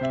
Once 0.00 0.06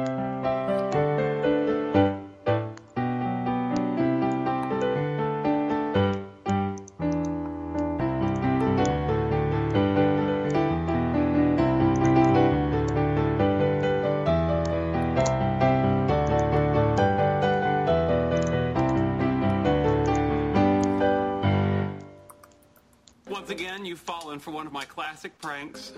again, 23.49 23.85
you've 23.85 23.97
fallen 23.99 24.38
for 24.38 24.51
one 24.51 24.67
of 24.67 24.73
my 24.73 24.83
classic 24.83 25.39
pranks. 25.39 25.93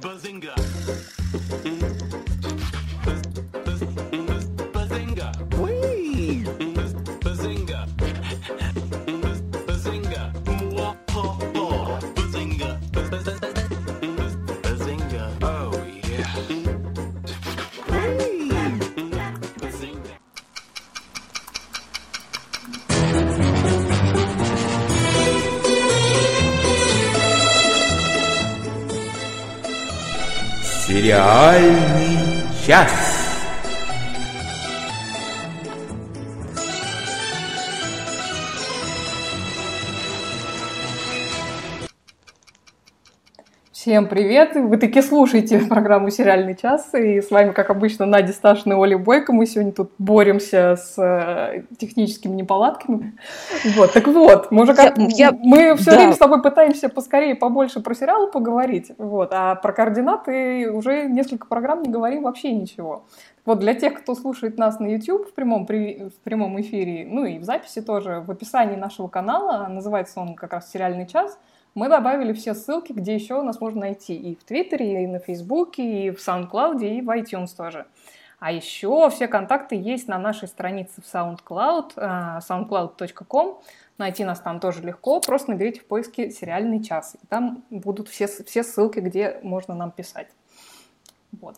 Bazinga. 0.00 0.54
Mm. 1.64 2.81
Сериальный 32.62 33.11
Всем 43.92 44.08
привет! 44.08 44.54
Вы 44.54 44.78
таки 44.78 45.02
слушаете 45.02 45.58
программу 45.68 46.08
«Сериальный 46.08 46.56
час», 46.56 46.94
и 46.94 47.20
с 47.20 47.30
вами, 47.30 47.52
как 47.52 47.68
обычно, 47.68 48.06
Надя 48.06 48.32
Сташина 48.32 48.72
и 48.72 48.76
Оля 48.76 48.96
Бойко. 48.96 49.34
Мы 49.34 49.44
сегодня 49.44 49.70
тут 49.72 49.90
боремся 49.98 50.76
с 50.76 50.94
э, 50.96 51.64
техническими 51.76 52.34
неполадками. 52.34 53.12
Вот, 53.76 53.92
так 53.92 54.06
вот, 54.06 54.50
мы 54.50 54.62
уже 54.62 54.74
как... 54.74 54.96
Я- 54.96 55.08
я- 55.28 55.32
Мы 55.38 55.76
все 55.76 55.90
да. 55.90 55.96
время 55.98 56.14
с 56.14 56.16
тобой 56.16 56.40
пытаемся 56.40 56.88
поскорее 56.88 57.34
побольше 57.34 57.80
про 57.80 57.94
сериалы 57.94 58.30
поговорить, 58.30 58.92
вот, 58.96 59.28
а 59.34 59.56
про 59.56 59.74
координаты 59.74 60.70
уже 60.72 61.04
несколько 61.04 61.46
программ 61.46 61.82
не 61.82 61.90
говорим 61.90 62.22
вообще 62.22 62.50
ничего. 62.50 63.04
Вот 63.44 63.58
для 63.58 63.74
тех, 63.74 64.00
кто 64.00 64.14
слушает 64.14 64.56
нас 64.56 64.80
на 64.80 64.86
YouTube 64.86 65.28
в 65.28 65.34
прямом, 65.34 65.66
при- 65.66 66.08
в 66.08 66.14
прямом 66.24 66.58
эфире, 66.62 67.06
ну 67.10 67.26
и 67.26 67.36
в 67.36 67.44
записи 67.44 67.82
тоже, 67.82 68.24
в 68.26 68.30
описании 68.30 68.76
нашего 68.76 69.08
канала, 69.08 69.66
называется 69.68 70.18
он 70.18 70.34
как 70.34 70.54
раз 70.54 70.70
«Сериальный 70.72 71.06
час», 71.06 71.38
мы 71.74 71.88
добавили 71.88 72.32
все 72.32 72.54
ссылки, 72.54 72.92
где 72.92 73.14
еще 73.14 73.40
нас 73.42 73.60
можно 73.60 73.80
найти. 73.80 74.14
И 74.14 74.36
в 74.36 74.44
Твиттере, 74.44 75.04
и 75.04 75.06
на 75.06 75.18
Фейсбуке, 75.18 76.06
и 76.06 76.10
в 76.10 76.16
SoundCloud, 76.16 76.84
и 76.84 77.00
в 77.00 77.08
iTunes 77.08 77.56
тоже. 77.56 77.86
А 78.38 78.50
еще 78.50 79.08
все 79.10 79.28
контакты 79.28 79.76
есть 79.76 80.08
на 80.08 80.18
нашей 80.18 80.48
странице 80.48 81.00
в 81.00 81.14
SoundCloud, 81.14 81.92
э, 81.96 82.40
soundcloud.com. 82.40 83.60
Найти 83.98 84.24
нас 84.24 84.40
там 84.40 84.58
тоже 84.58 84.82
легко. 84.82 85.20
Просто 85.20 85.52
наберите 85.52 85.80
в 85.80 85.84
поиске 85.84 86.30
«Сериальный 86.30 86.82
час». 86.82 87.16
И 87.22 87.26
там 87.28 87.62
будут 87.70 88.08
все, 88.08 88.26
все 88.26 88.64
ссылки, 88.64 88.98
где 88.98 89.38
можно 89.42 89.74
нам 89.74 89.92
писать. 89.92 90.28
Вот. 91.40 91.56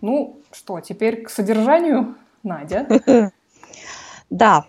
Ну 0.00 0.40
что, 0.52 0.80
теперь 0.80 1.22
к 1.22 1.30
содержанию, 1.30 2.16
Надя. 2.42 2.86
Да, 4.30 4.66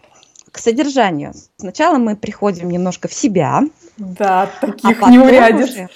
к 0.52 0.58
содержанию. 0.59 1.34
Сначала 1.58 1.98
мы 1.98 2.16
приходим 2.16 2.70
немножко 2.70 3.08
в 3.08 3.14
себя, 3.14 3.61
Да, 3.98 4.44
а 4.44 4.48
таких 4.66 4.99
потом 4.99 5.11
не 5.11 5.20
урядишь. 5.20 5.70
уже, 5.70 5.89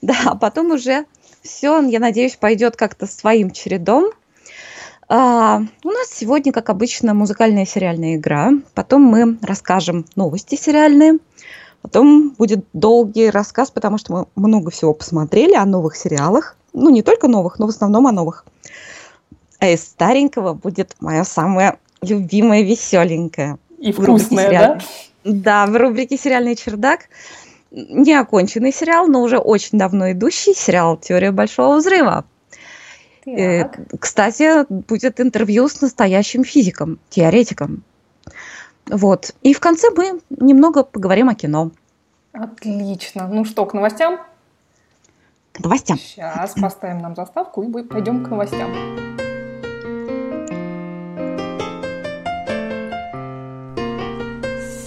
да, 0.00 0.16
а 0.26 0.34
потом 0.36 0.72
уже 0.72 1.06
все, 1.42 1.80
я 1.82 2.00
надеюсь, 2.00 2.36
пойдет 2.36 2.76
как-то 2.76 3.06
своим 3.06 3.50
чередом. 3.50 4.10
А, 5.08 5.60
у 5.82 5.90
нас 5.90 6.08
сегодня, 6.10 6.52
как 6.52 6.70
обычно, 6.70 7.14
музыкальная 7.14 7.66
сериальная 7.66 8.16
игра. 8.16 8.50
Потом 8.74 9.02
мы 9.02 9.38
расскажем 9.42 10.06
новости 10.16 10.54
сериальные. 10.54 11.18
Потом 11.82 12.30
будет 12.30 12.64
долгий 12.72 13.28
рассказ, 13.28 13.70
потому 13.70 13.98
что 13.98 14.12
мы 14.12 14.26
много 14.48 14.70
всего 14.70 14.94
посмотрели 14.94 15.54
о 15.54 15.66
новых 15.66 15.96
сериалах. 15.96 16.56
Ну, 16.72 16.88
не 16.88 17.02
только 17.02 17.28
новых, 17.28 17.58
но 17.58 17.66
в 17.66 17.68
основном 17.68 18.06
о 18.06 18.12
новых. 18.12 18.46
А 19.58 19.68
из 19.68 19.82
старенького 19.82 20.54
будет 20.54 20.96
мое 21.00 21.24
самое 21.24 21.78
любимое, 22.04 22.62
веселенькое. 22.62 23.58
И 23.78 23.92
вкусная, 23.92 24.48
сериал- 24.48 24.78
да? 24.78 24.80
Да, 25.24 25.66
в 25.66 25.76
рубрике 25.76 26.16
«Сериальный 26.18 26.54
чердак» 26.56 27.08
неоконченный 27.70 28.72
сериал, 28.72 29.06
но 29.08 29.22
уже 29.22 29.38
очень 29.38 29.78
давно 29.78 30.12
идущий 30.12 30.54
сериал 30.54 30.96
«Теория 30.96 31.32
большого 31.32 31.76
взрыва». 31.76 32.24
Э, 33.26 33.62
Так. 33.64 33.78
Кстати, 34.00 34.66
будет 34.70 35.18
интервью 35.20 35.68
с 35.68 35.80
настоящим 35.80 36.44
физиком, 36.44 36.98
теоретиком. 37.08 37.82
Вот. 38.86 39.34
И 39.42 39.54
в 39.54 39.60
конце 39.60 39.88
мы 39.96 40.20
немного 40.30 40.82
поговорим 40.82 41.30
о 41.30 41.34
кино. 41.34 41.70
Отлично. 42.32 43.26
Ну 43.28 43.44
что, 43.44 43.64
к 43.64 43.72
новостям? 43.72 44.18
К 45.52 45.60
новостям. 45.60 45.98
Сейчас 45.98 46.52
поставим 46.60 46.98
нам 46.98 47.14
заставку 47.14 47.62
и 47.62 47.82
пойдем 47.82 48.24
к 48.24 48.28
новостям. 48.28 49.23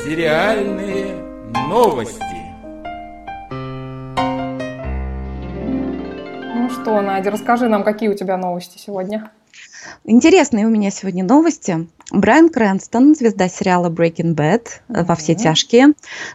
Сериальные 0.08 1.16
новости. 1.68 2.24
Ну 6.56 6.70
что, 6.70 7.02
Надя, 7.02 7.30
расскажи 7.30 7.68
нам, 7.68 7.84
какие 7.84 8.08
у 8.08 8.14
тебя 8.14 8.38
новости 8.38 8.78
сегодня. 8.78 9.30
Интересные 10.06 10.66
у 10.66 10.70
меня 10.70 10.92
сегодня 10.92 11.26
новости. 11.26 11.90
Брайан 12.12 12.48
Крэнстон, 12.48 13.16
звезда 13.16 13.50
сериала 13.50 13.90
Breaking 13.90 14.34
Bad 14.34 14.68
э, 14.88 15.04
во 15.04 15.16
все 15.16 15.36
тяжкие, 15.36 15.88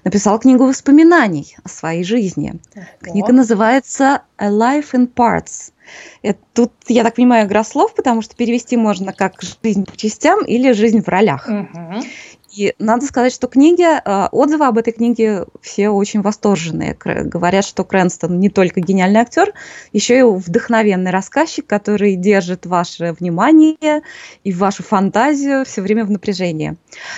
написал 0.04 0.38
книгу 0.38 0.66
воспоминаний 0.66 1.56
о 1.64 1.70
своей 1.70 2.04
жизни. 2.04 2.60
Книга 3.00 3.32
называется 3.32 4.20
A 4.36 4.50
Life 4.50 4.92
in 4.92 5.10
Parts. 5.10 5.72
Это 6.22 6.38
тут, 6.52 6.72
я 6.88 7.04
так 7.04 7.14
понимаю, 7.14 7.46
игра 7.46 7.64
слов, 7.64 7.94
потому 7.94 8.22
что 8.22 8.36
перевести 8.36 8.76
можно 8.76 9.12
как 9.12 9.40
«жизнь 9.42 9.84
по 9.84 9.96
частям» 9.96 10.44
или 10.44 10.72
«жизнь 10.72 11.02
в 11.02 11.08
ролях». 11.08 11.48
Мгм. 11.48 12.02
И 12.54 12.74
надо 12.78 13.06
сказать, 13.06 13.32
что 13.32 13.46
книги, 13.46 13.82
э, 13.82 14.28
отзывы 14.30 14.66
об 14.66 14.76
этой 14.76 14.92
книге 14.92 15.46
все 15.62 15.88
очень 15.88 16.20
восторженные. 16.20 16.94
Говорят, 16.94 17.64
что 17.64 17.82
Крэнстон 17.82 18.38
не 18.38 18.50
только 18.50 18.80
гениальный 18.80 19.20
актер, 19.20 19.54
еще 19.92 20.18
и 20.18 20.22
вдохновенный 20.22 21.10
рассказчик, 21.10 21.66
который 21.66 22.14
держит 22.14 22.66
ваше 22.66 23.12
внимание 23.18 24.02
и 24.44 24.52
вашу 24.52 24.82
фантазию 24.82 25.64
все 25.64 25.80
время 25.80 26.04
в 26.04 26.10
напряжении. 26.10 26.76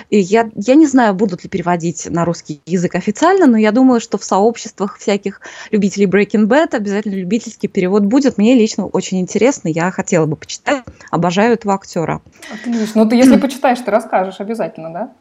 И 0.09 0.19
я, 0.19 0.49
я 0.55 0.75
не 0.75 0.87
знаю, 0.87 1.13
будут 1.15 1.43
ли 1.43 1.49
переводить 1.49 2.07
на 2.09 2.23
русский 2.23 2.61
язык 2.65 2.95
официально, 2.95 3.45
но 3.45 3.57
я 3.57 3.73
думаю, 3.73 3.99
что 3.99 4.17
в 4.17 4.23
сообществах 4.23 4.97
всяких 4.97 5.41
любителей 5.71 6.05
Breaking 6.05 6.47
Bad 6.47 6.75
обязательно 6.75 7.15
любительский 7.15 7.67
перевод 7.67 8.03
будет. 8.03 8.37
Мне 8.37 8.55
лично 8.55 8.85
очень 8.85 9.19
интересно, 9.19 9.67
я 9.67 9.91
хотела 9.91 10.25
бы 10.27 10.37
почитать. 10.37 10.83
Обожаю 11.11 11.53
этого 11.53 11.73
актера. 11.73 12.21
Отлично. 12.53 13.03
Ну 13.03 13.09
ты, 13.09 13.17
если 13.17 13.37
почитаешь, 13.37 13.79
ты 13.79 13.91
расскажешь 13.91 14.39
обязательно, 14.39 14.93
да? 14.93 15.13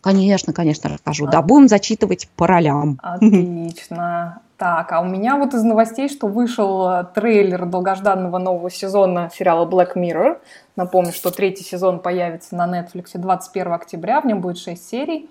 Конечно, 0.00 0.52
конечно, 0.52 0.90
расскажу. 0.90 1.26
Да, 1.26 1.42
будем 1.42 1.68
зачитывать 1.68 2.28
по 2.36 2.46
ролям. 2.46 2.98
Отлично. 3.02 4.40
Так, 4.56 4.92
а 4.92 5.00
у 5.00 5.04
меня 5.04 5.36
вот 5.36 5.54
из 5.54 5.62
новостей, 5.62 6.10
что 6.10 6.26
вышел 6.26 6.86
э, 6.86 7.04
трейлер 7.14 7.64
долгожданного 7.64 8.36
нового 8.36 8.70
сезона 8.70 9.30
сериала 9.34 9.66
Black 9.66 9.94
Mirror. 9.96 10.36
Напомню, 10.76 11.12
что 11.12 11.30
третий 11.30 11.64
сезон 11.64 11.98
появится 11.98 12.54
на 12.54 12.66
Netflix 12.66 13.12
21 13.14 13.72
октября, 13.72 14.20
в 14.20 14.26
нем 14.26 14.42
будет 14.42 14.58
6 14.58 14.86
серий. 14.86 15.30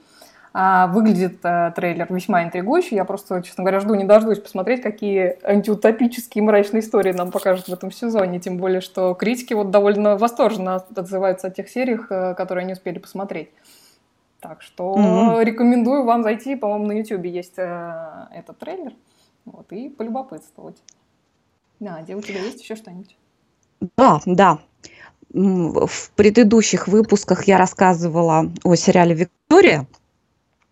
А, 0.51 0.87
выглядит 0.87 1.39
э, 1.43 1.71
трейлер 1.75 2.11
весьма 2.11 2.43
интригующе. 2.43 2.95
Я 2.95 3.05
просто, 3.05 3.43
честно 3.43 3.63
говоря, 3.63 3.79
жду 3.79 3.93
не 3.93 4.03
дождусь 4.03 4.39
посмотреть, 4.39 4.81
какие 4.81 5.37
антиутопические 5.43 6.43
мрачные 6.43 6.81
истории 6.81 7.11
нам 7.11 7.29
покажут 7.29 7.67
в 7.67 7.73
этом 7.73 7.91
сезоне. 7.91 8.39
Тем 8.39 8.57
более, 8.57 8.81
что 8.81 9.13
критики 9.13 9.53
вот 9.53 9.69
довольно 9.69 10.17
восторженно 10.17 10.83
отзываются 10.95 11.47
о 11.47 11.51
тех 11.51 11.69
сериях, 11.69 12.07
э, 12.09 12.33
которые 12.33 12.63
они 12.63 12.73
успели 12.73 12.97
посмотреть. 12.97 13.49
Так 14.39 14.61
что 14.61 14.95
Мгм. 14.95 15.41
рекомендую 15.41 16.05
вам 16.05 16.23
зайти, 16.23 16.55
по-моему, 16.55 16.87
на 16.87 16.93
YouTube 16.93 17.25
есть 17.25 17.57
э, 17.57 18.27
этот 18.31 18.57
трейлер, 18.59 18.93
вот, 19.45 19.71
и 19.71 19.89
полюбопытствовать. 19.89 20.81
Надя, 21.79 22.15
у 22.15 22.21
тебя 22.21 22.41
есть 22.41 22.61
еще 22.61 22.75
что-нибудь? 22.75 23.17
Да, 23.97 24.21
да. 24.25 24.59
В 25.31 26.11
предыдущих 26.15 26.87
выпусках 26.87 27.43
я 27.45 27.57
рассказывала 27.57 28.51
о 28.63 28.75
сериале 28.75 29.13
«Виктория». 29.13 29.87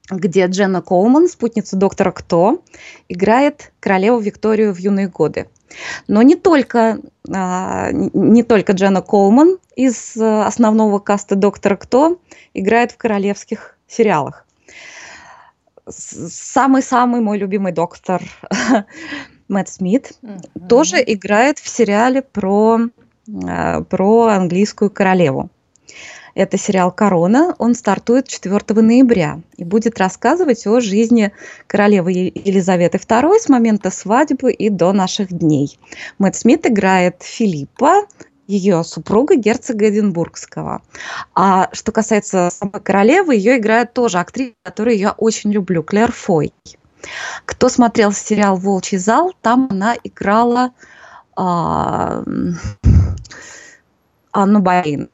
Где 0.09 0.45
Дженна 0.45 0.81
Коулман, 0.81 1.27
спутница 1.27 1.75
доктора 1.75 2.12
Кто, 2.12 2.63
играет 3.09 3.71
королеву 3.80 4.19
Викторию 4.19 4.74
в 4.74 4.77
юные 4.77 5.07
годы. 5.07 5.48
Но 6.07 6.21
не 6.21 6.36
только, 6.36 7.00
а, 7.30 7.92
не 7.92 8.44
только 8.44 8.74
Дженна 8.74 9.01
Коулман 9.01 9.57
из 9.75 10.15
э, 10.15 10.42
основного 10.44 11.00
каста 11.00 11.36
доктора 11.36 11.75
Кто 11.75 12.19
играет 12.54 12.92
в 12.92 12.98
королевских 12.98 13.77
сериалах. 13.88 14.45
Самый-самый 15.88 17.21
мой 17.21 17.38
любимый 17.38 17.71
доктор 17.71 18.21
Мэтт 19.48 19.69
Смит 19.69 20.13
mm-hmm. 20.21 20.68
тоже 20.68 21.04
играет 21.06 21.59
в 21.59 21.68
сериале 21.68 22.21
про, 22.21 22.80
э, 23.27 23.83
про 23.83 24.27
английскую 24.27 24.89
королеву. 24.89 25.50
Это 26.36 26.58
сериал 26.58 26.92
«Корона». 26.92 27.56
Он 27.58 27.76
стартует 27.76 28.28
4 28.28 28.82
ноября 28.82 29.40
и 29.58 29.64
будет 29.64 30.00
рассказывать 30.00 30.66
о 30.68 30.80
жизни 30.80 31.32
королевы 31.68 32.12
Елизаветы 32.12 32.98
II 32.98 33.40
с 33.40 33.50
момента 33.50 33.92
свадьбы 33.92 34.52
и 34.52 34.70
до 34.70 34.94
наших 34.94 35.32
дней. 35.34 35.80
Мэтт 36.20 36.36
Смит 36.36 36.66
играет 36.68 37.24
Филиппа, 37.24 38.08
ее 38.48 38.84
супруга 38.84 39.36
герцога 39.36 39.90
Эдинбургского. 39.90 40.82
А 41.36 41.70
что 41.74 41.92
касается 41.92 42.50
самой 42.52 42.82
королевы, 42.82 43.36
ее 43.36 43.58
играет 43.58 43.94
тоже 43.94 44.20
актриса, 44.20 44.54
которую 44.64 44.98
я 44.98 45.12
очень 45.12 45.52
люблю, 45.52 45.84
Клэр 45.84 46.12
Фой. 46.12 46.54
Кто 47.46 47.70
смотрел 47.70 48.12
сериал 48.12 48.56
«Волчий 48.56 48.98
зал», 48.98 49.34
там 49.42 49.68
она 49.70 49.96
играла 50.04 50.72
а, 51.36 52.24
Анну 54.32 54.60
Барин. 54.60 55.10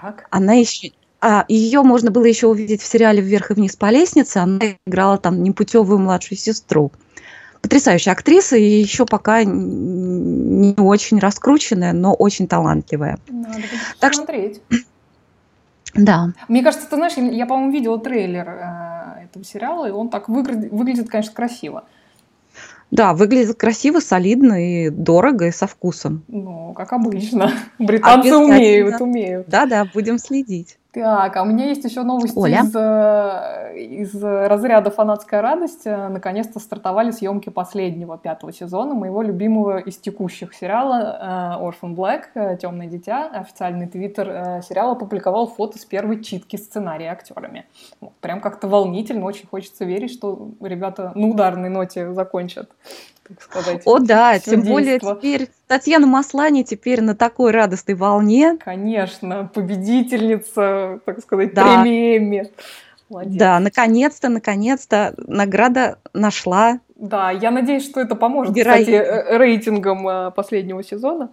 Так. 0.00 0.26
Она 0.30 0.54
еще 0.54 0.92
а, 1.20 1.44
ее 1.48 1.82
можно 1.82 2.10
было 2.10 2.24
еще 2.24 2.46
увидеть 2.46 2.80
в 2.80 2.86
сериале 2.86 3.20
«Вверх 3.20 3.50
и 3.50 3.54
вниз 3.54 3.76
по 3.76 3.90
лестнице». 3.90 4.38
Она 4.38 4.60
играла 4.86 5.18
там 5.18 5.42
непутевую 5.42 5.98
младшую 5.98 6.38
сестру. 6.38 6.92
Потрясающая 7.60 8.12
актриса 8.12 8.56
и 8.56 8.62
еще 8.62 9.04
пока 9.04 9.42
не 9.42 10.74
очень 10.78 11.18
раскрученная, 11.18 11.92
но 11.92 12.14
очень 12.14 12.46
талантливая. 12.46 13.18
Надо 13.28 13.62
так 13.98 14.14
смотреть. 14.14 14.60
Что... 14.70 14.78
Да. 15.94 16.28
Мне 16.48 16.62
кажется, 16.62 16.86
ты 16.88 16.96
знаешь, 16.96 17.14
я, 17.16 17.46
по-моему, 17.46 17.72
видела 17.72 17.98
трейлер 17.98 18.46
э, 18.46 19.24
этого 19.24 19.44
сериала, 19.44 19.88
и 19.88 19.90
он 19.90 20.10
так 20.10 20.28
выглядит, 20.28 20.70
выглядит, 20.70 21.08
конечно, 21.08 21.32
красиво. 21.32 21.84
Да, 22.90 23.12
выглядит 23.12 23.56
красиво, 23.56 24.00
солидно 24.00 24.86
и 24.86 24.90
дорого, 24.90 25.46
и 25.46 25.52
со 25.52 25.66
вкусом. 25.66 26.22
Ну, 26.28 26.72
как 26.74 26.92
обычно. 26.92 27.52
Британцы 27.78 28.34
умеют, 28.34 29.00
умеют. 29.00 29.48
Да-да, 29.48 29.84
будем 29.92 30.18
следить. 30.18 30.78
Так, 31.02 31.36
а 31.36 31.42
у 31.42 31.44
меня 31.44 31.66
есть 31.66 31.84
еще 31.84 32.02
новости 32.02 32.36
Оля? 32.36 32.62
Из, 32.62 32.74
э, 32.74 33.78
из 33.78 34.20
разряда 34.20 34.90
«Фанатская 34.90 35.40
радость». 35.40 35.84
Наконец-то 35.84 36.58
стартовали 36.58 37.12
съемки 37.12 37.50
последнего 37.50 38.18
пятого 38.18 38.52
сезона 38.52 38.94
моего 38.94 39.22
любимого 39.22 39.78
из 39.78 39.96
текущих 39.96 40.54
сериала 40.54 41.58
э, 41.60 41.64
«Orphan 41.64 41.94
Black. 41.94 42.56
Темное 42.56 42.88
дитя». 42.88 43.28
Официальный 43.32 43.86
твиттер 43.86 44.28
э, 44.28 44.62
сериала 44.62 44.92
опубликовал 44.92 45.46
фото 45.46 45.78
с 45.78 45.84
первой 45.84 46.20
читки 46.20 46.56
сценария 46.56 47.12
актерами. 47.12 47.66
Вот, 48.00 48.14
прям 48.20 48.40
как-то 48.40 48.66
волнительно, 48.66 49.24
очень 49.24 49.46
хочется 49.46 49.84
верить, 49.84 50.10
что 50.10 50.50
ребята 50.60 51.12
на 51.14 51.28
ударной 51.28 51.68
ноте 51.68 52.12
закончат 52.12 52.70
так 53.28 53.42
сказать. 53.42 53.82
О 53.84 53.98
да, 53.98 54.38
тем 54.38 54.62
более 54.62 54.98
теперь 54.98 55.48
Татьяна 55.66 56.06
Маслани 56.06 56.62
теперь 56.62 57.00
на 57.02 57.14
такой 57.14 57.50
радостной 57.50 57.94
волне. 57.94 58.56
Конечно, 58.58 59.50
победительница, 59.52 61.00
так 61.04 61.20
сказать, 61.20 61.54
да. 61.54 61.84
Молодец. 63.10 63.38
Да, 63.38 63.58
наконец-то, 63.58 64.28
наконец-то 64.28 65.14
награда 65.16 65.98
нашла. 66.12 66.80
Да, 66.94 67.30
я 67.30 67.50
надеюсь, 67.50 67.84
что 67.84 68.00
это 68.00 68.14
поможет, 68.14 68.52
Герои... 68.52 68.80
кстати, 68.80 68.90
э, 68.90 69.38
рейтингам 69.38 70.06
э, 70.06 70.30
последнего 70.32 70.82
сезона. 70.84 71.30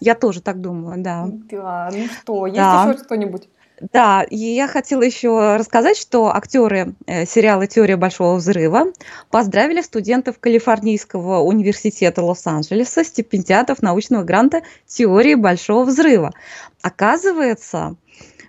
Я 0.00 0.16
тоже 0.16 0.42
так 0.42 0.60
думаю, 0.60 1.00
да. 1.00 1.28
Да, 1.28 1.88
ну 1.92 2.06
что, 2.06 2.46
есть 2.46 2.56
да. 2.56 2.88
еще 2.90 3.04
что-нибудь? 3.04 3.48
Да, 3.80 4.22
и 4.22 4.36
я 4.36 4.68
хотела 4.68 5.02
еще 5.02 5.56
рассказать, 5.56 5.96
что 5.96 6.34
актеры 6.34 6.94
э, 7.06 7.26
сериала 7.26 7.66
«Теория 7.66 7.96
большого 7.96 8.36
взрыва» 8.36 8.92
поздравили 9.30 9.80
студентов 9.80 10.38
Калифорнийского 10.38 11.40
университета 11.40 12.22
Лос-Анджелеса, 12.22 13.02
стипендиатов 13.02 13.82
научного 13.82 14.22
гранта 14.22 14.62
«Теории 14.86 15.34
большого 15.34 15.84
взрыва». 15.84 16.32
Оказывается, 16.80 17.96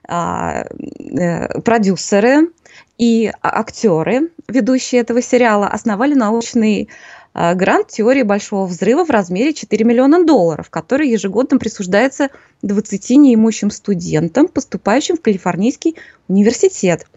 а, 0.07 0.65
э, 0.99 1.61
продюсеры 1.61 2.49
и 2.97 3.31
актеры, 3.41 4.29
ведущие 4.47 5.01
этого 5.01 5.21
сериала, 5.21 5.67
основали 5.67 6.13
научный 6.13 6.89
а, 6.89 7.12
грант 7.33 7.87
теории 7.87 8.23
большого 8.23 8.65
взрыва 8.65 9.05
в 9.05 9.09
размере 9.09 9.53
4 9.53 9.85
миллиона 9.85 10.25
долларов, 10.25 10.69
который 10.69 11.09
ежегодно 11.09 11.57
присуждается 11.57 12.29
20 12.61 13.09
неимущим 13.11 13.71
студентам, 13.71 14.47
поступающим 14.47 15.17
в 15.17 15.21
Калифорнийский 15.21 15.95
университет. 16.27 17.07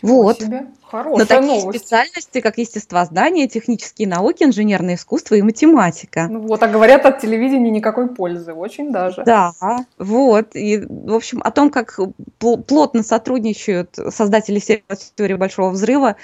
Чего 0.00 0.22
вот. 0.22 0.40
Себе? 0.40 0.66
Хорошая 0.82 1.18
На 1.18 1.26
такие 1.26 1.60
новость. 1.60 1.78
специальности, 1.78 2.40
как 2.40 2.58
естествознание, 2.58 3.48
технические 3.48 4.06
науки, 4.06 4.44
инженерное 4.44 4.94
искусство 4.94 5.34
и 5.34 5.42
математика. 5.42 6.28
Ну 6.30 6.40
вот, 6.40 6.62
а 6.62 6.68
говорят, 6.68 7.04
от 7.06 7.18
телевидения 7.18 7.70
никакой 7.70 8.08
пользы, 8.08 8.52
очень 8.52 8.92
даже. 8.92 9.24
Да, 9.24 9.52
вот. 9.98 10.54
И, 10.54 10.78
в 10.78 11.14
общем, 11.14 11.40
о 11.42 11.50
том, 11.50 11.70
как 11.70 11.98
плотно 12.38 13.02
сотрудничают 13.02 13.96
создатели 14.10 14.58
сериала 14.58 14.96
«Теория 15.16 15.36
большого 15.36 15.70
взрыва» 15.70 16.16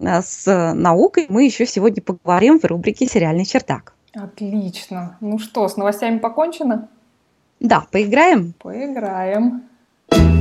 э, 0.00 0.22
с 0.22 0.72
наукой, 0.74 1.26
мы 1.28 1.44
еще 1.44 1.64
сегодня 1.64 2.02
поговорим 2.02 2.60
в 2.60 2.64
рубрике 2.64 3.06
«Сериальный 3.06 3.46
чердак». 3.46 3.94
Отлично. 4.12 5.16
Ну 5.20 5.38
что, 5.38 5.68
с 5.68 5.76
новостями 5.76 6.18
покончено? 6.18 6.88
Да, 7.60 7.86
поиграем? 7.90 8.54
Поиграем. 8.58 9.62
Поиграем. 10.08 10.39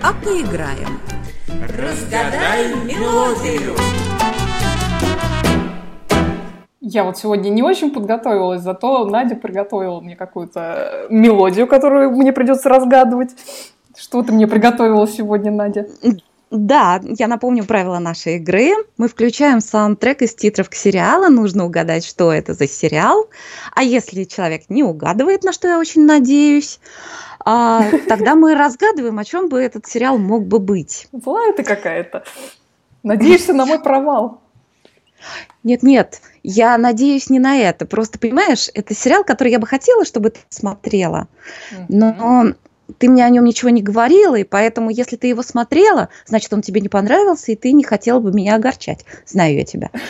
А 0.00 0.12
поиграем. 0.12 1.00
Разгадай 1.76 2.68
мелодию. 2.84 3.74
Я 6.80 7.02
вот 7.02 7.18
сегодня 7.18 7.48
не 7.48 7.64
очень 7.64 7.90
подготовилась, 7.90 8.62
зато 8.62 9.04
Надя 9.06 9.34
приготовила 9.34 9.98
мне 9.98 10.14
какую-то 10.14 11.08
мелодию, 11.10 11.66
которую 11.66 12.12
мне 12.12 12.32
придется 12.32 12.68
разгадывать. 12.68 13.30
Что 13.98 14.22
ты 14.22 14.32
мне 14.32 14.46
приготовила 14.46 15.08
сегодня, 15.08 15.50
Надя? 15.50 15.88
Да, 16.52 17.00
я 17.02 17.26
напомню 17.26 17.64
правила 17.64 17.98
нашей 17.98 18.36
игры. 18.36 18.70
Мы 18.98 19.08
включаем 19.08 19.60
саундтрек 19.60 20.22
из 20.22 20.32
титров 20.32 20.70
к 20.70 20.74
сериалу. 20.74 21.28
Нужно 21.28 21.64
угадать, 21.66 22.06
что 22.06 22.32
это 22.32 22.54
за 22.54 22.68
сериал. 22.68 23.28
А 23.74 23.82
если 23.82 24.22
человек 24.22 24.62
не 24.68 24.84
угадывает, 24.84 25.42
на 25.42 25.52
что 25.52 25.66
я 25.66 25.80
очень 25.80 26.06
надеюсь, 26.06 26.78
а, 27.46 27.84
тогда 28.08 28.34
мы 28.34 28.56
разгадываем, 28.56 29.18
о 29.18 29.24
чем 29.24 29.48
бы 29.48 29.62
этот 29.62 29.86
сериал 29.86 30.18
мог 30.18 30.44
бы 30.46 30.58
быть. 30.58 31.06
Злая 31.12 31.52
ты 31.52 31.62
какая-то. 31.62 32.24
Надеешься 33.04 33.54
на 33.54 33.64
мой 33.64 33.78
провал. 33.78 34.40
Нет, 35.62 35.84
нет, 35.84 36.20
я 36.42 36.76
надеюсь 36.76 37.30
не 37.30 37.38
на 37.38 37.56
это. 37.56 37.86
Просто 37.86 38.18
понимаешь, 38.18 38.68
это 38.74 38.94
сериал, 38.94 39.22
который 39.24 39.52
я 39.52 39.60
бы 39.60 39.66
хотела, 39.66 40.04
чтобы 40.04 40.30
ты 40.30 40.40
смотрела. 40.48 41.28
Но 41.88 42.54
ты 42.98 43.08
мне 43.08 43.24
о 43.24 43.28
нем 43.30 43.44
ничего 43.44 43.70
не 43.70 43.82
говорила, 43.82 44.36
и 44.36 44.44
поэтому, 44.44 44.90
если 44.90 45.16
ты 45.16 45.28
его 45.28 45.42
смотрела, 45.42 46.08
значит, 46.26 46.52
он 46.52 46.62
тебе 46.62 46.80
не 46.80 46.88
понравился, 46.88 47.52
и 47.52 47.56
ты 47.56 47.72
не 47.72 47.84
хотела 47.84 48.20
бы 48.20 48.32
меня 48.32 48.56
огорчать. 48.56 49.04
Знаю 49.26 49.54
я 49.54 49.64
тебя. 49.64 49.90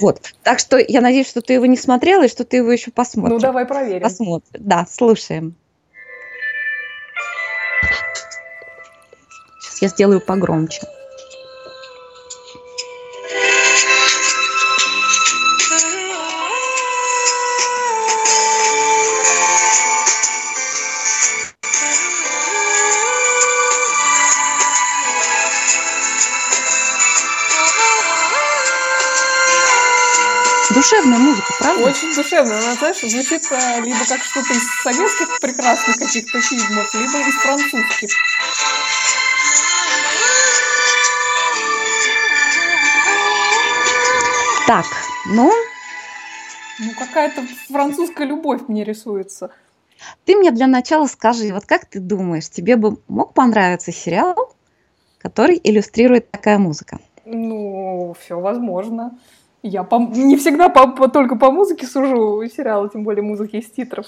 Вот. 0.00 0.20
Так 0.42 0.58
что 0.58 0.78
я 0.78 1.00
надеюсь, 1.02 1.28
что 1.28 1.42
ты 1.42 1.52
его 1.52 1.66
не 1.66 1.76
смотрела, 1.76 2.24
и 2.24 2.28
что 2.28 2.44
ты 2.44 2.58
его 2.58 2.72
еще 2.72 2.90
посмотришь. 2.90 3.34
Ну, 3.34 3.40
давай 3.40 3.66
проверим. 3.66 4.02
Посмотрим. 4.02 4.50
Да, 4.58 4.86
слушаем. 4.90 5.54
Я 9.80 9.88
сделаю 9.88 10.20
погромче. 10.20 10.82
Душевная 30.82 31.18
музыка, 31.18 31.52
правда? 31.60 31.84
Очень 31.84 32.12
душевная. 32.12 32.58
Она, 32.58 32.74
знаешь, 32.74 32.98
звучит 32.98 33.42
э, 33.52 33.80
либо 33.82 34.00
как 34.08 34.20
что-то 34.24 34.52
из 34.52 34.82
советских 34.82 35.38
прекрасных 35.38 35.96
каких-то 35.96 36.40
фильмов, 36.40 36.92
либо 36.94 37.28
из 37.28 37.34
французских. 37.36 38.10
Так, 44.66 44.86
ну... 45.26 45.52
Ну, 46.80 46.90
какая-то 46.98 47.42
французская 47.70 48.26
любовь 48.26 48.62
мне 48.66 48.82
рисуется. 48.82 49.52
Ты 50.24 50.34
мне 50.34 50.50
для 50.50 50.66
начала 50.66 51.06
скажи, 51.06 51.52
вот 51.52 51.64
как 51.64 51.84
ты 51.84 52.00
думаешь, 52.00 52.50
тебе 52.50 52.74
бы 52.74 52.96
мог 53.06 53.34
понравиться 53.34 53.92
сериал, 53.92 54.52
который 55.18 55.60
иллюстрирует 55.62 56.32
такая 56.32 56.58
музыка? 56.58 56.98
Ну, 57.24 58.16
все 58.18 58.40
возможно. 58.40 59.16
Я 59.62 59.84
по... 59.84 59.98
не 59.98 60.36
всегда 60.36 60.68
по... 60.68 61.08
только 61.08 61.36
по 61.36 61.50
музыке 61.50 61.86
сужу 61.86 62.42
сериалы, 62.54 62.88
тем 62.92 63.04
более 63.04 63.22
музыки 63.22 63.56
из 63.56 63.70
титров. 63.70 64.06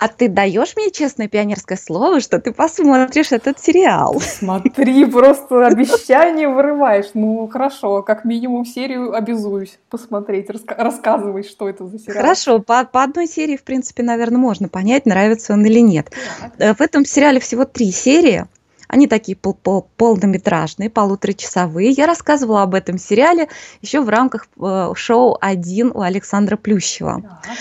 А 0.00 0.06
ты 0.06 0.28
даешь 0.28 0.76
мне 0.76 0.92
честное 0.92 1.26
пионерское 1.26 1.76
слово, 1.76 2.20
что 2.20 2.38
ты 2.38 2.52
посмотришь 2.52 3.32
этот 3.32 3.58
сериал? 3.58 4.20
Смотри, 4.20 5.04
просто 5.06 5.66
обещание 5.66 6.48
вырываешь. 6.48 7.10
Ну, 7.14 7.48
хорошо, 7.48 8.02
как 8.02 8.24
минимум 8.24 8.64
серию 8.64 9.12
обязуюсь 9.12 9.80
посмотреть. 9.90 10.50
Раска- 10.50 10.76
рассказывай, 10.76 11.42
что 11.42 11.68
это 11.68 11.84
за 11.88 11.98
сериал. 11.98 12.22
Хорошо, 12.22 12.60
по, 12.60 12.84
по 12.84 13.02
одной 13.02 13.26
серии, 13.26 13.56
в 13.56 13.64
принципе, 13.64 14.04
наверное, 14.04 14.38
можно 14.38 14.68
понять, 14.68 15.04
нравится 15.04 15.52
он 15.52 15.66
или 15.66 15.80
нет. 15.80 16.12
Так. 16.40 16.52
Э, 16.58 16.74
В 16.74 16.80
этом 16.80 17.04
сериале 17.04 17.40
всего 17.40 17.64
три 17.64 17.90
серии. 17.90 18.46
Они 18.88 19.06
такие 19.06 19.36
пол- 19.36 19.54
пол- 19.54 19.88
полнометражные, 19.96 20.90
полуторачасовые. 20.90 21.90
Я 21.90 22.06
рассказывала 22.06 22.62
об 22.62 22.74
этом 22.74 22.98
сериале 22.98 23.48
еще 23.82 24.00
в 24.00 24.08
рамках 24.08 24.48
э, 24.60 24.92
шоу 24.96 25.36
«Один» 25.40 25.92
у 25.94 26.00
Александра 26.00 26.56
Плющева. 26.56 27.22
Так. 27.22 27.56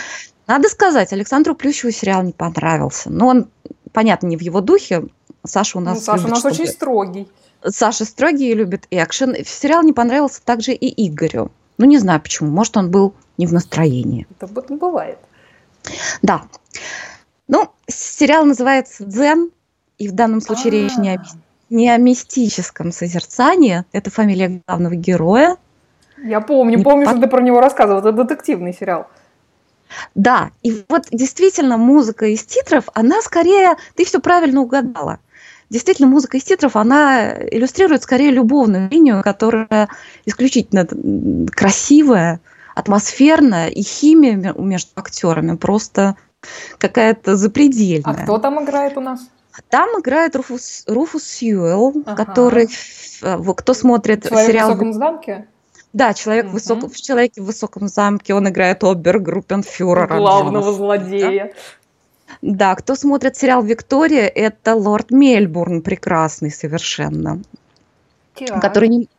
Надо 0.48 0.70
сказать, 0.70 1.12
Александру 1.12 1.54
Плющеву 1.56 1.92
сериал 1.92 2.24
не 2.24 2.32
понравился. 2.32 3.10
Но 3.10 3.28
он, 3.28 3.50
понятно, 3.92 4.28
не 4.28 4.38
в 4.38 4.42
его 4.42 4.62
духе. 4.62 5.04
Саша 5.46 5.78
у 5.78 5.82
Ну, 5.82 5.88
нас 5.92 6.04
Саша 6.06 6.20
у 6.20 6.22
любит, 6.22 6.30
нас 6.32 6.40
чтобы- 6.40 6.54
очень 6.56 6.68
строгий. 6.68 7.28
Саша 7.66 8.06
строгий 8.06 8.52
и 8.52 8.54
любит 8.54 8.88
экшен. 8.90 9.36
Сериал 9.46 9.84
не 9.84 9.92
понравился 9.92 10.42
также 10.42 10.72
и 10.72 11.08
Игорю. 11.08 11.52
Ну, 11.78 11.86
не 11.86 11.98
знаю 11.98 12.22
почему. 12.22 12.50
Может, 12.50 12.78
он 12.78 12.90
был 12.90 13.14
не 13.38 13.46
в 13.46 13.54
настроении. 13.54 14.26
Это 14.40 14.48
бывает. 14.48 15.18
Да. 16.22 16.44
Ну, 17.50 17.70
сериал 17.88 18.46
называется 18.46 19.04
«Дзен», 19.06 19.52
и 19.98 20.08
в 20.08 20.12
данном 20.14 20.42
случае 20.42 20.72
речь 20.72 20.96
не 20.98 21.12
о, 21.16 21.20
А, 21.20 21.24
не 21.70 21.90
о 21.90 21.98
мистическом 21.98 22.92
созерцании. 22.92 23.84
Это 23.92 24.10
фамилия 24.12 24.62
главного 24.68 24.96
героя. 24.96 25.58
Я 26.24 26.42
помню, 26.42 26.78
Не 26.78 26.84
помню, 26.84 27.06
по- 27.06 27.12
что 27.12 27.22
ты 27.22 27.28
про 27.28 27.42
него 27.42 27.60
рассказывал. 27.60 28.00
Это 28.00 28.12
детективный 28.12 28.74
сериал. 28.74 29.08
Да, 30.16 30.52
и 30.64 30.84
вот 30.90 31.04
действительно 31.12 31.78
музыка 31.78 32.26
из 32.28 32.44
титров, 32.44 32.90
она 32.94 33.22
скорее, 33.22 33.76
ты 33.96 34.04
все 34.06 34.20
правильно 34.20 34.62
угадала. 34.62 35.20
Действительно, 35.70 36.08
музыка 36.08 36.38
из 36.38 36.44
титров, 36.44 36.76
она 36.76 37.34
иллюстрирует 37.52 38.04
скорее 38.04 38.32
любовную 38.32 38.90
линию, 38.90 39.22
которая 39.24 39.90
исключительно 40.26 40.88
красивая, 41.52 42.40
атмосферная, 42.76 43.68
и 43.70 43.82
химия 43.82 44.36
ме- 44.36 44.54
между 44.58 44.92
актерами 44.96 45.56
просто 45.56 46.16
какая-то 46.78 47.32
А 47.32 47.36
запредельная. 47.36 48.24
кто 48.24 48.38
там 48.38 48.64
играет 48.64 48.98
у 48.98 49.02
нас? 49.02 49.22
Там 49.70 50.00
играет 50.00 50.36
Руфус, 50.36 50.84
Руфус 50.88 51.24
Сьюэлл, 51.24 52.04
Ага. 52.06 52.26
который, 52.26 52.68
э, 53.22 53.38
в- 53.38 53.54
кто 53.54 53.74
смотрит 53.74 54.24
Человек 54.24 54.48
в 54.48 54.52
сериал 54.52 54.68
высоком 54.70 54.94
замке? 54.94 55.48
Да, 55.94 56.14
человек 56.14 56.48
в 56.48 56.52
высоком, 56.52 56.90
в 56.90 56.96
человеке 56.96 57.42
в 57.42 57.46
высоком 57.46 57.88
замке, 57.88 58.34
он 58.34 58.48
играет 58.50 58.84
обергруппенфюрера. 58.84 60.18
Главного 60.18 60.64
Джонаса. 60.72 60.78
злодея. 60.78 61.54
Да, 62.42 62.76
кто 62.76 62.96
смотрит 62.96 63.38
сериал 63.38 63.64
«Виктория», 63.64 64.28
это 64.28 64.76
лорд 64.76 65.12
Мельбурн, 65.12 65.82
прекрасный 65.82 66.52
совершенно, 66.52 67.42
Так. 68.38 68.62
который 68.62 68.90
не... 68.90 69.10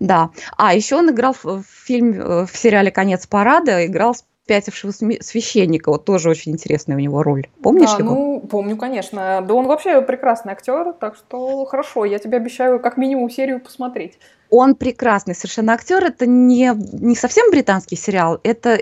Да, 0.00 0.30
а 0.56 0.74
еще 0.74 0.96
он 0.96 1.10
играл 1.10 1.34
в, 1.34 1.44
в 1.44 1.64
фильме, 1.64 2.18
э, 2.18 2.46
в 2.46 2.56
сериале 2.56 2.90
«Конец 2.90 3.26
парада», 3.26 3.84
играл 3.86 4.16
спятившего 4.46 4.92
священника, 4.92 5.90
вот 5.90 6.04
тоже 6.04 6.30
очень 6.30 6.52
интересная 6.52 6.94
у 6.96 7.00
него 7.00 7.24
роль. 7.24 7.48
Помнишь 7.64 7.90
Да, 7.90 7.98
его? 7.98 8.14
ну, 8.14 8.40
помню, 8.48 8.76
конечно. 8.76 9.44
Да 9.44 9.54
он 9.54 9.66
вообще 9.66 10.00
прекрасный 10.02 10.52
актер, 10.52 10.92
так 10.92 11.16
что 11.16 11.64
хорошо, 11.64 12.04
я 12.04 12.20
тебе 12.20 12.36
обещаю 12.36 12.78
как 12.78 12.96
минимум 12.96 13.28
серию 13.28 13.58
посмотреть. 13.58 14.18
Он 14.48 14.76
прекрасный 14.76 15.34
совершенно 15.34 15.72
актер. 15.72 16.04
Это 16.04 16.24
не, 16.26 16.70
не 16.92 17.16
совсем 17.16 17.50
британский 17.50 17.96
сериал, 17.96 18.38
это 18.44 18.78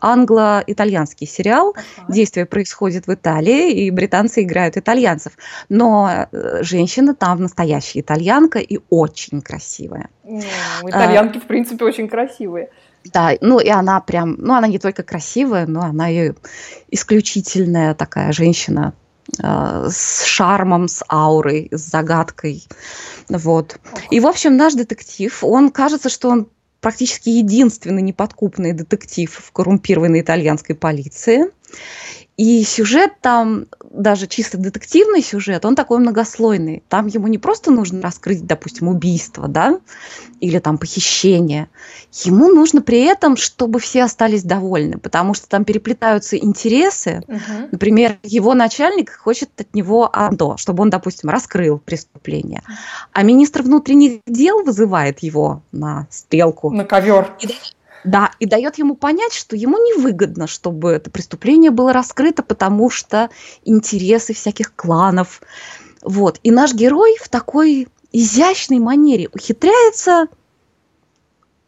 англо-итальянский 0.00 1.26
сериал. 1.26 1.74
Ага. 1.76 2.10
Действие 2.10 2.46
происходит 2.46 3.06
в 3.06 3.12
Италии, 3.12 3.72
и 3.72 3.90
британцы 3.90 4.42
играют 4.42 4.78
итальянцев. 4.78 5.34
Но 5.68 6.26
э, 6.32 6.62
женщина 6.62 7.14
там 7.14 7.42
настоящая 7.42 8.00
итальянка 8.00 8.60
и 8.60 8.78
очень 8.88 9.42
красивая. 9.42 10.08
Ну, 10.24 10.40
А. 10.84 10.88
итальянки, 10.88 11.38
в 11.38 11.44
принципе, 11.44 11.84
очень 11.84 12.08
красивые. 12.08 12.70
Да, 13.04 13.32
ну 13.40 13.60
и 13.60 13.68
она 13.68 14.00
прям, 14.00 14.36
ну 14.38 14.54
она 14.54 14.66
не 14.66 14.78
только 14.78 15.02
красивая, 15.02 15.66
но 15.66 15.82
она 15.82 16.10
и 16.10 16.32
исключительная 16.90 17.94
такая 17.94 18.32
женщина 18.32 18.92
э, 19.42 19.88
с 19.90 20.24
шармом, 20.24 20.86
с 20.86 21.02
аурой, 21.08 21.68
с 21.72 21.80
загадкой. 21.80 22.66
Вот. 23.28 23.78
И, 24.10 24.20
в 24.20 24.26
общем, 24.26 24.56
наш 24.56 24.74
детектив, 24.74 25.42
он 25.42 25.70
кажется, 25.70 26.08
что 26.08 26.28
он 26.28 26.48
практически 26.80 27.28
единственный 27.30 28.02
неподкупный 28.02 28.72
детектив 28.72 29.32
в 29.32 29.52
коррумпированной 29.52 30.20
итальянской 30.20 30.74
полиции. 30.74 31.44
И 32.36 32.64
сюжет 32.64 33.20
там, 33.20 33.66
даже 33.90 34.26
чисто 34.26 34.56
детективный 34.56 35.22
сюжет, 35.22 35.64
он 35.64 35.74
такой 35.74 35.98
многослойный. 35.98 36.82
Там 36.88 37.08
ему 37.08 37.26
не 37.26 37.38
просто 37.38 37.70
нужно 37.70 38.00
раскрыть, 38.00 38.46
допустим, 38.46 38.88
убийство, 38.88 39.48
да, 39.48 39.78
или 40.40 40.58
там 40.58 40.78
похищение. 40.78 41.68
Ему 42.24 42.48
нужно 42.48 42.82
при 42.82 43.00
этом, 43.02 43.36
чтобы 43.36 43.80
все 43.80 44.04
остались 44.04 44.44
довольны, 44.44 44.98
потому 44.98 45.34
что 45.34 45.48
там 45.48 45.64
переплетаются 45.64 46.36
интересы, 46.36 47.20
Мгм. 47.26 47.68
Например, 47.72 48.18
его 48.22 48.54
начальник 48.54 49.16
хочет 49.16 49.50
от 49.58 49.74
него 49.74 50.08
одно, 50.12 50.56
чтобы 50.56 50.82
он, 50.82 50.90
допустим, 50.90 51.30
раскрыл 51.30 51.78
преступление. 51.78 52.62
А 53.12 53.22
министр 53.22 53.62
внутренних 53.62 54.20
дел 54.26 54.64
вызывает 54.64 55.20
его 55.20 55.62
на 55.72 56.06
стрелку. 56.10 56.70
На 56.70 56.84
ковер. 56.84 57.30
Да, 58.04 58.30
и 58.38 58.46
дает 58.46 58.78
ему 58.78 58.94
понять, 58.96 59.32
что 59.32 59.56
ему 59.56 59.76
невыгодно, 59.76 60.46
чтобы 60.46 60.90
это 60.90 61.10
преступление 61.10 61.70
было 61.70 61.92
раскрыто, 61.92 62.42
потому 62.42 62.88
что 62.88 63.30
интересы 63.64 64.32
всяких 64.32 64.74
кланов. 64.74 65.42
Вот. 66.02 66.40
И 66.42 66.50
наш 66.50 66.72
герой 66.72 67.16
в 67.20 67.28
такой 67.28 67.88
изящной 68.12 68.78
манере 68.78 69.28
ухитряется 69.32 70.28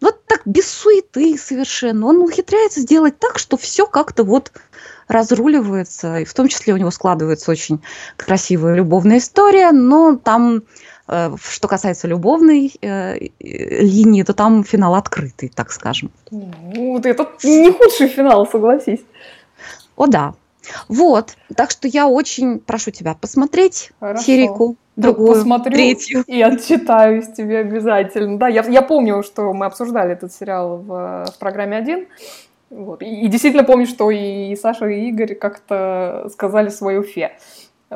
вот 0.00 0.24
так 0.26 0.42
без 0.44 0.68
суеты 0.68 1.38
совершенно. 1.38 2.06
Он 2.06 2.18
ухитряется 2.18 2.80
сделать 2.80 3.18
так, 3.18 3.38
что 3.38 3.56
все 3.56 3.86
как-то 3.86 4.24
вот 4.24 4.52
разруливается, 5.06 6.18
и 6.18 6.24
в 6.24 6.34
том 6.34 6.48
числе 6.48 6.74
у 6.74 6.76
него 6.76 6.90
складывается 6.90 7.50
очень 7.50 7.82
красивая 8.16 8.74
любовная 8.74 9.18
история, 9.18 9.70
но 9.70 10.16
там, 10.16 10.64
что 11.42 11.68
касается 11.68 12.08
любовной 12.08 12.72
э, 12.80 13.16
э, 13.16 13.28
линии, 13.82 14.22
то 14.22 14.32
там 14.32 14.64
финал 14.64 14.94
открытый, 14.94 15.50
так 15.54 15.72
скажем. 15.72 16.10
Вот 16.30 17.06
это 17.06 17.28
не 17.42 17.70
худший 17.70 18.08
финал, 18.08 18.46
согласись. 18.46 19.00
О 19.96 20.06
да. 20.06 20.34
Вот, 20.88 21.36
так 21.56 21.70
что 21.70 21.88
я 21.88 22.06
очень 22.06 22.60
прошу 22.60 22.92
тебя 22.92 23.14
посмотреть 23.14 23.90
Хорошо. 23.98 24.22
серийку, 24.22 24.76
Да, 24.94 25.08
другую, 25.08 25.34
посмотрю 25.34 25.72
третью. 25.72 26.24
И 26.26 26.40
отчитаюсь 26.40 27.32
тебе 27.32 27.58
обязательно. 27.58 28.38
Да, 28.38 28.48
я, 28.48 28.62
я 28.62 28.82
помню, 28.82 29.22
что 29.24 29.52
мы 29.52 29.66
обсуждали 29.66 30.12
этот 30.12 30.32
сериал 30.32 30.78
в, 30.78 31.26
в 31.34 31.38
программе 31.38 31.76
«Один». 31.76 32.06
Вот. 32.70 33.02
И, 33.02 33.24
и 33.24 33.28
действительно 33.28 33.64
помню, 33.64 33.86
что 33.86 34.10
и 34.10 34.54
Саша, 34.56 34.86
и 34.86 35.08
Игорь 35.08 35.34
как-то 35.34 36.28
сказали 36.32 36.68
свое 36.68 37.02
фе. 37.02 37.32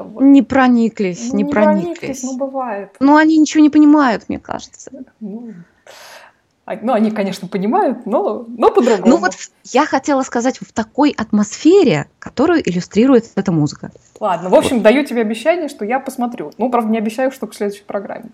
Вот. 0.03 0.23
Не 0.23 0.43
прониклись, 0.43 1.31
Ну, 1.33 1.37
не, 1.39 1.45
прониклись. 1.45 2.23
ну, 2.23 2.37
бывает. 2.37 2.95
Ну, 3.01 3.17
они 3.17 3.37
ничего 3.39 3.63
не 3.63 3.71
понимают, 3.71 4.29
мне 4.29 4.39
кажется. 4.39 4.91
Ну, 5.21 5.53
а- 6.67 6.77
ну, 6.83 6.93
они, 6.93 7.11
конечно, 7.13 7.47
понимают, 7.49 8.07
но, 8.07 8.45
но 8.49 8.71
по-другому. 8.73 9.07
Ну 9.09 9.17
вот 9.19 9.33
я 9.65 9.87
хотела 9.87 10.23
сказать 10.23 10.59
в 10.59 10.73
такой 10.73 11.15
атмосфере, 11.17 12.07
которую 12.19 12.69
иллюстрирует 12.69 13.31
эта 13.37 13.53
музыка. 13.53 13.91
Ладно, 14.19 14.49
в 14.51 14.55
общем, 14.55 14.83
даю 14.83 15.05
тебе 15.05 15.21
обещание, 15.21 15.69
что 15.69 15.85
я 15.85 16.01
посмотрю. 16.01 16.53
Ну, 16.59 16.69
правда, 16.71 16.91
не 16.91 16.99
обещаю, 16.99 17.31
что 17.31 17.47
к 17.47 17.55
следующей 17.55 17.85
программе. 17.85 18.31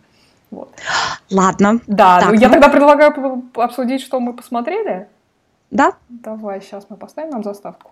Вот. 0.51 0.71
Ладно, 1.31 1.81
Да, 1.87 2.21
Так, 2.21 2.29
ну, 2.31 2.35
я 2.35 2.49
ну- 2.49 2.55
тогда 2.55 2.69
предлагаю 2.71 3.43
обсудить, 3.55 4.01
что 4.01 4.19
мы 4.21 4.33
посмотрели. 4.33 5.09
да? 5.71 5.93
Давай, 6.09 6.61
сейчас 6.63 6.87
мы 6.89 6.97
поставим 6.97 7.31
нам 7.31 7.43
заставку. 7.45 7.91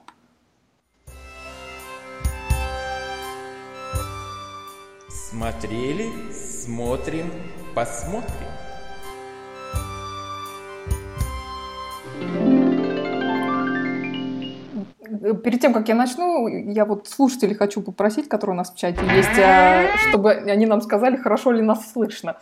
Смотрели, 5.30 6.10
смотрим, 6.32 7.30
посмотрим. 7.72 8.48
Перед 15.44 15.60
тем, 15.60 15.72
как 15.72 15.86
я 15.88 15.94
начну, 15.94 16.48
я 16.48 16.84
вот 16.84 17.06
слушателей 17.06 17.54
хочу 17.54 17.80
попросить, 17.80 18.28
которые 18.28 18.54
у 18.54 18.56
нас 18.56 18.72
в 18.72 18.76
чате 18.76 19.02
есть, 19.14 19.38
э, 19.38 19.86
чтобы 20.08 20.32
они 20.32 20.66
нам 20.66 20.80
сказали, 20.80 21.16
хорошо 21.16 21.52
ли 21.52 21.62
нас 21.62 21.92
слышно. 21.92 22.36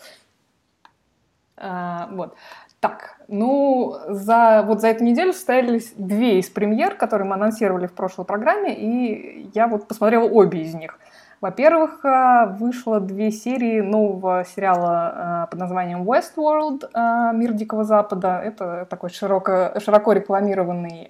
А, 1.58 2.08
вот. 2.12 2.36
Так, 2.80 3.20
ну, 3.28 3.96
за, 4.08 4.62
вот 4.66 4.80
за 4.80 4.88
эту 4.88 5.04
неделю 5.04 5.34
состоялись 5.34 5.92
две 5.96 6.38
из 6.38 6.48
премьер, 6.48 6.94
которые 6.94 7.28
мы 7.28 7.34
анонсировали 7.34 7.86
в 7.86 7.92
прошлой 7.92 8.24
программе, 8.24 8.74
и 8.74 9.50
я 9.52 9.66
вот 9.66 9.88
посмотрела 9.88 10.24
обе 10.24 10.62
из 10.62 10.72
них. 10.72 10.98
Во-первых, 11.40 12.00
а, 12.04 12.46
вышло 12.46 12.98
две 12.98 13.30
серии 13.30 13.80
нового 13.80 14.44
сериала 14.44 15.12
а, 15.14 15.46
под 15.46 15.60
названием 15.60 16.02
Westworld 16.02 16.90
а, 16.92 17.32
«Мир 17.32 17.52
Дикого 17.52 17.84
Запада». 17.84 18.40
Это 18.44 18.86
такой 18.90 19.10
широко, 19.10 19.72
широко 19.78 20.12
рекламированный 20.12 21.08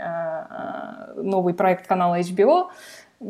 новый 1.17 1.55
проект 1.55 1.87
канала 1.87 2.21
HBO, 2.21 2.67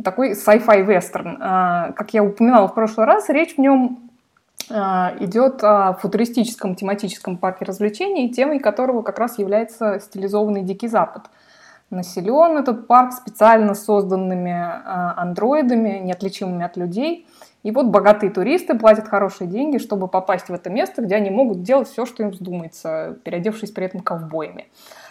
такой 0.02 0.32
sci-fi 0.32 0.82
вестерн. 0.82 1.38
Как 1.38 2.12
я 2.12 2.22
упоминала 2.22 2.68
в 2.68 2.74
прошлый 2.74 3.06
раз, 3.06 3.28
речь 3.28 3.54
в 3.54 3.58
нем 3.58 4.10
идет 4.68 5.64
о 5.64 5.94
футуристическом 5.94 6.74
тематическом 6.74 7.38
парке 7.38 7.64
развлечений, 7.64 8.28
темой 8.30 8.58
которого 8.58 9.02
как 9.02 9.18
раз 9.18 9.38
является 9.38 10.00
стилизованный 10.00 10.62
Дикий 10.62 10.88
Запад– 10.88 11.26
Населен 11.90 12.58
этот 12.58 12.86
парк 12.86 13.12
специально 13.12 13.74
созданными 13.74 14.52
а, 14.52 15.14
андроидами, 15.16 15.98
неотличимыми 15.98 16.64
от 16.64 16.76
людей. 16.76 17.26
И 17.62 17.70
вот 17.70 17.86
богатые 17.86 18.30
туристы 18.30 18.78
платят 18.78 19.08
хорошие 19.08 19.48
деньги, 19.48 19.78
чтобы 19.78 20.06
попасть 20.06 20.48
в 20.48 20.52
это 20.52 20.70
место, 20.70 21.02
где 21.02 21.16
они 21.16 21.30
могут 21.30 21.62
делать 21.62 21.88
все, 21.88 22.04
что 22.04 22.22
им 22.22 22.30
вздумается, 22.30 23.16
переодевшись 23.24 23.70
при 23.70 23.86
этом 23.86 24.00
ковбоями. 24.00 24.68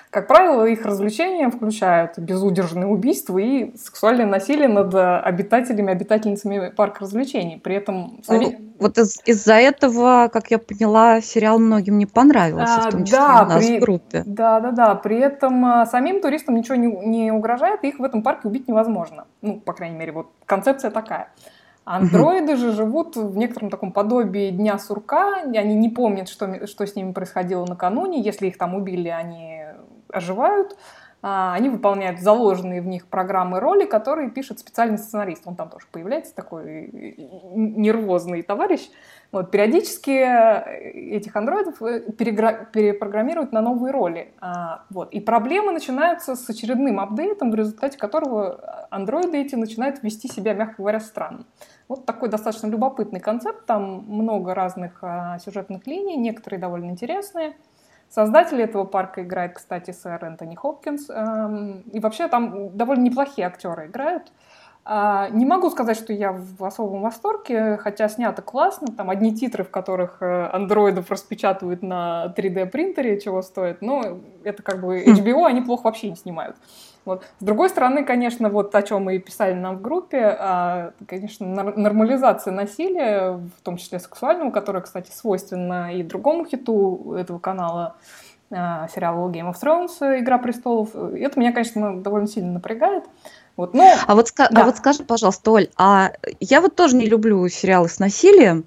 Как 0.09 0.27
правило, 0.27 0.65
их 0.65 0.85
развлечения 0.85 1.49
включают 1.49 2.17
безудержные 2.17 2.87
убийства 2.87 3.37
и 3.37 3.75
сексуальное 3.75 4.25
насилие 4.25 4.69
над 4.69 4.95
обитателями, 4.95 5.91
обитательницами 5.91 6.69
парка 6.69 7.01
развлечений. 7.01 7.57
При 7.57 7.75
этом... 7.75 8.21
Ну, 8.29 8.55
вот 8.79 8.97
из- 8.97 9.19
из-за 9.25 9.55
этого, 9.55 10.29
как 10.31 10.49
я 10.49 10.59
поняла, 10.59 11.19
сериал 11.19 11.59
многим 11.59 11.97
не 11.97 12.05
понравился, 12.05 12.75
а, 12.77 12.89
в 12.89 12.91
том 12.91 13.03
числе 13.03 13.17
да, 13.17 13.43
у 13.43 13.49
нас 13.49 13.65
при... 13.65 13.77
в 13.77 13.81
группе. 13.81 14.23
Да, 14.25 14.59
да, 14.59 14.71
да. 14.71 14.95
При 14.95 15.19
этом 15.19 15.65
а, 15.65 15.85
самим 15.85 16.21
туристам 16.21 16.55
ничего 16.55 16.75
не, 16.75 16.87
не 16.87 17.31
угрожает, 17.31 17.83
их 17.83 17.99
в 17.99 18.03
этом 18.03 18.23
парке 18.23 18.47
убить 18.47 18.67
невозможно. 18.67 19.25
Ну, 19.41 19.59
по 19.59 19.73
крайней 19.73 19.97
мере, 19.97 20.13
вот 20.13 20.27
концепция 20.45 20.91
такая. 20.91 21.29
Андроиды 21.83 22.57
же 22.57 22.73
живут 22.73 23.15
в 23.15 23.37
некотором 23.37 23.69
таком 23.69 23.93
подобии 23.93 24.49
дня 24.51 24.77
сурка, 24.77 25.37
они 25.41 25.73
не 25.73 25.87
помнят, 25.87 26.27
что, 26.27 26.67
что 26.67 26.85
с 26.85 26.95
ними 26.95 27.13
происходило 27.13 27.65
накануне, 27.65 28.21
если 28.21 28.47
их 28.47 28.57
там 28.57 28.75
убили, 28.75 29.07
они 29.07 29.63
оживают, 30.09 30.77
а, 31.23 31.55
они 31.55 31.69
выполняют 31.69 32.19
заложенные 32.19 32.79
в 32.79 32.85
них 32.85 33.07
программы 33.07 33.59
роли, 33.59 33.85
которые 33.85 34.29
пишет 34.29 34.59
специальный 34.59 34.99
сценарист. 34.99 35.43
Он 35.45 35.55
там 35.55 35.69
тоже 35.69 35.87
появляется, 35.91 36.35
такой 36.35 36.91
нервозный 37.53 38.43
товарищ. 38.43 38.89
Вот, 39.31 39.51
периодически 39.51 40.11
э, 40.11 40.91
этих 41.15 41.35
андроидов 41.35 41.81
э, 41.81 42.11
перепрограммируют 42.11 43.51
на 43.51 43.61
новые 43.61 43.91
роли. 43.91 44.33
А, 44.39 44.83
вот. 44.89 45.11
И 45.11 45.19
проблемы 45.19 45.71
начинаются 45.71 46.35
с 46.35 46.49
очередным 46.49 46.99
апдейтом, 46.99 47.51
в 47.51 47.55
результате 47.55 47.97
которого 47.97 48.87
андроиды 48.89 49.37
эти 49.37 49.55
начинают 49.55 50.03
вести 50.03 50.27
себя, 50.27 50.53
мягко 50.53 50.75
говоря, 50.77 50.99
странно. 50.99 51.45
Вот 51.89 52.05
такой 52.05 52.29
достаточно 52.29 52.67
любопытный 52.67 53.19
концепт. 53.19 53.65
Там 53.65 54.05
много 54.07 54.53
разных 54.53 54.99
а, 55.01 55.39
сюжетных 55.39 55.87
линий, 55.87 56.15
некоторые 56.15 56.61
довольно 56.61 56.91
интересные. 56.91 57.57
Создатель 58.09 58.61
этого 58.61 58.85
парка 58.85 59.23
играет, 59.23 59.53
кстати, 59.53 59.91
сэр 59.91 60.23
Энтони 60.23 60.55
Хопкинс. 60.55 61.09
Эм, 61.09 61.81
и 61.91 61.99
вообще 61.99 62.27
там 62.27 62.75
довольно 62.75 63.03
неплохие 63.03 63.47
актеры 63.47 63.87
играют. 63.87 64.31
А, 64.89 65.27
не 65.31 65.45
могу 65.45 65.69
сказать, 65.69 65.97
что 65.97 66.13
я 66.13 66.31
в 66.31 66.63
особом 66.63 67.01
восторге, 67.01 67.75
хотя 67.75 68.07
снято 68.07 68.41
классно. 68.41 68.87
Там 68.87 69.09
одни 69.09 69.35
титры, 69.35 69.65
в 69.65 69.69
которых 69.69 70.21
э, 70.21 70.49
андроидов 70.53 71.11
распечатывают 71.11 71.83
на 71.83 72.33
3D 72.37 72.67
принтере, 72.67 73.19
чего 73.19 73.41
стоит. 73.41 73.81
Но 73.81 74.19
это 74.45 74.63
как 74.63 74.79
бы 74.79 75.03
HBO, 75.05 75.45
они 75.45 75.59
плохо 75.59 75.83
вообще 75.83 76.09
не 76.09 76.15
снимают. 76.15 76.55
Вот. 77.07 77.23
С 77.39 77.43
другой 77.43 77.69
стороны, 77.69 78.03
конечно, 78.03 78.49
вот 78.49 78.75
о 78.75 78.83
чем 78.83 79.05
мы 79.05 79.15
и 79.15 79.19
писали 79.19 79.53
нам 79.53 79.77
в 79.77 79.81
группе, 79.81 80.35
а, 80.37 80.91
конечно, 81.07 81.47
нормализация 81.47 82.51
насилия, 82.51 83.31
в 83.31 83.61
том 83.63 83.77
числе 83.77 83.99
сексуального, 83.99 84.51
которое, 84.51 84.81
кстати, 84.81 85.09
свойственно 85.11 85.95
и 85.95 86.03
другому 86.03 86.45
хиту 86.45 87.13
этого 87.17 87.39
канала, 87.39 87.95
сериалу 88.49 89.29
Game 89.31 89.51
of 89.51 89.55
Thrones 89.61 90.19
«Игра 90.19 90.37
престолов». 90.37 90.95
Это 90.95 91.39
меня, 91.39 91.53
конечно, 91.53 92.01
довольно 92.01 92.27
сильно 92.27 92.51
напрягает. 92.53 93.05
Вот, 93.57 93.73
но, 93.73 93.91
а, 94.05 94.13
вот, 94.13 94.31
а 94.37 94.49
да. 94.51 94.61
а 94.61 94.65
вот 94.65 94.77
скажи, 94.77 95.03
пожалуйста, 95.03 95.51
Оль, 95.51 95.67
а 95.77 96.11
я 96.39 96.61
вот 96.61 96.75
тоже 96.75 96.95
не 96.95 97.07
люблю 97.07 97.49
сериалы 97.49 97.89
с 97.89 97.97
насилием, 97.97 98.65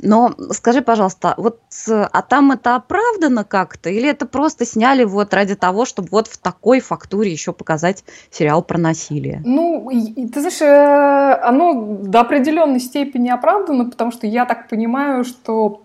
но 0.00 0.34
скажи, 0.52 0.80
пожалуйста, 0.80 1.34
вот 1.36 1.60
а 1.86 2.22
там 2.22 2.50
это 2.50 2.74
оправдано 2.74 3.44
как-то, 3.44 3.90
или 3.90 4.08
это 4.08 4.24
просто 4.24 4.64
сняли 4.64 5.04
вот 5.04 5.34
ради 5.34 5.54
того, 5.54 5.84
чтобы 5.84 6.08
вот 6.10 6.28
в 6.28 6.38
такой 6.38 6.80
фактуре 6.80 7.30
еще 7.30 7.52
показать 7.52 8.04
сериал 8.30 8.62
про 8.62 8.78
насилие? 8.78 9.42
Ну, 9.44 9.90
ты 9.90 10.40
знаешь, 10.40 10.62
э, 10.62 11.40
оно 11.42 11.98
до 12.02 12.20
определенной 12.20 12.80
степени 12.80 13.28
оправдано, 13.28 13.90
потому 13.90 14.12
что 14.12 14.26
я 14.26 14.46
так 14.46 14.70
понимаю, 14.70 15.24
что 15.24 15.82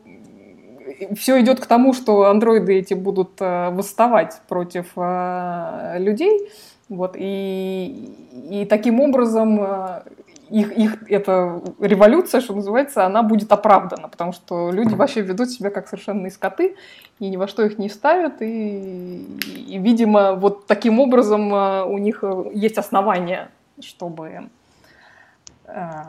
все 1.18 1.40
идет 1.42 1.60
к 1.60 1.66
тому, 1.66 1.94
что 1.94 2.26
андроиды 2.28 2.76
эти 2.76 2.94
будут 2.94 3.42
э, 3.42 3.72
восставать 3.72 4.40
против 4.48 4.86
э, 4.96 5.96
людей. 6.00 6.50
Вот, 6.90 7.16
и, 7.18 8.14
и 8.50 8.66
таким 8.66 9.02
образом 9.02 9.60
э, 9.62 10.04
их, 10.50 10.72
их 10.72 11.12
эта 11.12 11.62
революция, 11.82 12.40
что 12.40 12.54
называется, 12.56 13.06
она 13.06 13.24
будет 13.24 13.52
оправдана, 13.52 14.08
потому 14.08 14.32
что 14.32 14.72
люди 14.72 14.94
вообще 14.94 15.22
ведут 15.22 15.50
себя 15.50 15.70
как 15.70 15.90
совершенные 15.90 16.32
скоты, 16.32 16.78
и 17.20 17.28
ни 17.28 17.36
во 17.36 17.48
что 17.50 17.66
их 17.66 17.78
не 17.78 17.90
ставят, 17.90 18.42
и, 18.42 19.26
и 19.68 19.78
видимо, 19.80 20.36
вот 20.36 20.66
таким 20.66 21.00
образом 21.02 21.54
э, 21.54 21.84
у 21.84 21.98
них 21.98 22.20
э, 22.22 22.44
есть 22.54 22.78
основания, 22.78 23.50
чтобы, 23.82 24.50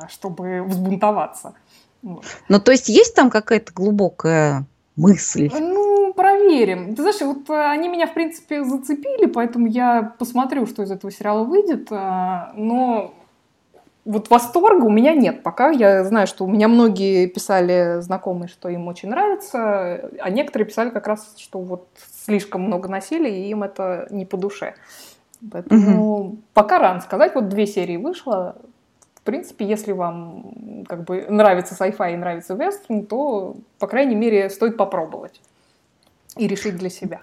чтобы 0.09 0.63
взбунтоваться. 0.63 1.55
Ну, 2.03 2.61
то 2.61 2.71
есть 2.71 2.89
есть 2.89 3.15
там 3.17 3.29
какая-то 3.29 3.73
глубокая 3.73 4.65
мысль? 4.95 5.51
Ну, 5.53 5.78
проверим. 6.49 6.95
Ты 6.95 7.03
знаешь, 7.03 7.21
вот 7.21 7.51
э, 7.51 7.71
они 7.71 7.89
меня, 7.89 8.07
в 8.07 8.15
принципе, 8.15 8.65
зацепили, 8.65 9.27
поэтому 9.27 9.67
я 9.67 10.15
посмотрю, 10.19 10.67
что 10.67 10.83
из 10.83 10.91
этого 10.91 11.11
сериала 11.13 11.45
выйдет. 11.45 11.91
Э, 11.91 12.53
но 12.55 13.15
вот 14.05 14.31
восторга 14.31 14.85
у 14.85 14.91
меня 14.91 15.15
нет 15.15 15.43
пока. 15.43 15.71
Я 15.71 16.05
знаю, 16.05 16.27
что 16.27 16.45
у 16.45 16.49
меня 16.49 16.69
многие 16.69 17.27
писали 17.27 18.01
знакомые, 18.01 18.49
что 18.49 18.69
им 18.69 18.89
очень 18.89 19.11
нравится, 19.11 20.11
а 20.21 20.31
некоторые 20.31 20.67
писали 20.67 20.91
как 20.91 21.07
раз, 21.07 21.35
что 21.37 21.61
вот 21.61 21.89
слишком 22.25 22.63
много 22.63 22.89
насилия, 22.89 23.45
и 23.45 23.51
им 23.51 23.63
это 23.63 24.07
не 24.11 24.25
по 24.25 24.37
душе. 24.37 24.75
Поэтому 25.53 26.21
угу. 26.21 26.37
пока 26.53 26.79
рано 26.79 27.01
сказать. 27.01 27.35
Вот 27.35 27.49
две 27.49 27.67
серии 27.67 27.97
вышло. 27.97 28.57
В 29.15 29.23
принципе, 29.29 29.67
если 29.67 29.93
вам 29.93 30.85
как 30.89 31.05
бы 31.05 31.27
нравится 31.29 31.75
sci-fi 31.75 32.15
и 32.15 32.17
нравится 32.17 32.55
вестерн, 32.55 33.05
то, 33.05 33.57
по 33.79 33.87
крайней 33.87 34.15
мере, 34.15 34.49
стоит 34.49 34.79
попробовать 34.79 35.43
и 36.39 36.47
решить 36.47 36.77
для 36.77 36.91
себя. 36.91 37.21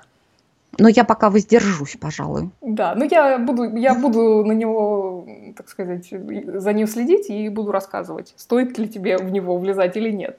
Но 0.77 0.89
я 0.89 1.03
пока 1.05 1.29
воздержусь, 1.29 1.95
пожалуй. 1.99 2.49
Да, 2.61 2.95
ну 2.95 3.07
я 3.09 3.37
буду, 3.37 3.75
я 3.77 3.95
буду 3.95 4.43
на 4.45 4.51
него, 4.51 5.25
так 5.55 5.69
сказать, 5.69 6.09
за 6.09 6.73
ним 6.73 6.87
следить 6.87 7.29
и 7.29 7.47
буду 7.49 7.71
рассказывать, 7.71 8.33
стоит 8.35 8.77
ли 8.77 8.89
тебе 8.89 9.17
в 9.17 9.31
него 9.31 9.57
влезать 9.57 9.95
или 9.95 10.11
нет. 10.11 10.37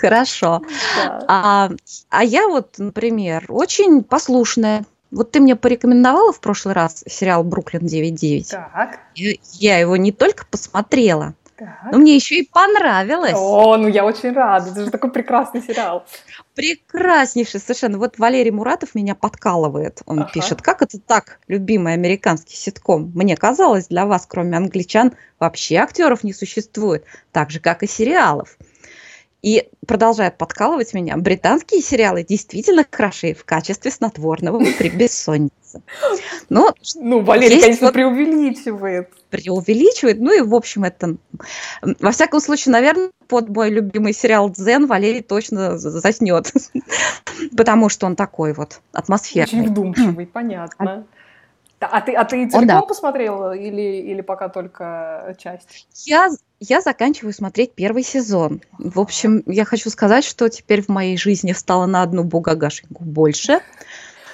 Хорошо. 0.00 0.62
Да. 0.96 1.24
А, 1.28 1.70
а 2.08 2.24
я 2.24 2.48
вот, 2.48 2.78
например, 2.78 3.44
очень 3.48 4.02
послушная. 4.02 4.84
Вот 5.10 5.30
ты 5.30 5.40
мне 5.40 5.54
порекомендовала 5.54 6.32
в 6.32 6.40
прошлый 6.40 6.74
раз 6.74 7.04
сериал 7.06 7.44
«Бруклин 7.44 7.82
9.9». 7.82 8.50
Так. 8.50 9.00
Я 9.14 9.78
его 9.78 9.96
не 9.96 10.12
только 10.12 10.46
посмотрела, 10.50 11.34
так. 11.56 11.68
Но 11.90 11.98
мне 11.98 12.14
еще 12.14 12.36
и 12.36 12.48
понравилось. 12.48 13.32
О, 13.34 13.76
ну 13.78 13.88
я 13.88 14.04
очень 14.04 14.32
рада. 14.32 14.70
Это 14.70 14.84
же 14.84 14.90
такой 14.90 15.10
прекрасный 15.10 15.62
сериал. 15.62 16.04
Прекраснейший 16.56 17.60
совершенно. 17.60 17.98
Вот 17.98 18.18
Валерий 18.18 18.50
Муратов 18.50 18.94
меня 18.94 19.14
подкалывает. 19.14 20.00
Он 20.06 20.20
ага. 20.20 20.30
пишет, 20.32 20.62
как 20.62 20.80
это 20.80 20.98
так, 20.98 21.38
любимый 21.48 21.92
американский 21.92 22.56
ситком? 22.56 23.12
Мне 23.14 23.36
казалось, 23.36 23.88
для 23.88 24.06
вас, 24.06 24.26
кроме 24.26 24.56
англичан, 24.56 25.12
вообще 25.38 25.76
актеров 25.76 26.24
не 26.24 26.32
существует. 26.32 27.04
Так 27.30 27.50
же, 27.50 27.60
как 27.60 27.82
и 27.82 27.86
сериалов. 27.86 28.56
И 29.46 29.68
продолжает 29.86 30.38
подкалывать 30.38 30.92
меня. 30.92 31.16
Британские 31.16 31.80
сериалы 31.80 32.24
действительно 32.24 32.84
хороши 32.90 33.32
в 33.32 33.44
качестве 33.44 33.92
снотворного 33.92 34.58
при 34.76 34.88
бессоннице. 34.88 35.82
Но, 36.48 36.74
ну, 36.96 37.20
Валерий, 37.20 37.60
конечно, 37.60 37.86
вот 37.86 37.94
преувеличивает. 37.94 39.08
Преувеличивает. 39.30 40.18
Ну 40.18 40.36
и, 40.36 40.40
в 40.40 40.52
общем, 40.52 40.82
это... 40.82 41.16
Во 41.80 42.10
всяком 42.10 42.40
случае, 42.40 42.72
наверное, 42.72 43.10
под 43.28 43.48
мой 43.48 43.70
любимый 43.70 44.14
сериал 44.14 44.50
«Дзен» 44.50 44.86
Валерий 44.86 45.22
точно 45.22 45.78
заснет. 45.78 46.52
Потому 47.56 47.88
что 47.88 48.06
он 48.06 48.16
такой 48.16 48.52
вот 48.52 48.80
атмосферный. 48.92 49.60
Очень 49.60 49.70
вдумчивый, 49.70 50.26
понятно. 50.26 51.06
А 51.78 52.00
ты, 52.00 52.12
а 52.12 52.24
ты 52.24 52.48
целиком 52.48 52.66
да. 52.66 52.82
посмотрела 52.82 53.52
или, 53.54 54.00
или 54.10 54.22
пока 54.22 54.48
только 54.48 55.36
часть? 55.38 55.86
Я, 56.04 56.30
я 56.58 56.80
заканчиваю 56.80 57.34
смотреть 57.34 57.74
первый 57.74 58.02
сезон. 58.02 58.62
В 58.78 58.98
общем, 58.98 59.42
я 59.46 59.66
хочу 59.66 59.90
сказать, 59.90 60.24
что 60.24 60.48
теперь 60.48 60.82
в 60.82 60.88
моей 60.88 61.18
жизни 61.18 61.52
стало 61.52 61.84
на 61.84 62.02
одну 62.02 62.24
бугагашеньку 62.24 63.04
больше. 63.04 63.60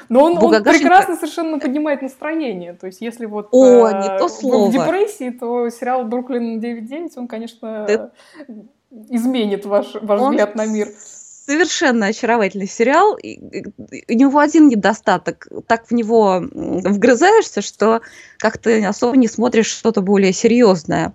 Но 0.09 0.25
он, 0.25 0.39
он 0.39 0.63
прекрасно 0.63 1.17
совершенно 1.17 1.59
поднимает 1.59 2.03
настроение. 2.03 2.75
То 2.75 2.87
есть, 2.87 3.01
если 3.01 3.27
вот 3.27 3.49
О, 3.51 3.89
э, 3.89 4.03
не 4.03 4.19
то 4.19 4.29
слово. 4.29 4.69
в 4.69 4.73
депрессии, 4.73 5.31
то 5.31 5.69
сериал 5.71 6.05
Бруклин 6.05 6.61
9.9, 6.61 7.13
он, 7.17 7.29
конечно, 7.29 7.87
Это... 7.89 8.13
изменит 9.09 9.65
ваш, 9.65 9.95
ваш 9.95 10.21
он 10.21 10.33
взгляд 10.33 10.55
на 10.55 10.67
мир 10.67 10.89
совершенно 11.47 12.07
очаровательный 12.07 12.69
сериал. 12.69 13.17
И, 13.17 13.39
у 14.09 14.13
него 14.13 14.39
один 14.39 14.69
недостаток. 14.69 15.49
Так 15.67 15.87
в 15.89 15.93
него 15.93 16.43
вгрызаешься, 16.53 17.63
что 17.63 18.01
как-то 18.39 18.89
особо 18.89 19.17
не 19.17 19.29
смотришь 19.29 19.67
что-то 19.67 20.01
более 20.01 20.33
серьезное. 20.33 21.15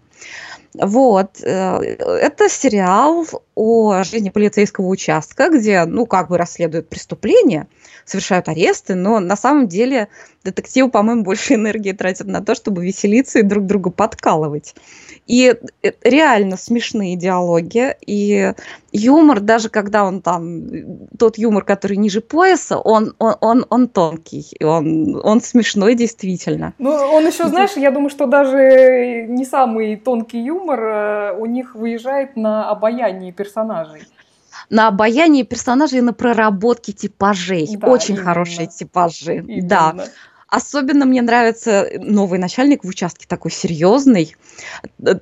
Вот. 0.73 1.41
Э, 1.41 1.79
это 1.79 2.49
сериал 2.49 3.25
о 3.55 4.03
жизни 4.03 4.29
полицейского 4.29 4.87
участка, 4.87 5.49
где, 5.49 5.85
ну, 5.85 6.05
как 6.05 6.29
бы 6.29 6.37
расследуют 6.37 6.89
преступления, 6.89 7.67
совершают 8.05 8.47
аресты, 8.47 8.93
но 8.93 9.19
на 9.19 9.35
самом 9.35 9.67
деле 9.67 10.09
детективы, 10.43 10.89
по-моему, 10.89 11.23
больше 11.23 11.53
энергии 11.55 11.93
тратят 11.93 12.27
на 12.27 12.41
то, 12.41 12.53
чтобы 12.53 12.85
веселиться 12.85 13.39
и 13.39 13.43
друг 13.43 13.65
друга 13.65 13.89
подкалывать. 13.89 14.75
И 15.27 15.55
э, 15.83 15.91
реально 16.03 16.57
смешные 16.57 17.15
диалоги, 17.17 17.95
и 18.05 18.53
юмор, 18.91 19.41
даже 19.41 19.69
когда 19.69 20.05
он 20.05 20.21
там, 20.21 20.63
тот 21.19 21.37
юмор, 21.37 21.63
который 21.63 21.97
ниже 21.97 22.21
пояса, 22.21 22.77
он, 22.77 23.13
он, 23.19 23.35
он, 23.41 23.65
он 23.69 23.87
тонкий, 23.89 24.55
он, 24.61 25.19
он 25.23 25.41
смешной 25.41 25.95
действительно. 25.95 26.73
Ну, 26.79 26.91
он 26.91 27.27
еще, 27.27 27.47
знаешь, 27.47 27.75
я 27.75 27.91
думаю, 27.91 28.09
что 28.09 28.25
даже 28.25 29.25
не 29.27 29.45
самый 29.45 29.97
тонкий 29.97 30.39
юмор 30.39 30.79
э, 30.79 31.37
у 31.37 31.45
них 31.45 31.75
выезжает 31.75 32.35
на 32.35 32.69
обаянии 32.69 33.31
персонажей 33.31 34.01
на 34.69 34.87
обаянии 34.87 35.43
персонажей 35.43 35.99
и 35.99 36.01
на 36.01 36.13
проработке 36.13 36.91
типажей. 36.91 37.67
Да, 37.77 37.87
Очень 37.87 38.15
именно. 38.15 38.25
хорошие 38.25 38.67
типажи. 38.67 39.35
Именно. 39.35 39.67
Да. 39.67 40.05
Особенно 40.49 41.05
мне 41.05 41.21
нравится 41.21 41.89
новый 41.99 42.39
начальник 42.39 42.83
в 42.83 42.87
участке, 42.87 43.25
такой 43.27 43.51
серьезный. 43.51 44.35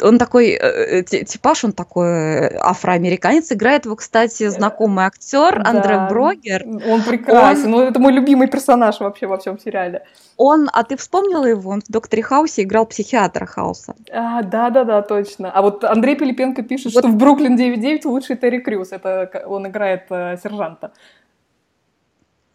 Он 0.02 0.20
такой, 0.20 0.52
э, 0.52 1.04
типаж, 1.04 1.64
он 1.64 1.74
такой 1.74 2.08
э, 2.08 2.58
афроамериканец. 2.60 3.52
Играет 3.52 3.86
его, 3.86 3.96
кстати, 3.96 4.48
знакомый 4.50 5.06
актер 5.06 5.64
да, 5.64 5.70
Андре 5.72 6.08
Брогер. 6.10 6.66
Он 6.88 7.02
прекрасен. 7.02 7.66
Он... 7.66 7.72
Ну, 7.72 7.82
это 7.82 8.00
мой 8.00 8.14
любимый 8.14 8.48
персонаж 8.48 9.00
вообще 9.00 9.26
во 9.26 9.38
всем 9.38 9.58
сериале. 9.60 10.06
Он, 10.38 10.70
а 10.72 10.84
ты 10.84 10.96
вспомнила 10.96 11.46
его? 11.46 11.72
Он 11.72 11.82
в 11.82 11.92
«Докторе 11.92 12.22
Хаусе» 12.22 12.64
играл 12.64 12.86
психиатра 12.86 13.46
Хауса. 13.46 13.96
А, 14.12 14.44
да-да-да, 14.44 15.02
точно. 15.02 15.52
А 15.52 15.62
вот 15.64 15.84
Андрей 15.84 16.16
Пилипенко 16.16 16.62
пишет, 16.62 16.94
вот... 16.94 17.04
что 17.04 17.08
в 17.08 17.16
«Бруклин 17.16 17.58
9.9» 17.58 18.02
лучший 18.06 18.36
Терри 18.36 18.60
Крюс. 18.60 18.92
Это 18.92 19.44
он 19.48 19.68
играет 19.68 20.04
э, 20.10 20.38
сержанта 20.44 20.92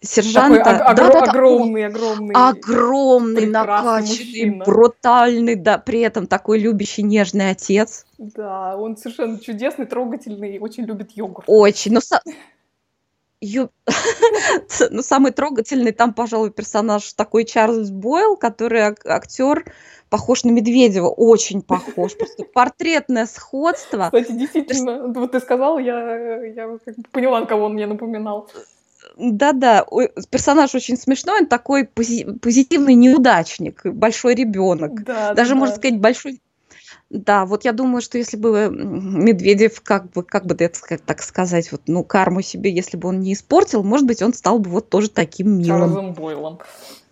сержанта. 0.01 0.63
Такой 0.65 0.75
ог- 0.75 0.97
да, 0.97 1.09
да, 1.13 1.19
огромный, 1.21 1.87
огромный. 1.87 2.35
Огромный, 2.35 3.47
накачанный, 3.47 4.01
мужчина. 4.01 4.65
брутальный, 4.65 5.55
да, 5.57 5.79
при 5.79 6.01
этом 6.01 6.27
такой 6.27 6.59
любящий, 6.59 7.03
нежный 7.03 7.51
отец. 7.51 8.07
Да, 8.19 8.77
он 8.77 8.97
совершенно 8.97 9.39
чудесный, 9.39 9.87
трогательный, 9.87 10.59
очень 10.59 10.85
любит 10.85 11.13
йогурт. 11.13 11.45
Очень, 11.47 11.95
но... 11.95 12.01
Ю... 13.43 13.71
ну, 14.91 15.03
самый 15.03 15.33
трогательный 15.33 15.93
там, 15.93 16.13
пожалуй, 16.13 16.51
персонаж 16.51 17.13
такой 17.15 17.45
Чарльз 17.45 17.91
Бойл, 17.91 18.37
который 18.37 18.83
ак- 18.83 19.07
актер 19.07 19.65
похож 20.11 20.45
на 20.45 20.51
Медведева, 20.51 21.09
очень 21.09 21.63
похож, 21.63 22.17
просто 22.19 22.45
портретное 22.45 23.27
сходство. 23.27 24.07
Кстати, 24.07 24.33
действительно, 24.33 25.07
вот 25.07 25.33
ты 25.33 25.41
сказал, 25.41 25.79
я, 25.79 26.45
я 26.45 26.79
поняла, 27.13 27.47
кого 27.47 27.67
он 27.67 27.75
мне 27.75 27.87
напоминал. 27.87 28.51
Да-да, 29.17 29.87
персонаж 30.31 30.75
очень 30.75 30.97
смешной, 30.97 31.41
он 31.41 31.47
такой 31.47 31.85
пози- 31.85 32.39
позитивный 32.39 32.95
неудачник, 32.95 33.85
большой 33.85 34.35
ребенок. 34.35 35.03
Да, 35.05 35.35
Даже, 35.35 35.51
да. 35.51 35.57
можно 35.57 35.77
сказать, 35.77 35.99
большой 35.99 36.41
да, 37.11 37.45
вот 37.45 37.65
я 37.65 37.73
думаю, 37.73 38.03
что 38.03 38.19
если 38.19 38.37
бы 38.37 38.69
Медведев, 38.71 39.81
как 39.81 40.11
бы, 40.11 40.23
как 40.23 40.47
бы 40.47 40.55
так 40.55 41.23
сказать, 41.23 41.73
вот, 41.73 41.83
ну, 41.89 42.05
карму 42.05 42.41
себе, 42.41 42.71
если 42.71 42.97
бы 42.97 43.09
он 43.09 43.21
не 43.21 43.33
испортил, 43.33 43.83
может 43.83 44.07
быть, 44.07 44.23
он 44.23 44.33
стал 44.33 44.61
бы 44.61 44.71
вот 44.71 44.89
тоже 44.91 45.11
таким 45.11 45.59
милым. 45.59 45.81
Чарльзом 45.81 46.13
Бойлом. 46.13 46.61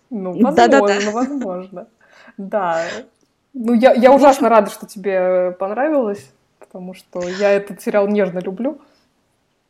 Ну, 0.09 0.31
возможно, 0.31 0.55
да, 0.55 0.67
да, 0.67 0.81
да. 0.87 1.11
возможно. 1.11 1.87
Да. 2.37 2.85
Ну, 3.53 3.73
я, 3.73 3.93
я 3.93 4.13
ужасно 4.13 4.47
рада, 4.47 4.71
что 4.71 4.85
тебе 4.87 5.51
понравилось, 5.59 6.31
потому 6.59 6.93
что 6.93 7.27
я 7.27 7.51
этот 7.51 7.81
сериал 7.81 8.07
нежно 8.07 8.39
люблю. 8.39 8.79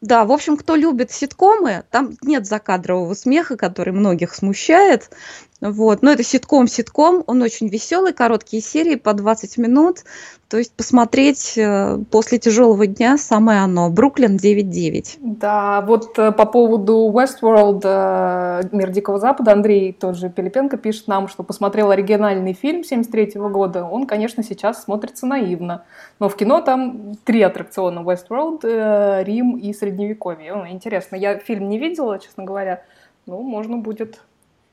Да, 0.01 0.23
в 0.23 0.31
общем, 0.31 0.55
кто 0.55 0.75
любит 0.75 1.11
ситкомы, 1.11 1.83
там 1.91 2.15
нет 2.21 2.45
закадрового 2.45 3.13
смеха, 3.15 3.57
который 3.57 3.91
многих 3.91 4.33
смущает. 4.33 5.11
Вот. 5.59 6.01
Но 6.01 6.11
это 6.11 6.23
ситком-ситком, 6.23 7.23
он 7.27 7.41
очень 7.41 7.67
веселый, 7.67 8.13
короткие 8.13 8.61
серии 8.61 8.95
по 8.95 9.13
20 9.13 9.57
минут. 9.57 10.05
То 10.49 10.57
есть 10.57 10.73
посмотреть 10.75 11.59
э, 11.59 11.99
после 12.09 12.39
тяжелого 12.39 12.87
дня 12.87 13.19
самое 13.19 13.59
оно. 13.59 13.91
Бруклин 13.91 14.35
9.9. 14.35 15.17
Да, 15.19 15.81
вот 15.81 16.17
э, 16.17 16.31
по 16.31 16.47
поводу 16.47 17.11
Westworld, 17.13 17.81
э, 17.83 18.63
Мир 18.71 18.89
Дикого 18.89 19.19
Запада, 19.19 19.51
Андрей 19.51 19.93
тот 19.93 20.17
же 20.17 20.29
Пилипенко 20.29 20.77
пишет 20.77 21.07
нам, 21.07 21.27
что 21.27 21.43
посмотрел 21.43 21.91
оригинальный 21.91 22.53
фильм 22.53 22.83
73 22.83 23.33
года. 23.35 23.85
Он, 23.85 24.07
конечно, 24.07 24.41
сейчас 24.41 24.83
смотрится 24.83 25.27
наивно. 25.27 25.83
Но 26.19 26.29
в 26.29 26.35
кино 26.35 26.61
там 26.61 27.13
три 27.25 27.43
аттракциона. 27.43 27.99
Westworld, 27.99 29.23
Рим 29.23 29.55
и 29.55 29.71
Средневековье. 29.71 30.65
Интересно, 30.71 31.15
я 31.15 31.37
фильм 31.37 31.69
не 31.69 31.77
видела, 31.77 32.17
честно 32.17 32.43
говоря. 32.43 32.81
Ну, 33.27 33.43
можно 33.43 33.77
будет 33.77 34.19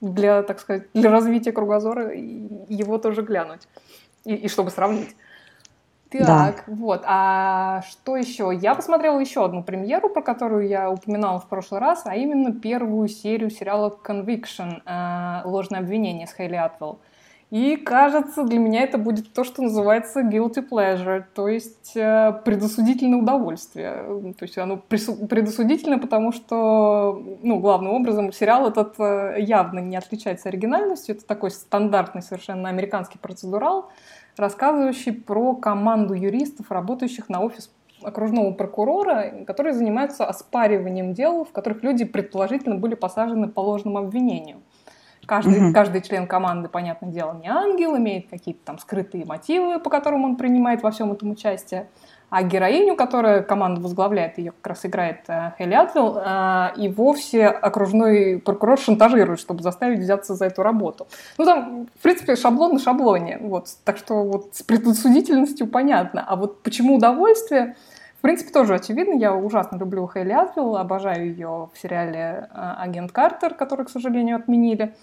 для, 0.00 0.42
так 0.42 0.58
сказать, 0.58 0.84
для 0.94 1.10
развития 1.10 1.52
кругозора 1.52 2.12
его 2.14 2.96
тоже 2.96 3.20
глянуть. 3.20 3.68
И, 4.24 4.34
и 4.34 4.48
чтобы 4.48 4.70
сравнить. 4.70 5.14
Так, 6.24 6.64
да. 6.66 6.74
вот. 6.74 7.02
А 7.07 7.83
что 7.83 8.16
еще? 8.16 8.50
Я 8.55 8.74
посмотрела 8.74 9.18
еще 9.18 9.44
одну 9.44 9.62
премьеру, 9.62 10.09
про 10.09 10.22
которую 10.22 10.68
я 10.68 10.90
упоминала 10.90 11.40
в 11.40 11.48
прошлый 11.48 11.81
раз, 11.81 12.02
а 12.05 12.14
именно 12.14 12.52
первую 12.52 13.09
серию 13.09 13.50
сериала 13.50 13.96
Conviction 14.05 14.83
э, 14.85 15.46
«Ложное 15.46 15.81
обвинение» 15.81 16.26
с 16.26 16.35
Хейли 16.35 16.57
Атвелл. 16.57 17.00
И 17.50 17.76
кажется, 17.76 18.42
для 18.42 18.59
меня 18.59 18.83
это 18.83 18.98
будет 18.98 19.33
то, 19.33 19.44
что 19.44 19.62
называется 19.62 20.22
guilty 20.22 20.68
pleasure, 20.68 21.22
то 21.33 21.46
есть 21.46 21.96
э, 21.96 22.33
предосудительное 22.44 23.20
удовольствие. 23.20 24.35
То 24.37 24.42
есть 24.42 24.59
оно 24.59 24.79
предосудительно, 24.79 26.00
потому 26.00 26.33
что, 26.33 27.22
ну, 27.42 27.61
главным 27.61 27.92
образом, 27.92 28.33
сериал 28.33 28.68
этот 28.68 28.98
э, 28.98 29.37
явно 29.38 29.79
не 29.79 29.96
отличается 29.96 30.48
оригинальностью. 30.48 31.14
Это 31.14 31.24
такой 31.24 31.52
стандартный 31.52 32.22
совершенно 32.22 32.68
американский 32.68 33.18
процедурал, 33.18 33.90
рассказывающий 34.37 35.12
про 35.12 35.55
команду 35.55 36.14
юристов, 36.14 36.70
работающих 36.70 37.29
на 37.29 37.42
офис 37.42 37.70
окружного 38.03 38.53
прокурора, 38.53 39.44
которые 39.46 39.72
занимаются 39.72 40.27
оспариванием 40.27 41.14
дел, 41.14 41.44
в 41.44 41.53
которых 41.53 41.83
люди 41.83 42.05
предположительно 42.05 42.77
были 42.77 42.94
посажены 42.94 43.49
по 43.49 43.61
ложному 43.61 43.99
обвинению. 43.99 44.59
Каждый, 45.25 45.66
угу. 45.66 45.75
каждый 45.75 46.03
член 46.03 46.29
команды, 46.29 46.68
понятное 46.68 47.11
дело, 47.11 47.33
не 47.35 47.49
ангел, 47.49 47.96
имеет 47.96 48.31
какие-то 48.31 48.61
там 48.64 48.79
скрытые 48.79 49.25
мотивы, 49.25 49.81
по 49.81 49.90
которым 49.90 50.25
он 50.25 50.37
принимает 50.37 50.83
во 50.83 50.92
всем 50.92 51.11
этом 51.11 51.31
участие. 51.31 51.88
А 52.28 52.42
героиню, 52.42 52.96
которая 52.96 53.42
команду 53.42 53.80
возглавляет, 53.80 54.38
ее 54.38 54.50
как 54.50 54.66
раз 54.66 54.84
играет 54.84 55.20
э, 55.28 55.52
Хелли 55.58 55.74
Атвилл, 55.74 56.18
э, 56.18 56.72
и 56.76 56.88
вовсе 56.88 57.46
окружной 57.46 58.38
прокурор 58.44 58.78
шантажирует, 58.78 59.38
чтобы 59.38 59.62
заставить 59.62 60.00
взяться 60.00 60.34
за 60.34 60.46
эту 60.46 60.62
работу. 60.64 61.06
Ну, 61.38 61.44
там, 61.44 61.88
в 61.98 62.02
принципе, 62.02 62.34
шаблон 62.34 62.74
на 62.74 62.78
шаблоне. 62.80 63.38
Вот, 63.40 63.68
так 63.84 63.96
что 63.96 64.24
вот 64.24 64.56
с 64.56 64.62
предусудительностью 64.64 65.68
понятно. 65.68 66.24
А 66.26 66.34
вот 66.34 66.62
почему 66.64 66.96
удовольствие? 66.96 67.76
В 68.18 68.22
принципе, 68.22 68.50
тоже 68.50 68.74
очевидно. 68.74 69.14
Я 69.14 69.32
ужасно 69.32 69.76
люблю 69.76 70.10
Хейли 70.12 70.32
Атвилл, 70.32 70.76
обожаю 70.76 71.28
ее 71.28 71.68
в 71.72 71.78
сериале 71.80 72.48
э, 72.52 72.74
«Агент 72.78 73.12
Картер», 73.12 73.54
который, 73.54 73.86
к 73.86 73.90
сожалению, 73.90 74.36
отменили 74.36 74.94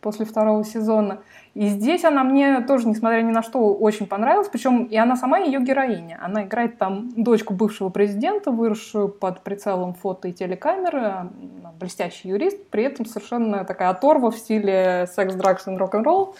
после 0.00 0.24
второго 0.24 0.64
сезона. 0.64 1.20
И 1.54 1.66
здесь 1.66 2.04
она 2.04 2.22
мне 2.22 2.60
тоже, 2.60 2.86
несмотря 2.86 3.20
ни 3.22 3.32
на 3.32 3.42
что, 3.42 3.74
очень 3.74 4.06
понравилась. 4.06 4.48
Причем 4.48 4.84
и 4.84 4.96
она 4.96 5.16
сама 5.16 5.38
ее 5.38 5.60
героиня. 5.60 6.18
Она 6.22 6.44
играет 6.44 6.78
там 6.78 7.10
дочку 7.16 7.54
бывшего 7.54 7.88
президента, 7.88 8.50
выросшую 8.50 9.08
под 9.08 9.42
прицелом 9.42 9.94
фото 9.94 10.28
и 10.28 10.32
телекамеры. 10.32 11.30
Блестящий 11.80 12.28
юрист, 12.28 12.68
при 12.70 12.84
этом 12.84 13.06
совершенно 13.06 13.64
такая 13.64 13.90
оторва 13.90 14.30
в 14.30 14.36
стиле 14.36 15.08
секс, 15.12 15.34
дракс 15.34 15.66
и 15.66 15.70
рок-н-ролл. 15.70 16.34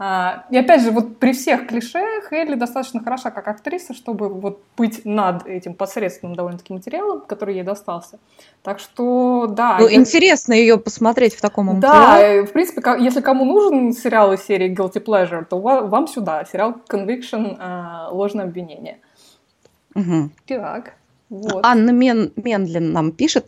И 0.00 0.56
опять 0.56 0.82
же, 0.82 0.92
вот 0.92 1.18
при 1.18 1.34
всех 1.34 1.66
клише 1.66 2.22
Хейли 2.30 2.54
достаточно 2.54 3.02
хороша 3.02 3.30
как 3.30 3.46
актриса, 3.48 3.92
чтобы 3.92 4.30
вот 4.30 4.62
быть 4.74 5.04
над 5.04 5.46
этим 5.46 5.74
посредственным 5.74 6.34
довольно-таки 6.34 6.72
материалом, 6.72 7.20
который 7.20 7.56
ей 7.56 7.64
достался. 7.64 8.18
Так 8.62 8.78
что, 8.78 9.46
да. 9.46 9.76
Ну, 9.78 9.88
я... 9.88 9.96
интересно 9.96 10.54
ее 10.54 10.78
посмотреть 10.78 11.34
в 11.34 11.42
таком 11.42 11.66
материале. 11.66 12.42
Да, 12.42 12.46
в 12.46 12.52
принципе, 12.52 12.82
если 12.98 13.20
кому 13.20 13.44
нужен 13.44 13.92
сериал 13.92 14.32
из 14.32 14.42
серии 14.42 14.74
Guilty 14.74 15.04
Pleasure, 15.04 15.44
то 15.44 15.60
вам 15.60 16.08
сюда. 16.08 16.46
Сериал 16.50 16.76
Conviction 16.88 17.56
а, 17.58 18.08
«Ложное 18.10 18.46
обвинение». 18.46 19.00
Угу. 19.94 20.30
Так. 20.46 20.94
Вот. 21.30 21.64
Анна 21.64 21.90
Мен, 21.92 22.32
Менлин 22.34 22.92
нам 22.92 23.12
пишет, 23.12 23.46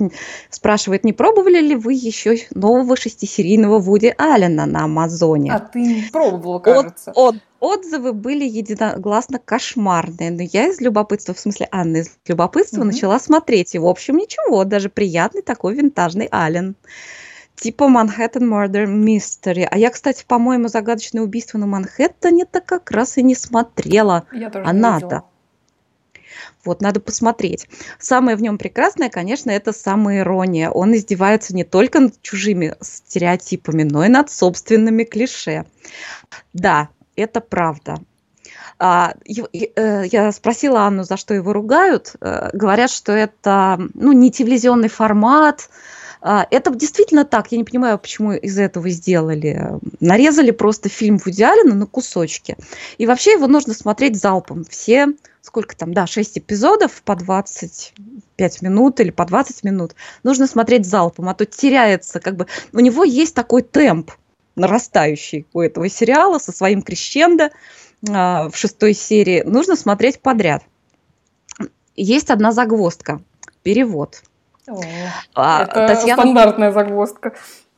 спрашивает, 0.50 1.02
не 1.02 1.12
пробовали 1.12 1.60
ли 1.60 1.74
вы 1.74 1.94
еще 1.94 2.36
нового 2.54 2.96
шестисерийного 2.96 3.80
Вуди 3.80 4.14
Аллена 4.16 4.66
на 4.66 4.84
Амазоне? 4.84 5.52
А 5.52 5.58
ты 5.58 5.80
не 5.80 6.02
пробовала, 6.12 6.60
кажется. 6.60 7.10
От, 7.10 7.34
от, 7.34 7.36
отзывы 7.58 8.12
были 8.12 8.44
единогласно 8.44 9.40
кошмарные, 9.40 10.30
но 10.30 10.42
я 10.42 10.68
из 10.68 10.80
любопытства, 10.80 11.34
в 11.34 11.40
смысле 11.40 11.66
Анна 11.72 11.98
из 11.98 12.10
любопытства, 12.28 12.78
угу. 12.78 12.86
начала 12.86 13.18
смотреть. 13.18 13.74
И, 13.74 13.80
в 13.80 13.86
общем, 13.86 14.16
ничего, 14.16 14.62
даже 14.62 14.88
приятный 14.88 15.42
такой 15.42 15.74
винтажный 15.74 16.28
Аллен 16.30 16.76
типа 17.56 17.88
Манхэттен 17.88 18.52
Murder 18.52 18.86
Mystery. 18.86 19.66
А 19.70 19.76
я, 19.76 19.90
кстати, 19.90 20.24
по-моему, 20.26 20.68
загадочное 20.68 21.22
убийство 21.22 21.58
на 21.58 21.66
Манхэттене-то 21.66 22.60
как 22.60 22.90
раз 22.90 23.18
и 23.18 23.22
не 23.22 23.34
смотрела. 23.34 24.24
Я 24.32 24.50
тоже 24.50 24.64
а 24.66 24.72
не 24.72 24.80
надо. 24.80 25.04
Видела. 25.04 25.31
Вот, 26.64 26.80
надо 26.80 27.00
посмотреть. 27.00 27.68
Самое 27.98 28.36
в 28.36 28.42
нем 28.42 28.56
прекрасное, 28.56 29.10
конечно, 29.10 29.50
это 29.50 29.72
самоирония. 29.72 30.70
Он 30.70 30.94
издевается 30.94 31.54
не 31.54 31.64
только 31.64 32.00
над 32.00 32.22
чужими 32.22 32.76
стереотипами, 32.80 33.82
но 33.82 34.04
и 34.04 34.08
над 34.08 34.30
собственными 34.30 35.04
клише. 35.04 35.64
Да, 36.52 36.88
это 37.16 37.40
правда. 37.40 37.98
А, 38.78 39.14
э, 39.24 40.04
я 40.10 40.32
спросила 40.32 40.82
Анну, 40.82 41.04
за 41.04 41.16
что 41.16 41.34
его 41.34 41.52
ругают. 41.52 42.14
Э, 42.20 42.50
говорят, 42.52 42.90
что 42.90 43.12
это 43.12 43.80
ну, 43.94 44.12
не 44.12 44.30
телевизионный 44.30 44.88
формат, 44.88 45.68
это 46.22 46.74
действительно 46.74 47.24
так. 47.24 47.50
Я 47.50 47.58
не 47.58 47.64
понимаю, 47.64 47.98
почему 47.98 48.32
из 48.32 48.58
этого 48.58 48.88
сделали. 48.90 49.78
Нарезали 50.00 50.52
просто 50.52 50.88
фильм 50.88 51.18
Вуди 51.18 51.42
Аллена 51.42 51.74
на 51.74 51.86
кусочки. 51.86 52.56
И 52.98 53.06
вообще 53.06 53.32
его 53.32 53.48
нужно 53.48 53.74
смотреть 53.74 54.16
залпом. 54.16 54.64
Все, 54.64 55.08
сколько 55.40 55.76
там, 55.76 55.92
да, 55.92 56.06
6 56.06 56.38
эпизодов 56.38 57.02
по 57.02 57.16
25 57.16 58.62
минут 58.62 59.00
или 59.00 59.10
по 59.10 59.24
20 59.24 59.64
минут. 59.64 59.94
Нужно 60.22 60.46
смотреть 60.46 60.86
залпом, 60.86 61.28
а 61.28 61.34
то 61.34 61.44
теряется 61.44 62.20
как 62.20 62.36
бы... 62.36 62.46
У 62.72 62.78
него 62.78 63.02
есть 63.02 63.34
такой 63.34 63.62
темп 63.62 64.12
нарастающий 64.54 65.46
у 65.52 65.60
этого 65.60 65.88
сериала 65.88 66.38
со 66.38 66.52
своим 66.52 66.82
крещендо 66.82 67.50
а, 68.08 68.48
в 68.48 68.56
шестой 68.56 68.94
серии. 68.94 69.42
Нужно 69.42 69.76
смотреть 69.76 70.20
подряд. 70.20 70.62
Есть 71.96 72.30
одна 72.30 72.52
загвоздка. 72.52 73.22
Перевод. 73.62 74.22
О, 74.68 74.80
а, 75.34 75.64
это 75.64 75.94
Татьяна... 75.94 76.22
стандартная 76.22 76.72
загвоздка. 76.72 77.32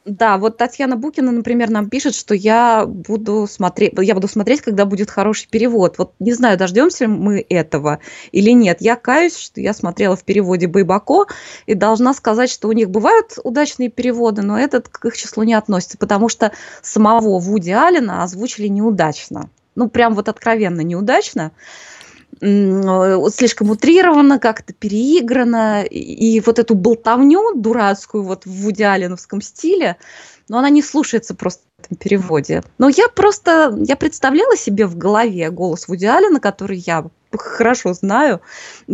Да, 0.04 0.36
вот 0.36 0.58
Татьяна 0.58 0.96
Букина, 0.96 1.32
например, 1.32 1.70
нам 1.70 1.88
пишет, 1.88 2.14
что 2.14 2.34
я 2.34 2.84
буду 2.86 3.46
смотреть, 3.48 3.94
я 3.96 4.14
буду 4.14 4.28
смотреть, 4.28 4.60
когда 4.60 4.84
будет 4.84 5.10
хороший 5.10 5.48
перевод. 5.48 5.96
Вот 5.96 6.12
не 6.18 6.34
знаю, 6.34 6.58
дождемся 6.58 7.08
мы 7.08 7.44
этого 7.48 8.00
или 8.30 8.50
нет. 8.50 8.82
Я 8.82 8.96
каюсь, 8.96 9.36
что 9.38 9.62
я 9.62 9.72
смотрела 9.72 10.14
в 10.14 10.22
переводе 10.22 10.66
Байбако 10.66 11.24
и 11.64 11.72
должна 11.72 12.12
сказать, 12.12 12.50
что 12.50 12.68
у 12.68 12.72
них 12.72 12.90
бывают 12.90 13.38
удачные 13.44 13.88
переводы, 13.88 14.42
но 14.42 14.58
этот 14.58 14.88
к 14.88 15.06
их 15.06 15.16
числу 15.16 15.42
не 15.42 15.54
относится, 15.54 15.96
потому 15.96 16.28
что 16.28 16.52
самого 16.82 17.38
Вуди 17.38 17.70
Аллена 17.70 18.22
озвучили 18.22 18.68
неудачно. 18.68 19.48
Ну, 19.74 19.88
прям 19.88 20.14
вот 20.14 20.28
откровенно 20.28 20.82
неудачно 20.82 21.50
слишком 22.40 23.70
утрировано, 23.70 24.38
как-то 24.38 24.72
переиграно, 24.72 25.82
и 25.84 26.40
вот 26.40 26.58
эту 26.58 26.74
болтовню 26.74 27.54
дурацкую 27.54 28.24
вот 28.24 28.46
в 28.46 28.50
Вуди 28.50 28.84
стиле, 29.42 29.96
но 30.48 30.58
она 30.58 30.70
не 30.70 30.82
слушается 30.82 31.34
просто 31.34 31.62
в 31.78 31.84
этом 31.86 31.96
переводе. 31.96 32.62
Но 32.78 32.88
я 32.88 33.08
просто, 33.08 33.74
я 33.80 33.96
представляла 33.96 34.56
себе 34.56 34.86
в 34.86 34.96
голове 34.96 35.50
голос 35.50 35.88
Вуди 35.88 36.06
который 36.40 36.78
я 36.78 37.06
хорошо 37.36 37.92
знаю, 37.94 38.40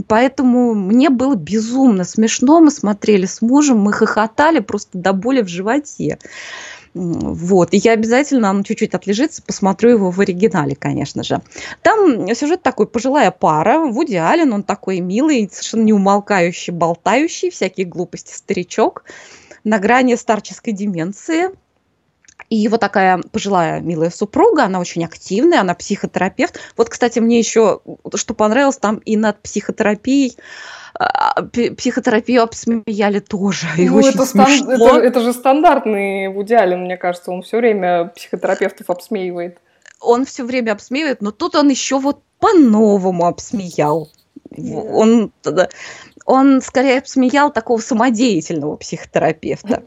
поэтому 0.07 0.74
мне 0.74 1.11
было 1.11 1.35
безумно 1.35 2.05
смешно, 2.05 2.61
мы 2.61 2.70
смотрели 2.70 3.26
с 3.26 3.42
мужем, 3.42 3.79
мы 3.79 3.92
хохотали 3.92 4.61
просто 4.61 4.90
до 4.94 5.12
боли 5.12 5.42
в 5.42 5.48
животе. 5.48 6.18
Вот. 6.94 7.72
И 7.72 7.76
я 7.76 7.92
обязательно, 7.92 8.53
ну, 8.53 8.62
чуть-чуть 8.62 8.94
отлежится, 8.94 9.42
посмотрю 9.42 9.90
его 9.90 10.11
в 10.11 10.20
оригинале, 10.20 10.74
конечно 10.74 11.22
же. 11.22 11.40
Там 11.83 12.35
сюжет 12.35 12.62
такой, 12.62 12.87
пожилая 12.87 13.31
пара, 13.31 13.79
Вуди 13.79 14.16
Аллен, 14.16 14.53
он 14.53 14.62
такой 14.64 15.00
милый, 15.00 15.48
совершенно 15.53 15.83
неумолкающий, 15.83 16.72
болтающий, 16.72 17.50
всякие 17.50 17.87
глупости 17.87 18.33
старичок, 18.35 19.05
на 19.62 19.79
грани 19.79 20.16
старческой 20.16 20.72
деменции. 20.72 21.50
И 22.50 22.56
его 22.56 22.78
такая 22.78 23.20
пожилая 23.30 23.80
милая 23.80 24.10
супруга, 24.10 24.64
она 24.64 24.80
очень 24.80 25.04
активная, 25.04 25.60
она 25.60 25.74
психотерапевт. 25.74 26.58
Вот, 26.76 26.88
кстати, 26.88 27.20
мне 27.20 27.38
еще, 27.38 27.80
что 28.14 28.34
понравилось, 28.34 28.76
там 28.76 28.96
и 28.96 29.16
над 29.16 29.40
психотерапией 29.40 30.36
а, 30.98 31.42
психотерапию 31.42 32.42
обсмеяли 32.42 33.20
тоже. 33.20 33.68
И 33.78 33.88
ну, 33.88 33.98
очень 33.98 34.10
это, 34.10 34.26
смешно. 34.26 34.72
это, 34.72 34.98
это 34.98 35.20
же 35.20 35.32
стандартный 35.32 36.28
Вуди 36.28 36.54
Аллен, 36.54 36.82
мне 36.82 36.96
кажется. 36.96 37.30
Он 37.30 37.42
все 37.42 37.58
время 37.58 38.06
психотерапевтов 38.16 38.90
обсмеивает. 38.90 39.58
Он 40.00 40.24
все 40.24 40.44
время 40.44 40.72
обсмеивает, 40.72 41.22
но 41.22 41.30
тут 41.30 41.54
он 41.54 41.68
еще 41.68 42.00
вот 42.00 42.20
по-новому 42.40 43.26
обсмеял. 43.26 44.10
Он, 44.56 45.32
он 46.26 46.60
скорее 46.62 46.98
обсмеял 46.98 47.52
такого 47.52 47.78
самодеятельного 47.78 48.76
психотерапевта. 48.76 49.84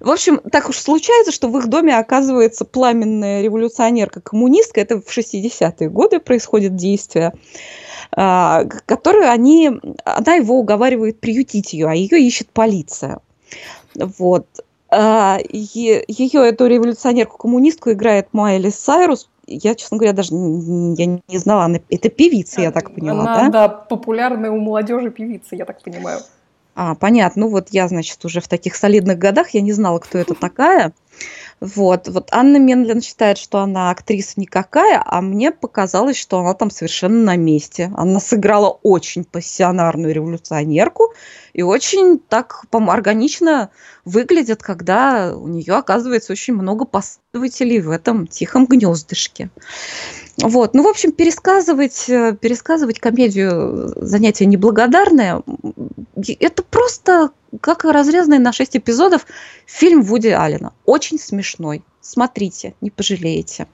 В 0.00 0.10
общем, 0.10 0.40
так 0.50 0.68
уж 0.68 0.76
случается, 0.76 1.32
что 1.32 1.48
в 1.48 1.58
их 1.58 1.68
доме 1.68 1.96
оказывается 1.96 2.64
пламенная 2.64 3.42
революционерка-коммунистка. 3.42 4.80
Это 4.80 5.00
в 5.00 5.06
60-е 5.06 5.88
годы 5.88 6.20
происходит 6.20 6.76
действие. 6.76 7.32
А, 8.12 8.64
которую 8.86 9.30
они, 9.30 9.70
она 10.04 10.34
его 10.34 10.58
уговаривает 10.58 11.20
приютить 11.20 11.72
ее, 11.72 11.88
а 11.88 11.94
ее 11.94 12.20
ищет 12.20 12.48
полиция. 12.48 13.18
Вот. 13.94 14.46
А, 14.88 15.38
ее, 15.50 16.02
эту 16.02 16.66
революционерку-коммунистку, 16.66 17.90
играет 17.92 18.28
Майли 18.32 18.70
Сайрус. 18.70 19.28
Я, 19.46 19.74
честно 19.74 19.96
говоря, 19.96 20.12
даже 20.12 20.34
я 20.34 21.20
не 21.28 21.38
знала, 21.38 21.64
она, 21.64 21.78
это 21.88 22.08
певица, 22.08 22.60
я 22.60 22.72
так 22.72 22.92
поняла, 22.92 23.20
она, 23.20 23.34
да? 23.34 23.48
Да, 23.48 23.68
популярная 23.68 24.50
у 24.50 24.58
молодежи 24.58 25.10
певица, 25.10 25.54
я 25.54 25.64
так 25.64 25.82
понимаю. 25.82 26.20
А, 26.76 26.94
понятно. 26.94 27.46
Ну 27.46 27.48
вот 27.48 27.68
я, 27.70 27.88
значит, 27.88 28.22
уже 28.26 28.42
в 28.42 28.48
таких 28.48 28.76
солидных 28.76 29.18
годах, 29.18 29.50
я 29.50 29.62
не 29.62 29.72
знала, 29.72 29.98
кто 29.98 30.18
это 30.18 30.34
такая. 30.34 30.92
Вот, 31.58 32.06
вот 32.08 32.28
Анна 32.32 32.58
Менлин 32.58 33.00
считает, 33.00 33.38
что 33.38 33.60
она 33.60 33.90
актриса 33.90 34.34
никакая, 34.36 35.02
а 35.02 35.22
мне 35.22 35.52
показалось, 35.52 36.18
что 36.18 36.38
она 36.38 36.52
там 36.52 36.70
совершенно 36.70 37.24
на 37.24 37.36
месте. 37.36 37.90
Она 37.96 38.20
сыграла 38.20 38.78
очень 38.82 39.24
пассионарную 39.24 40.12
революционерку 40.12 41.14
и 41.56 41.62
очень 41.62 42.18
так 42.18 42.66
органично 42.70 43.70
выглядит, 44.04 44.62
когда 44.62 45.34
у 45.34 45.48
нее 45.48 45.72
оказывается 45.72 46.32
очень 46.32 46.52
много 46.52 46.84
последователей 46.84 47.80
в 47.80 47.90
этом 47.90 48.26
тихом 48.26 48.66
гнездышке. 48.66 49.48
Вот. 50.36 50.74
Ну, 50.74 50.82
в 50.82 50.86
общем, 50.86 51.12
пересказывать, 51.12 52.10
э, 52.10 52.36
пересказывать 52.38 53.00
комедию 53.00 53.90
занятие 53.96 54.44
неблагодарное, 54.44 55.42
это 56.40 56.62
просто 56.62 57.30
как 57.62 57.84
разрезанный 57.84 58.38
на 58.38 58.52
6 58.52 58.76
эпизодов 58.76 59.26
фильм 59.64 60.02
Вуди 60.02 60.28
Аллена. 60.28 60.74
Очень 60.84 61.18
смешной. 61.18 61.82
Смотрите, 62.02 62.74
не 62.82 62.90
пожалеете. 62.90 63.66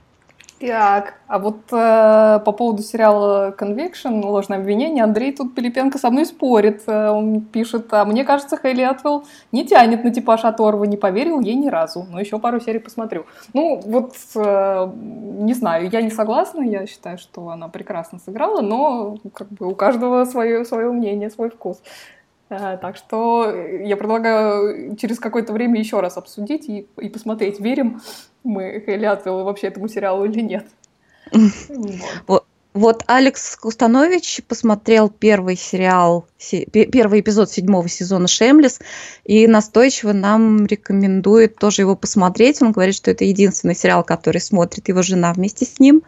Так, 0.66 1.14
а 1.26 1.40
вот 1.40 1.72
э, 1.72 2.38
по 2.44 2.52
поводу 2.52 2.82
сериала 2.84 3.52
Conviction, 3.58 4.24
ложное 4.24 4.58
обвинение, 4.58 5.02
Андрей 5.02 5.32
тут 5.32 5.56
Пилипенко 5.56 5.98
со 5.98 6.08
мной 6.08 6.24
спорит. 6.24 6.84
Э, 6.86 7.08
он 7.08 7.40
пишет, 7.40 7.92
а 7.92 8.04
мне 8.04 8.22
кажется, 8.22 8.56
Хейли 8.56 8.82
Атвелл 8.82 9.24
не 9.50 9.66
тянет 9.66 10.04
на 10.04 10.12
типаж 10.12 10.44
Аторва, 10.44 10.84
не 10.84 10.96
поверил 10.96 11.40
ей 11.40 11.56
ни 11.56 11.68
разу, 11.68 12.06
но 12.08 12.20
еще 12.20 12.38
пару 12.38 12.60
серий 12.60 12.78
посмотрю. 12.78 13.26
Ну, 13.54 13.80
вот, 13.84 14.14
э, 14.36 14.90
не 14.94 15.54
знаю, 15.54 15.90
я 15.90 16.00
не 16.00 16.10
согласна, 16.10 16.62
я 16.62 16.86
считаю, 16.86 17.18
что 17.18 17.48
она 17.48 17.66
прекрасно 17.66 18.20
сыграла, 18.24 18.60
но 18.60 19.16
как 19.34 19.48
бы 19.48 19.66
у 19.66 19.74
каждого 19.74 20.24
свое, 20.26 20.64
свое 20.64 20.92
мнение, 20.92 21.28
свой 21.30 21.50
вкус. 21.50 21.82
Э, 22.52 22.76
так 22.76 22.96
что 22.96 23.50
я 23.50 23.96
предлагаю 23.96 24.94
через 24.96 25.18
какое-то 25.18 25.54
время 25.54 25.80
еще 25.80 26.00
раз 26.00 26.18
обсудить 26.18 26.68
и, 26.68 26.86
и 26.98 27.08
посмотреть, 27.08 27.60
верим 27.60 28.02
мы 28.44 28.78
Атвелл 29.06 29.44
вообще 29.44 29.68
этому 29.68 29.88
сериалу 29.88 30.24
или 30.24 30.40
нет. 30.40 30.66
Вот. 32.26 32.44
Вот 32.74 33.04
Алекс 33.06 33.56
Кустанович 33.56 34.40
посмотрел 34.48 35.10
первый 35.10 35.56
сериал, 35.56 36.26
первый 36.70 37.20
эпизод 37.20 37.50
седьмого 37.50 37.86
сезона 37.88 38.28
«Шемлес» 38.28 38.80
и 39.24 39.46
настойчиво 39.46 40.12
нам 40.12 40.64
рекомендует 40.64 41.56
тоже 41.56 41.82
его 41.82 41.96
посмотреть. 41.96 42.62
Он 42.62 42.72
говорит, 42.72 42.94
что 42.94 43.10
это 43.10 43.24
единственный 43.24 43.74
сериал, 43.74 44.04
который 44.04 44.40
смотрит 44.40 44.88
его 44.88 45.02
жена 45.02 45.34
вместе 45.34 45.66
с 45.66 45.80
ним. 45.80 46.02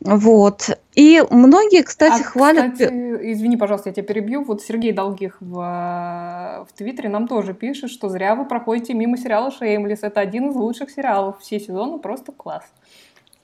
Вот. 0.00 0.78
И 0.94 1.22
многие, 1.30 1.82
кстати, 1.82 2.20
а, 2.20 2.24
хвалят... 2.24 2.72
Кстати, 2.72 2.92
извини, 3.32 3.56
пожалуйста, 3.56 3.88
я 3.88 3.94
тебя 3.94 4.04
перебью. 4.04 4.44
Вот 4.44 4.62
Сергей 4.62 4.92
Долгих 4.92 5.38
в, 5.40 6.66
в 6.68 6.76
Твиттере 6.76 7.08
нам 7.08 7.28
тоже 7.28 7.54
пишет, 7.54 7.90
что 7.90 8.10
зря 8.10 8.34
вы 8.34 8.44
проходите 8.44 8.92
мимо 8.92 9.16
сериала 9.16 9.50
«Шеймлес». 9.50 10.00
Это 10.02 10.20
один 10.20 10.50
из 10.50 10.56
лучших 10.56 10.90
сериалов. 10.90 11.38
Все 11.40 11.58
сезоны 11.58 11.98
просто 11.98 12.32
класс. 12.32 12.64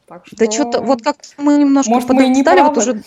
Так 0.07 0.27
что... 0.27 0.37
Да 0.37 0.51
что-то, 0.51 0.83
вот 0.83 1.03
как 1.03 1.17
мы 1.39 1.57
немножко 1.59 1.91
Может, 1.91 2.09
подостали, 2.09 2.61
вот 2.61 2.79
уже... 2.79 3.03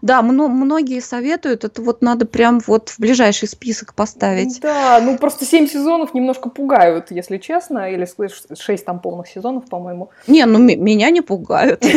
Да, 0.00 0.22
мно, 0.22 0.48
многие 0.48 1.00
советуют, 1.00 1.64
это 1.64 1.82
вот 1.82 2.00
надо 2.00 2.24
прям 2.24 2.60
вот 2.66 2.88
в 2.88 2.98
ближайший 2.98 3.46
список 3.46 3.94
поставить. 3.94 4.60
Да, 4.60 5.00
ну 5.02 5.18
просто 5.18 5.44
семь 5.44 5.66
сезонов 5.66 6.14
немножко 6.14 6.48
пугают, 6.48 7.10
если 7.10 7.36
честно, 7.36 7.90
или 7.90 8.08
шесть 8.54 8.86
там 8.86 9.00
полных 9.00 9.28
сезонов, 9.28 9.66
по-моему. 9.66 10.10
Не, 10.26 10.46
ну 10.46 10.58
меня 10.58 11.10
не 11.10 11.20
пугают. 11.20 11.84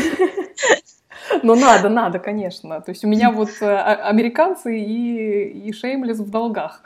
Ну 1.42 1.56
надо, 1.56 1.90
надо, 1.90 2.20
конечно. 2.20 2.82
То 2.82 2.92
есть 2.92 3.04
у 3.04 3.08
меня 3.08 3.32
вот 3.32 3.50
э, 3.60 3.66
а, 3.66 4.10
американцы 4.10 4.80
и, 4.80 5.68
и 5.68 5.74
Шеймлес 5.74 6.20
в 6.20 6.30
долгах, 6.30 6.82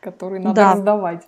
которые 0.00 0.40
надо 0.40 0.56
да. 0.56 0.72
раздавать. 0.72 1.22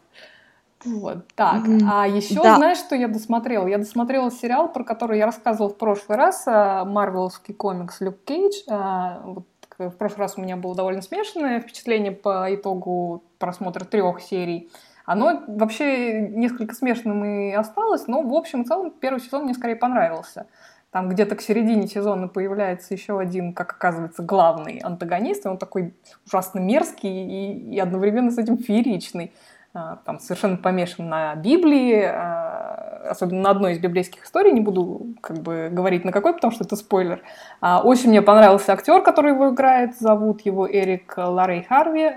Вот, 0.84 1.26
так. 1.34 1.66
Mm-hmm. 1.66 1.88
А 1.90 2.06
еще, 2.06 2.42
да. 2.42 2.56
знаешь, 2.56 2.78
что 2.78 2.94
я 2.94 3.08
досмотрела? 3.08 3.66
Я 3.66 3.78
досмотрела 3.78 4.30
сериал, 4.30 4.72
про 4.72 4.82
который 4.82 5.18
я 5.18 5.26
рассказывала 5.26 5.70
в 5.70 5.76
прошлый 5.76 6.16
раз, 6.16 6.44
а, 6.46 6.84
марвеловский 6.84 7.52
комикс 7.52 8.00
Люк 8.00 8.16
Кейдж. 8.24 8.54
А, 8.68 9.20
вот, 9.24 9.44
в 9.78 9.90
прошлый 9.90 10.20
раз 10.20 10.34
у 10.36 10.40
меня 10.40 10.56
было 10.56 10.74
довольно 10.74 11.02
смешанное 11.02 11.60
впечатление 11.60 12.12
по 12.12 12.54
итогу 12.54 13.22
просмотра 13.38 13.84
трех 13.84 14.20
серий. 14.20 14.70
Оно 15.04 15.42
вообще 15.48 16.20
несколько 16.20 16.74
смешным 16.74 17.24
и 17.24 17.52
осталось, 17.52 18.06
но 18.06 18.22
в 18.22 18.34
общем 18.34 18.62
и 18.62 18.64
целом 18.64 18.90
первый 18.90 19.20
сезон 19.20 19.44
мне 19.44 19.54
скорее 19.54 19.76
понравился. 19.76 20.46
Там 20.92 21.08
где-то 21.08 21.36
к 21.36 21.40
середине 21.40 21.86
сезона 21.86 22.26
появляется 22.26 22.94
еще 22.94 23.18
один, 23.18 23.52
как 23.52 23.72
оказывается, 23.72 24.22
главный 24.22 24.78
антагонист, 24.78 25.46
и 25.46 25.48
он 25.48 25.56
такой 25.56 25.94
ужасно 26.26 26.58
мерзкий 26.58 27.10
и, 27.10 27.74
и 27.74 27.78
одновременно 27.78 28.30
с 28.30 28.38
этим 28.38 28.58
фееричный. 28.58 29.32
А, 29.72 29.98
там 30.04 30.18
совершенно 30.18 30.56
помешан 30.56 31.08
на 31.08 31.36
Библии, 31.36 32.02
а, 32.02 33.02
особенно 33.10 33.42
на 33.42 33.50
одной 33.50 33.72
из 33.72 33.78
библейских 33.78 34.24
историй, 34.24 34.50
не 34.50 34.60
буду 34.60 35.14
как 35.20 35.38
бы 35.38 35.68
говорить 35.70 36.04
на 36.04 36.10
какой, 36.10 36.34
потому 36.34 36.52
что 36.52 36.64
это 36.64 36.74
спойлер. 36.74 37.22
А, 37.60 37.80
очень 37.80 38.08
мне 38.08 38.20
понравился 38.20 38.72
актер, 38.72 39.00
который 39.02 39.32
его 39.32 39.50
играет, 39.50 39.96
зовут 39.96 40.40
его 40.40 40.68
Эрик 40.68 41.14
Ларей 41.16 41.62
Харви. 41.62 42.10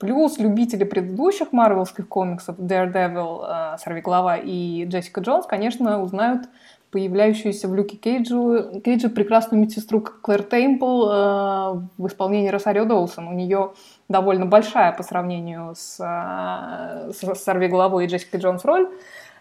Плюс 0.00 0.38
любители 0.38 0.82
предыдущих 0.82 1.52
марвелских 1.52 2.08
комиксов 2.08 2.58
Daredevil, 2.58 3.78
Сорвиголова 3.78 4.36
и 4.36 4.84
Джессика 4.84 5.20
Джонс, 5.20 5.46
конечно, 5.46 6.02
узнают 6.02 6.48
появляющуюся 6.90 7.68
в 7.68 7.74
Люке 7.74 7.96
Кейджу, 7.96 8.80
Кейджу 8.84 9.10
прекрасную 9.10 9.62
медсестру 9.62 10.00
Клэр 10.00 10.42
Теймпл 10.42 11.04
э, 11.04 11.80
в 11.98 12.06
исполнении 12.06 12.48
Росарио 12.48 12.86
Доусон. 12.86 13.28
У 13.28 13.32
нее 13.32 13.72
довольно 14.08 14.46
большая 14.46 14.92
по 14.92 15.02
сравнению 15.02 15.74
с, 15.76 15.98
э, 16.00 17.12
с 17.12 17.42
«Сорви 17.42 17.68
головой» 17.68 18.04
и 18.04 18.08
Джессикой 18.08 18.40
Джонс 18.40 18.64
роль. 18.64 18.88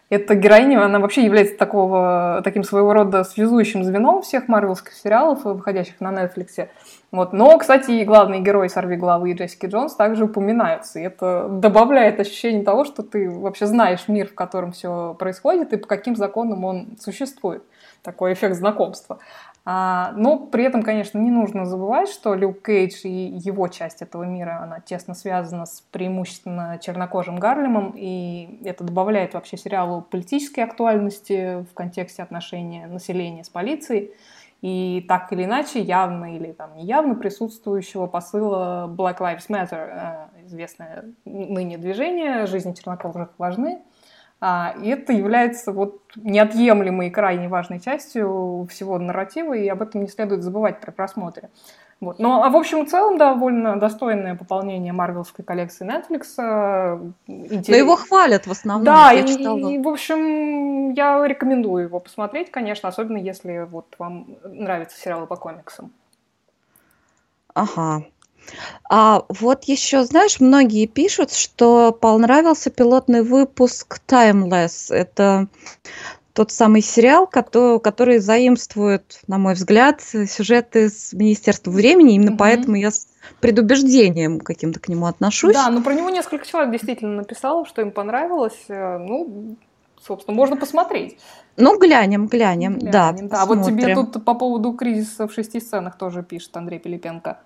Эта 0.09 0.35
героиня, 0.35 0.85
она 0.85 0.99
вообще 0.99 1.25
является 1.25 1.57
такого, 1.57 2.41
таким 2.45 2.63
своего 2.63 2.93
рода 2.93 3.25
связующим 3.25 3.83
звеном 3.83 4.21
всех 4.21 4.47
марвелских 4.47 4.93
сериалов, 4.93 5.43
выходящих 5.43 5.99
на 5.99 6.13
Netflix. 6.13 6.69
Вот. 7.11 7.33
Но, 7.33 7.57
кстати, 7.57 7.91
и 7.91 8.05
главные 8.05 8.39
герои 8.39 8.69
«Сорви 8.69 8.95
головы» 8.95 9.31
и 9.31 9.33
Джессики 9.33 9.65
Джонс 9.65 9.95
также 9.95 10.23
упоминаются. 10.23 10.99
И 10.99 11.03
это 11.03 11.49
добавляет 11.49 12.21
ощущение 12.21 12.63
того, 12.63 12.85
что 12.85 13.03
ты 13.03 13.29
вообще 13.29 13.65
знаешь 13.65 14.07
мир, 14.07 14.27
в 14.27 14.33
котором 14.33 14.71
все 14.71 15.13
происходит, 15.19 15.73
и 15.73 15.77
по 15.77 15.87
каким 15.87 16.15
законам 16.15 16.63
он 16.63 16.97
существует. 17.01 17.63
Такой 18.01 18.31
эффект 18.31 18.55
знакомства. 18.55 19.19
А, 19.69 20.13
но 20.15 20.37
при 20.37 20.63
этом, 20.63 20.81
конечно, 20.81 21.19
не 21.19 21.29
нужно 21.29 21.65
забывать, 21.65 22.07
что 22.07 22.35
Люк 22.35 22.65
Кейдж 22.65 23.01
и 23.03 23.09
его 23.09 23.67
часть 23.67 24.01
этого 24.01 24.23
мира, 24.23 24.61
она 24.63 24.79
тесно 24.79 25.13
связана 25.13 25.65
с 25.65 25.81
преимущественно 25.91 26.79
чернокожим 26.81 27.35
Гарлемом, 27.35 27.93
и 27.93 28.61
это 28.63 28.85
добавляет 28.85 29.33
вообще 29.33 29.57
сериалу 29.57 30.03
политической 30.03 30.61
актуальности 30.61 31.65
в 31.69 31.73
контексте 31.73 32.23
отношения 32.23 32.87
населения 32.87 33.43
с 33.43 33.49
полицией. 33.49 34.11
И 34.61 35.05
так 35.05 35.33
или 35.33 35.43
иначе 35.43 35.81
явно 35.81 36.37
или 36.37 36.53
там 36.53 36.73
неявно 36.77 37.15
присутствующего 37.15 38.07
посыла 38.07 38.87
Black 38.87 39.17
Lives 39.17 39.49
Matter, 39.49 40.29
э, 40.31 40.45
известное 40.45 41.11
ныне 41.25 41.77
движение 41.77 42.45
«Жизни 42.45 42.71
чернокожих 42.71 43.33
важны», 43.37 43.81
и 44.41 44.89
это 44.89 45.13
является 45.13 45.71
вот 45.71 46.01
неотъемлемой 46.15 47.07
и 47.07 47.11
крайне 47.11 47.47
важной 47.47 47.79
частью 47.79 48.67
всего 48.69 48.99
нарратива, 48.99 49.53
и 49.53 49.67
об 49.67 49.81
этом 49.81 50.01
не 50.01 50.07
следует 50.07 50.43
забывать 50.43 50.79
при 50.79 50.91
просмотре. 50.91 51.49
Вот. 51.99 52.19
Ну, 52.19 52.43
а 52.43 52.49
в 52.49 52.55
общем 52.55 52.83
и 52.83 52.85
целом 52.85 53.17
довольно 53.17 53.79
достойное 53.79 54.35
пополнение 54.35 54.93
марвелской 54.93 55.43
коллекции 55.43 55.87
Netflix. 55.87 57.11
Интерес... 57.25 57.67
Но 57.67 57.75
его 57.75 57.95
хвалят 57.95 58.45
в 58.45 58.51
основном. 58.51 58.85
Да, 58.85 59.11
и, 59.11 59.23
и, 59.23 59.79
в 59.79 59.87
общем, 59.87 60.91
я 60.91 61.25
рекомендую 61.25 61.85
его 61.85 61.99
посмотреть, 61.99 62.51
конечно, 62.51 62.87
особенно 62.87 63.17
если 63.17 63.67
вот 63.67 63.95
вам 63.97 64.27
нравятся 64.43 64.99
сериалы 64.99 65.25
по 65.25 65.37
комиксам. 65.37 65.91
Ага. 67.55 68.03
А 68.89 69.23
вот 69.29 69.65
еще, 69.65 70.03
знаешь, 70.03 70.39
многие 70.39 70.87
пишут, 70.87 71.33
что 71.33 71.91
понравился 71.91 72.69
пилотный 72.69 73.23
выпуск 73.23 73.99
Timeless. 74.07 74.93
Это 74.93 75.47
тот 76.37 76.51
самый 76.51 76.83
сериал, 76.83 77.25
который, 77.25 77.79
который 77.79 78.19
заимствует, 78.19 79.21
на 79.25 79.39
мой 79.39 79.55
взгляд, 79.55 80.01
сюжеты 80.01 80.89
с 80.89 81.11
Министерства 81.13 81.71
времени. 81.71 82.13
Именно 82.13 82.33
угу. 82.33 82.37
поэтому 82.37 82.75
я 82.75 82.91
с 82.91 83.07
предубеждением 83.41 84.39
каким-то 84.39 84.79
к 84.79 84.87
нему 84.87 85.07
отношусь. 85.07 85.55
Да, 85.55 85.69
но 85.69 85.81
про 85.81 85.95
него 85.95 86.11
несколько 86.11 86.45
человек 86.45 86.71
действительно 86.71 87.15
написало, 87.15 87.65
что 87.65 87.81
им 87.81 87.91
понравилось. 87.91 88.65
Э, 88.67 88.99
ну, 88.99 89.57
собственно, 89.99 90.37
можно 90.37 90.57
посмотреть. 90.57 91.17
Ну, 91.55 91.79
глянем, 91.79 92.27
глянем, 92.27 92.77
глянем 92.77 92.91
да. 92.91 93.11
Да, 93.39 93.45
вот 93.47 93.65
тебе 93.65 93.95
тут 93.95 94.23
по 94.23 94.35
поводу 94.35 94.73
кризиса 94.73 95.27
в 95.27 95.33
шести 95.33 95.59
сценах 95.59 95.97
тоже 95.97 96.21
пишет 96.21 96.55
Андрей 96.55 96.77
Пилипенко 96.77 97.39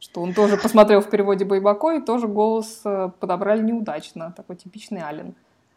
что 0.00 0.22
он 0.22 0.34
тоже 0.34 0.56
посмотрел 0.56 1.00
в 1.00 1.10
переводе 1.10 1.44
Байбако 1.44 1.92
и 1.92 2.00
тоже 2.00 2.28
голос 2.28 2.80
э, 2.84 3.10
подобрали 3.18 3.62
неудачно, 3.62 4.32
такой 4.36 4.56
типичный 4.56 5.00
Ален. 5.00 5.34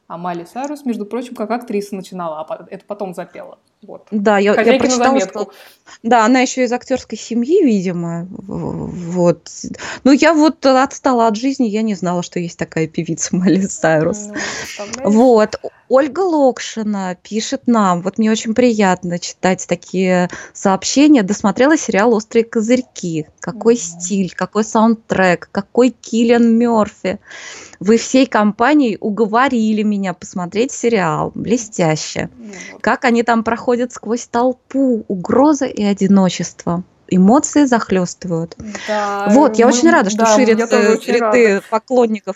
А 0.08 0.18
Мали 0.18 0.44
Сайрус, 0.44 0.86
между 0.86 1.06
прочим, 1.06 1.36
как 1.36 1.52
актриса 1.52 1.96
начинала, 1.96 2.42
а 2.42 2.68
это 2.70 2.86
потом 2.86 3.14
запела. 3.14 3.58
Вот. 3.82 4.08
Да, 4.12 4.38
я, 4.38 4.60
я 4.62 4.80
прочитала, 4.80 5.20
что... 5.20 5.52
Да, 6.04 6.26
она 6.26 6.42
еще 6.42 6.64
из 6.64 6.72
актерской 6.72 7.18
семьи, 7.18 7.64
видимо. 7.64 8.28
Вот. 8.30 9.50
Ну, 10.04 10.12
я 10.12 10.34
вот 10.34 10.66
отстала 10.66 11.28
от 11.28 11.36
жизни, 11.36 11.66
я 11.66 11.82
не 11.82 11.96
знала, 11.96 12.24
что 12.24 12.40
есть 12.40 12.58
такая 12.58 12.88
певица 12.88 13.36
Мали 13.36 13.62
Сайрус. 13.62 14.30
Вот. 15.04 15.60
Ольга 15.90 16.22
Локшина 16.22 17.18
пишет 17.22 17.64
нам, 17.68 18.02
вот 18.02 18.18
мне 18.18 18.32
очень 18.32 18.54
приятно 18.54 19.20
читать 19.20 19.66
такие 19.68 20.30
сообщения. 20.54 21.22
Досмотрела 21.22 21.78
сериал 21.78 22.14
«Острые 22.14 22.46
козырьки». 22.46 23.28
Какой 23.42 23.74
mm-hmm. 23.74 24.00
стиль, 24.00 24.34
какой 24.34 24.64
саундтрек, 24.64 25.50
какой 25.52 25.90
Киллиан 25.90 26.56
Мерфи. 26.58 27.20
Вы 27.82 27.98
всей 27.98 28.26
компанией 28.26 28.98
уговорили 29.02 29.82
меня 29.82 30.14
посмотреть 30.14 30.72
сериал. 30.72 31.34
Блестяще. 31.36 32.30
Mm-hmm. 32.32 32.80
Как 32.80 33.04
они 33.04 33.24
там 33.24 33.44
проходят 33.44 33.71
проходят 33.72 33.94
сквозь 33.94 34.28
толпу, 34.28 35.06
угроза 35.08 35.66
и 35.66 35.82
одиночество. 35.82 36.84
Эмоции 37.08 37.64
захлестывают. 37.64 38.58
Да, 38.88 39.28
вот, 39.30 39.58
я 39.58 39.66
мы, 39.66 39.72
очень 39.72 39.90
рада, 39.90 40.10
что 40.10 40.20
да, 40.20 40.36
ширятся 40.36 40.98
ряды 41.08 41.54
рада. 41.56 41.64
поклонников 41.70 42.36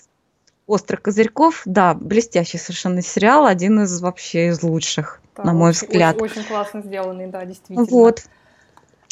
острых 0.65 1.02
козырьков. 1.02 1.62
Да, 1.65 1.93
блестящий 1.93 2.58
совершенно 2.58 3.02
сериал, 3.02 3.45
один 3.45 3.84
из 3.84 4.02
вообще 4.02 4.48
из 4.48 4.63
лучших, 4.63 5.19
да, 5.36 5.43
на 5.43 5.54
мой 5.54 5.71
очень, 5.71 5.88
взгляд. 5.88 6.21
Очень, 6.21 6.39
очень 6.39 6.48
классно 6.48 6.82
сделанный, 6.82 7.28
да, 7.28 7.43
действительно. 7.43 7.86
Вот. 7.86 8.24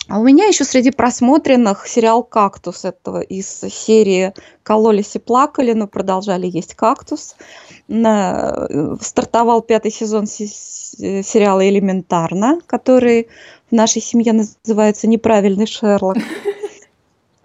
А 0.10 0.20
у 0.20 0.24
меня 0.24 0.46
еще 0.46 0.66
среди 0.66 0.92
просмотренных 0.92 1.88
сериал 1.88 2.24
«Кактус» 2.24 2.84
этого 2.84 3.22
из 3.22 3.48
серии 3.48 4.34
«Кололись 4.62 5.16
и 5.16 5.20
плакали», 5.20 5.74
но 5.74 5.88
продолжали 5.88 6.48
есть 6.48 6.76
кактус. 6.76 7.36
Э, 7.88 8.96
стартовал 9.02 9.62
пятый 9.62 9.92
сезон 9.92 10.28
сериала 10.28 11.68
«Элементарно», 11.68 12.60
который 12.66 13.30
в 13.72 13.76
нашей 13.76 14.02
семье 14.02 14.34
называется 14.34 15.08
«Неправильный 15.08 15.68
Шерлок». 15.68 16.18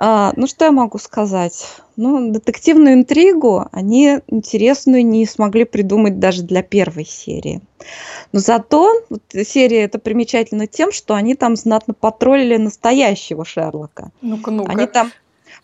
А, 0.00 0.32
ну, 0.36 0.46
что 0.46 0.66
я 0.66 0.70
могу 0.70 0.96
сказать? 0.98 1.66
Ну, 1.98 2.30
детективную 2.30 2.94
интригу 2.94 3.66
они 3.72 4.20
интересную 4.28 5.04
не 5.04 5.26
смогли 5.26 5.64
придумать 5.64 6.20
даже 6.20 6.44
для 6.44 6.62
первой 6.62 7.04
серии. 7.04 7.60
Но 8.30 8.38
зато 8.38 9.02
вот, 9.10 9.22
серия 9.44 9.82
это 9.82 9.98
примечательна 9.98 10.68
тем, 10.68 10.92
что 10.92 11.14
они 11.14 11.34
там 11.34 11.56
знатно 11.56 11.94
потроллили 11.94 12.56
настоящего 12.56 13.44
Шерлока. 13.44 14.12
Ну-ка, 14.22 14.52
ну-ка. 14.52 14.70
Они 14.70 14.86
там, 14.86 15.10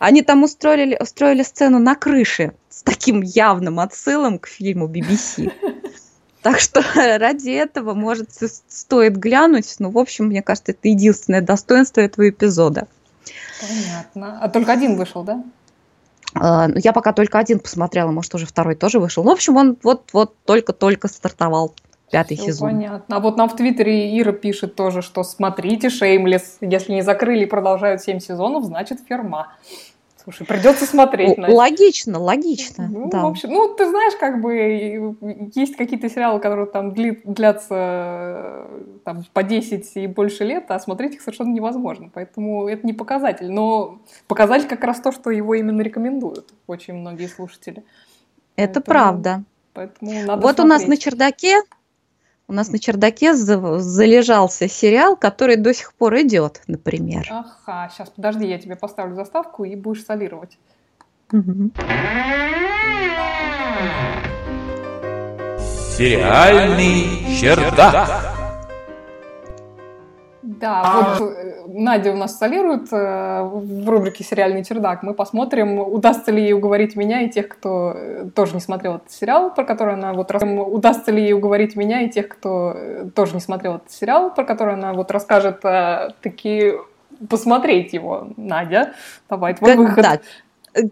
они 0.00 0.22
там 0.22 0.42
устроили, 0.42 0.98
устроили 1.00 1.44
сцену 1.44 1.78
на 1.78 1.94
крыше 1.94 2.52
с 2.68 2.82
таким 2.82 3.22
явным 3.22 3.78
отсылом 3.78 4.40
к 4.40 4.48
фильму 4.48 4.88
BBC. 4.88 5.52
Так 6.42 6.60
что 6.60 6.82
ради 6.94 7.52
этого, 7.52 7.94
может, 7.94 8.28
стоит 8.68 9.16
глянуть. 9.16 9.76
Ну, 9.78 9.90
в 9.90 9.98
общем, 9.98 10.26
мне 10.26 10.42
кажется, 10.42 10.72
это 10.72 10.88
единственное 10.88 11.40
достоинство 11.40 12.02
этого 12.02 12.28
эпизода. 12.28 12.86
Понятно. 13.62 14.40
А 14.42 14.48
только 14.50 14.72
один 14.72 14.96
вышел, 14.96 15.22
да? 15.22 15.42
А, 16.34 16.68
я 16.74 16.92
пока 16.92 17.12
только 17.12 17.38
один 17.38 17.60
посмотрела, 17.60 18.10
может, 18.10 18.34
уже 18.34 18.46
второй 18.46 18.74
тоже 18.74 18.98
вышел. 18.98 19.24
Ну, 19.24 19.30
в 19.30 19.32
общем, 19.32 19.56
он 19.56 19.76
вот-вот 19.82 20.34
только-только 20.44 21.08
стартовал 21.08 21.74
пятый 22.10 22.36
Всё 22.36 22.46
сезон. 22.46 22.70
Понятно. 22.70 23.16
А 23.16 23.20
вот 23.20 23.36
нам 23.36 23.48
в 23.48 23.56
Твиттере 23.56 24.18
Ира 24.20 24.32
пишет 24.32 24.76
тоже, 24.76 25.02
что 25.02 25.24
смотрите 25.24 25.90
Шеймлес. 25.90 26.58
Если 26.60 26.92
не 26.92 27.02
закрыли 27.02 27.44
и 27.44 27.46
продолжают 27.46 28.02
7 28.02 28.20
сезонов, 28.20 28.64
значит 28.64 29.00
ферма. 29.08 29.52
Слушай, 30.24 30.46
придется 30.46 30.86
смотреть. 30.86 31.36
Настя. 31.36 31.54
Логично, 31.54 32.18
логично. 32.18 32.88
Ну, 32.90 33.10
да. 33.10 33.22
в 33.22 33.26
общем, 33.26 33.50
ну, 33.50 33.74
ты 33.74 33.88
знаешь, 33.90 34.14
как 34.18 34.40
бы 34.40 34.54
есть 35.54 35.76
какие-то 35.76 36.08
сериалы, 36.08 36.40
которые 36.40 36.66
там 36.66 36.94
длятся 36.94 38.66
там, 39.04 39.24
по 39.34 39.42
10 39.42 39.96
и 39.96 40.06
больше 40.06 40.44
лет, 40.44 40.64
а 40.70 40.78
смотреть 40.80 41.14
их 41.16 41.20
совершенно 41.20 41.52
невозможно. 41.52 42.10
Поэтому 42.12 42.66
это 42.68 42.86
не 42.86 42.94
показатель. 42.94 43.50
Но 43.50 43.98
показатель 44.26 44.66
как 44.66 44.82
раз 44.84 45.00
то, 45.00 45.12
что 45.12 45.30
его 45.30 45.54
именно 45.54 45.82
рекомендуют 45.82 46.54
очень 46.66 46.94
многие 46.94 47.26
слушатели. 47.26 47.84
Это 48.56 48.80
Поэтому- 48.80 48.84
правда. 48.84 49.42
Поэтому 49.74 50.12
надо 50.24 50.40
Вот 50.42 50.58
у 50.60 50.62
нас 50.64 50.82
на 50.82 50.86
смотреть. 50.86 51.02
чердаке 51.02 51.60
нас 52.54 52.70
на 52.70 52.78
чердаке 52.78 53.34
за- 53.34 53.78
залежался 53.78 54.68
сериал, 54.68 55.16
который 55.16 55.56
до 55.56 55.74
сих 55.74 55.92
пор 55.94 56.14
идет, 56.20 56.62
например. 56.66 57.26
Ага, 57.30 57.90
сейчас, 57.92 58.10
подожди, 58.10 58.46
я 58.46 58.58
тебе 58.58 58.76
поставлю 58.76 59.14
заставку 59.14 59.64
и 59.64 59.76
будешь 59.76 60.04
солировать. 60.04 60.58
Мгм. 61.32 61.72
Сериальный 65.96 67.06
чердак. 67.40 68.33
Да, 70.44 71.16
вот 71.18 71.30
э, 71.30 71.62
Надя 71.68 72.12
у 72.12 72.16
нас 72.16 72.36
солирует 72.36 72.92
э, 72.92 73.42
в 73.42 73.88
рубрике 73.88 74.22
«Сериальный 74.22 74.62
чердак». 74.62 75.02
Мы 75.02 75.14
посмотрим, 75.14 75.78
удастся 75.78 76.32
ли 76.32 76.42
ей 76.42 76.52
уговорить 76.52 76.96
меня 76.96 77.22
и 77.22 77.30
тех, 77.30 77.48
кто 77.48 77.94
э, 77.96 78.26
тоже 78.34 78.54
не 78.54 78.60
смотрел 78.60 78.96
этот 78.96 79.10
сериал, 79.10 79.54
про 79.54 79.64
который 79.64 79.94
она 79.94 80.12
вот... 80.12 80.30
Удастся 80.34 81.12
ли 81.12 81.22
ей 81.22 81.32
уговорить 81.32 81.76
меня 81.76 82.02
и 82.02 82.10
тех, 82.10 82.28
кто 82.28 82.76
тоже 83.14 83.34
не 83.34 83.40
смотрел 83.40 83.76
этот 83.76 83.90
сериал, 83.90 84.34
про 84.34 84.44
который 84.44 84.74
она 84.74 84.92
вот 84.92 85.10
расскажет, 85.10 85.64
э, 85.64 86.10
таки 86.20 86.74
посмотреть 87.30 87.94
его. 87.94 88.28
Надя, 88.36 88.92
давай, 89.30 89.54
твой 89.54 89.70
Как, 89.70 89.78
выход. 89.78 90.02
да, 90.02 90.18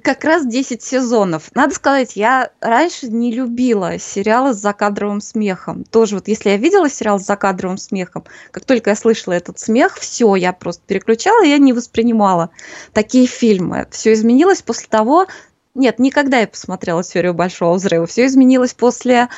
как 0.03 0.25
раз 0.25 0.47
10 0.47 0.83
сезонов. 0.83 1.51
Надо 1.55 1.75
сказать, 1.75 2.17
я 2.17 2.51
раньше 2.61 3.09
не 3.09 3.33
любила 3.33 3.99
сериалы 3.99 4.55
с 4.55 4.59
закадровым 4.59 5.21
смехом. 5.21 5.85
Тоже 5.85 6.17
вот 6.17 6.29
если 6.29 6.51
я 6.51 6.57
видела 6.57 6.89
сериал 6.89 7.19
с 7.19 7.25
закадровым 7.27 7.79
смехом, 7.79 8.25
как 8.51 8.65
только 8.65 8.91
я 8.91 8.97
слышала 8.97 9.35
этот 9.35 9.59
смех, 9.59 9.97
все, 9.99 10.35
я 10.37 10.53
просто 10.53 10.83
переключала, 10.87 11.43
я 11.45 11.59
не 11.59 11.73
воспринимала 11.73 12.51
такие 12.93 13.27
фильмы. 13.27 13.87
Все 13.91 14.13
изменилось 14.13 14.63
после 14.63 14.87
того, 14.89 15.27
нет, 15.75 15.99
никогда 15.99 16.39
я 16.39 16.47
посмотрела 16.47 17.03
теорию 17.03 17.33
большого 17.33 17.75
взрыва. 17.75 18.07
Все 18.07 18.27
изменилось 18.27 18.75
после 18.75 19.29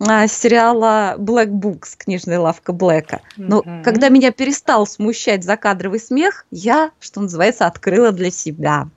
а, 0.00 0.26
сериала 0.26 1.14
Black 1.18 1.50
Books, 1.50 1.90
книжная 1.96 2.40
лавка 2.40 2.72
Блэка. 2.72 3.20
Но 3.36 3.62
Мгм. 3.64 3.84
когда 3.84 4.08
меня 4.08 4.32
перестал 4.32 4.88
смущать 4.88 5.44
закадровый 5.44 6.00
смех, 6.00 6.46
я, 6.50 6.90
что 6.98 7.20
называется, 7.20 7.66
открыла 7.66 8.10
для 8.10 8.32
себя. 8.32 8.88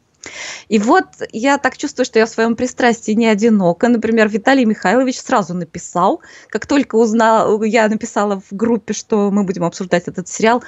И 0.67 0.79
вот 0.79 1.05
я 1.31 1.57
так 1.57 1.77
чувствую, 1.77 2.05
что 2.05 2.19
я 2.19 2.25
в 2.25 2.29
своем 2.29 2.55
пристрастии 2.55 3.11
не 3.11 3.27
одинока. 3.27 3.87
Например, 3.87 4.27
Виталий 4.27 4.65
Михайлович 4.65 5.19
сразу 5.19 5.53
написал, 5.53 6.21
как 6.49 6.65
только 6.65 6.95
узнал, 6.95 7.63
я 7.63 7.87
написала 7.87 8.41
в 8.41 8.55
группе, 8.55 8.93
что 8.93 9.31
мы 9.31 9.43
будем 9.43 9.63
обсуждать 9.63 10.07
этот 10.07 10.27
сериал, 10.27 10.63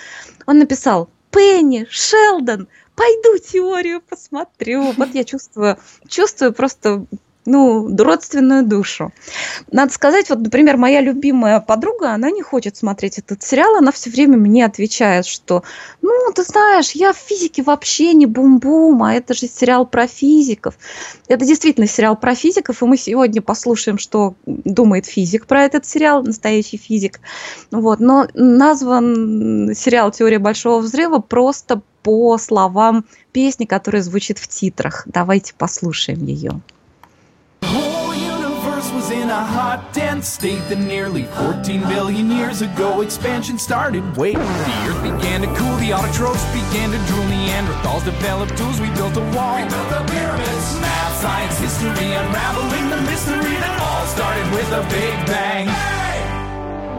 он 0.46 0.60
написал 0.60 1.10
Пенни, 1.32 1.86
Шелдон, 1.90 2.68
пойду 2.96 3.38
теорию 3.38 4.02
посмотрю. 4.02 4.92
Вот 4.98 5.10
я 5.14 5.24
чувствую, 5.24 5.78
чувствую 6.08 6.54
просто 6.54 7.06
ну, 7.50 7.96
родственную 7.98 8.64
душу. 8.64 9.12
Надо 9.72 9.92
сказать, 9.92 10.30
вот, 10.30 10.40
например, 10.40 10.78
моя 10.78 11.02
любимая 11.02 11.60
подруга, 11.60 12.12
она 12.12 12.30
не 12.30 12.42
хочет 12.42 12.78
смотреть 12.78 13.18
этот 13.18 13.44
сериал, 13.44 13.76
она 13.76 13.92
все 13.92 14.10
время 14.10 14.38
мне 14.38 14.66
отвечает, 14.66 15.26
что, 15.26 15.64
ну, 16.02 16.32
ты 16.34 16.44
знаешь, 16.44 16.92
я 16.92 17.12
в 17.12 17.18
физике 17.18 17.64
вообще 17.64 18.14
не 18.14 18.28
бум-бум, 18.28 19.04
а 19.04 19.14
это 19.14 19.34
же 19.34 19.48
сериал 19.48 19.88
про 19.88 20.08
физиков. 20.08 20.76
Это 21.28 21.46
действительно 21.46 21.88
сериал 21.88 22.16
про 22.16 22.36
физиков, 22.36 22.82
и 22.82 22.86
мы 22.86 22.98
сегодня 22.98 23.42
послушаем, 23.42 23.98
что 23.98 24.36
думает 24.46 25.08
физик 25.08 25.48
про 25.48 25.64
этот 25.64 25.86
сериал, 25.86 26.24
настоящий 26.24 26.78
физик. 26.78 27.20
Вот. 27.72 28.00
Но 28.00 28.28
назван 28.36 29.74
сериал 29.76 30.12
«Теория 30.12 30.40
большого 30.40 30.82
взрыва» 30.82 31.20
просто 31.20 31.82
по 32.04 32.38
словам 32.38 33.06
песни, 33.32 33.66
которая 33.66 34.02
звучит 34.02 34.38
в 34.38 34.48
титрах. 34.48 35.04
Давайте 35.06 35.54
послушаем 35.58 36.26
ее. 36.26 36.62
In 39.30 39.36
a 39.36 39.46
hot, 39.46 39.94
dense 39.94 40.28
state 40.28 40.64
that 40.70 40.80
nearly 40.80 41.26
14 41.38 41.82
billion 41.82 42.32
years 42.32 42.64
ago 42.64 43.02
expansion 43.02 43.60
started. 43.60 44.02
Wait, 44.18 44.34
the 44.34 44.78
earth 44.90 45.04
began 45.04 45.42
to 45.42 45.50
cool, 45.54 45.76
the 45.78 45.92
autotrophs 45.92 46.46
began 46.60 46.90
to 46.90 46.98
drool, 47.06 47.26
Neanderthals 47.30 48.04
developed 48.06 48.58
tools, 48.58 48.82
we 48.82 48.90
built 48.98 49.16
a 49.18 49.26
wall. 49.38 49.58
We 49.58 49.70
built 49.70 49.90
the 49.94 50.02
pyramids. 50.14 50.68
Math, 50.82 51.22
science, 51.22 51.58
history, 51.60 52.10
unraveling 52.22 52.90
the 52.90 53.02
mystery 53.12 53.56
that 53.64 53.76
all 53.86 54.04
started 54.16 54.48
with 54.58 54.70
a 54.74 54.84
big 54.98 55.16
bang. 55.30 55.68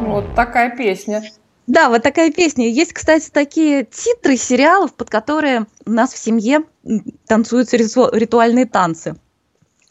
Вот 0.07 0.33
такая 0.37 0.77
песня. 0.77 1.25
Да, 1.67 1.89
вот 1.89 2.05
такая 2.05 2.31
песня. 2.31 2.69
Есть, 2.71 2.93
кстати, 2.93 3.29
такие 3.33 3.85
титры 3.85 4.37
сериалов, 4.37 4.95
под 4.95 5.11
которые 5.11 5.67
у 5.85 5.91
нас 5.91 6.13
в 6.13 6.19
семье 6.19 6.61
танцуются 7.27 7.77
рису- 7.77 8.11
ритуальные 8.13 8.67
танцы. 8.67 9.17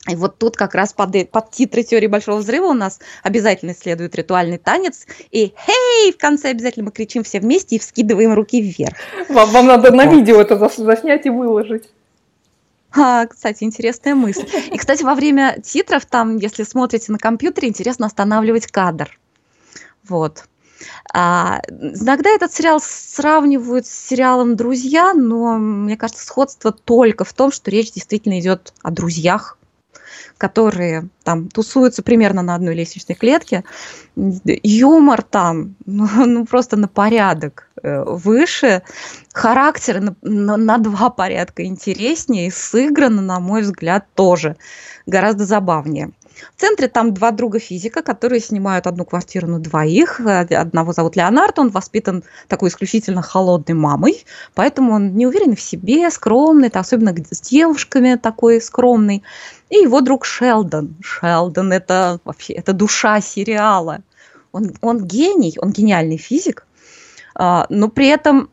И 0.07 0.15
вот 0.15 0.37
тут 0.37 0.55
как 0.55 0.75
раз 0.75 0.93
под, 0.93 1.29
под 1.29 1.51
титры 1.51 1.83
теории 1.83 2.07
большого 2.07 2.37
взрыва 2.37 2.67
у 2.67 2.73
нас 2.73 2.99
обязательно 3.21 3.75
следует 3.75 4.15
ритуальный 4.15 4.57
танец. 4.57 5.05
И 5.29 5.53
«Хей!» 5.65 6.13
в 6.13 6.17
конце 6.17 6.49
обязательно 6.49 6.85
мы 6.85 6.91
кричим 6.91 7.23
все 7.23 7.39
вместе 7.39 7.75
и 7.75 7.79
вскидываем 7.79 8.33
руки 8.33 8.61
вверх. 8.61 8.95
Вам, 9.27 9.49
вам 9.51 9.67
надо 9.67 9.91
на 9.91 10.05
видео 10.05 10.39
это 10.39 10.55
зас- 10.55 10.81
заснять 10.81 11.25
и 11.25 11.29
выложить. 11.29 11.89
А, 12.91 13.27
кстати, 13.27 13.63
интересная 13.63 14.15
мысль. 14.15 14.47
И, 14.71 14.77
кстати, 14.77 15.03
во 15.03 15.13
время 15.15 15.59
титров, 15.63 16.05
там, 16.05 16.37
если 16.37 16.63
смотрите 16.63 17.11
на 17.11 17.19
компьютере, 17.19 17.67
интересно 17.67 18.07
останавливать 18.07 18.67
кадр. 18.67 19.19
Вот. 20.07 20.45
А, 21.13 21.61
иногда 21.69 22.29
этот 22.31 22.53
сериал 22.53 22.79
сравнивают 22.81 23.85
с 23.85 23.91
сериалом 23.91 24.55
«Друзья», 24.55 25.13
но, 25.13 25.57
мне 25.57 25.97
кажется, 25.97 26.25
сходство 26.25 26.71
только 26.71 27.25
в 27.25 27.33
том, 27.33 27.51
что 27.51 27.69
речь 27.69 27.91
действительно 27.91 28.39
идет 28.39 28.73
о 28.81 28.89
друзьях, 28.89 29.58
которые 30.37 31.09
там 31.23 31.47
тусуются 31.49 32.03
примерно 32.03 32.41
на 32.41 32.55
одной 32.55 32.75
лестничной 32.75 33.15
клетке. 33.15 33.63
Юмор 34.15 35.21
там, 35.21 35.75
ну, 35.85 36.07
ну, 36.25 36.45
просто 36.45 36.77
на 36.77 36.87
порядок 36.87 37.69
э, 37.81 38.03
выше. 38.03 38.81
Характеры 39.33 40.01
на, 40.01 40.15
на- 40.21 40.57
на 40.57 40.77
два 40.77 41.09
порядка 41.09 41.63
интереснее 41.65 42.47
и 42.47 42.51
сыграно, 42.51 43.21
на 43.21 43.39
мой 43.39 43.61
взгляд, 43.61 44.05
тоже 44.15 44.55
гораздо 45.05 45.45
забавнее. 45.45 46.11
В 46.55 46.61
центре 46.61 46.87
там 46.87 47.13
два 47.13 47.31
друга 47.31 47.59
физика, 47.59 48.01
которые 48.01 48.39
снимают 48.39 48.87
одну 48.87 49.05
квартиру 49.05 49.47
на 49.47 49.59
двоих. 49.59 50.19
Одного 50.19 50.93
зовут 50.93 51.15
Леонард, 51.15 51.59
он 51.59 51.69
воспитан 51.69 52.23
такой 52.47 52.69
исключительно 52.69 53.21
холодной 53.21 53.75
мамой, 53.75 54.25
поэтому 54.55 54.93
он 54.93 55.15
не 55.15 55.27
уверен 55.27 55.55
в 55.55 55.61
себе, 55.61 56.09
скромный, 56.11 56.69
особенно 56.69 57.15
с 57.31 57.41
девушками 57.41 58.15
такой 58.15 58.61
скромный. 58.61 59.23
И 59.69 59.77
его 59.77 60.01
друг 60.01 60.25
Шелдон. 60.25 60.95
Шелдон 61.01 61.71
это 61.71 62.19
вообще 62.23 62.53
это 62.53 62.73
душа 62.73 63.21
сериала. 63.21 63.99
Он, 64.51 64.73
он 64.81 65.05
гений, 65.05 65.55
он 65.61 65.71
гениальный 65.71 66.17
физик, 66.17 66.65
а, 67.35 67.67
но 67.69 67.87
при 67.87 68.07
этом 68.07 68.49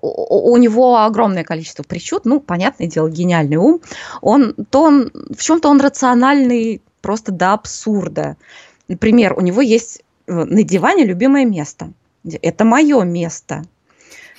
у- 0.00 0.56
него 0.56 0.98
огромное 0.98 1.44
количество 1.44 1.82
причуд, 1.82 2.24
ну, 2.24 2.40
понятное 2.40 2.86
дело, 2.86 3.08
гениальный 3.08 3.56
ум. 3.56 3.80
Он, 4.20 4.54
то 4.70 4.82
он, 4.82 5.10
в 5.12 5.42
чем-то 5.42 5.68
он 5.68 5.80
рациональный 5.80 6.82
просто 7.00 7.32
до 7.32 7.52
абсурда. 7.52 8.36
Например, 8.88 9.34
у 9.36 9.40
него 9.40 9.60
есть 9.60 10.02
э, 10.26 10.32
на 10.32 10.62
диване 10.62 11.04
любимое 11.04 11.44
место. 11.44 11.92
Это 12.42 12.64
мое 12.64 13.02
место. 13.02 13.64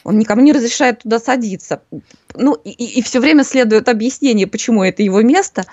Он 0.04 0.18
никому 0.18 0.42
не 0.42 0.54
разрешает 0.54 1.00
туда 1.00 1.20
садиться. 1.20 1.82
Ну, 2.36 2.54
и, 2.56 2.72
и 2.72 3.02
все 3.02 3.20
время 3.20 3.44
следует 3.44 3.88
объяснение, 3.88 4.48
почему 4.48 4.84
это 4.84 5.02
его 5.04 5.22
место. 5.22 5.66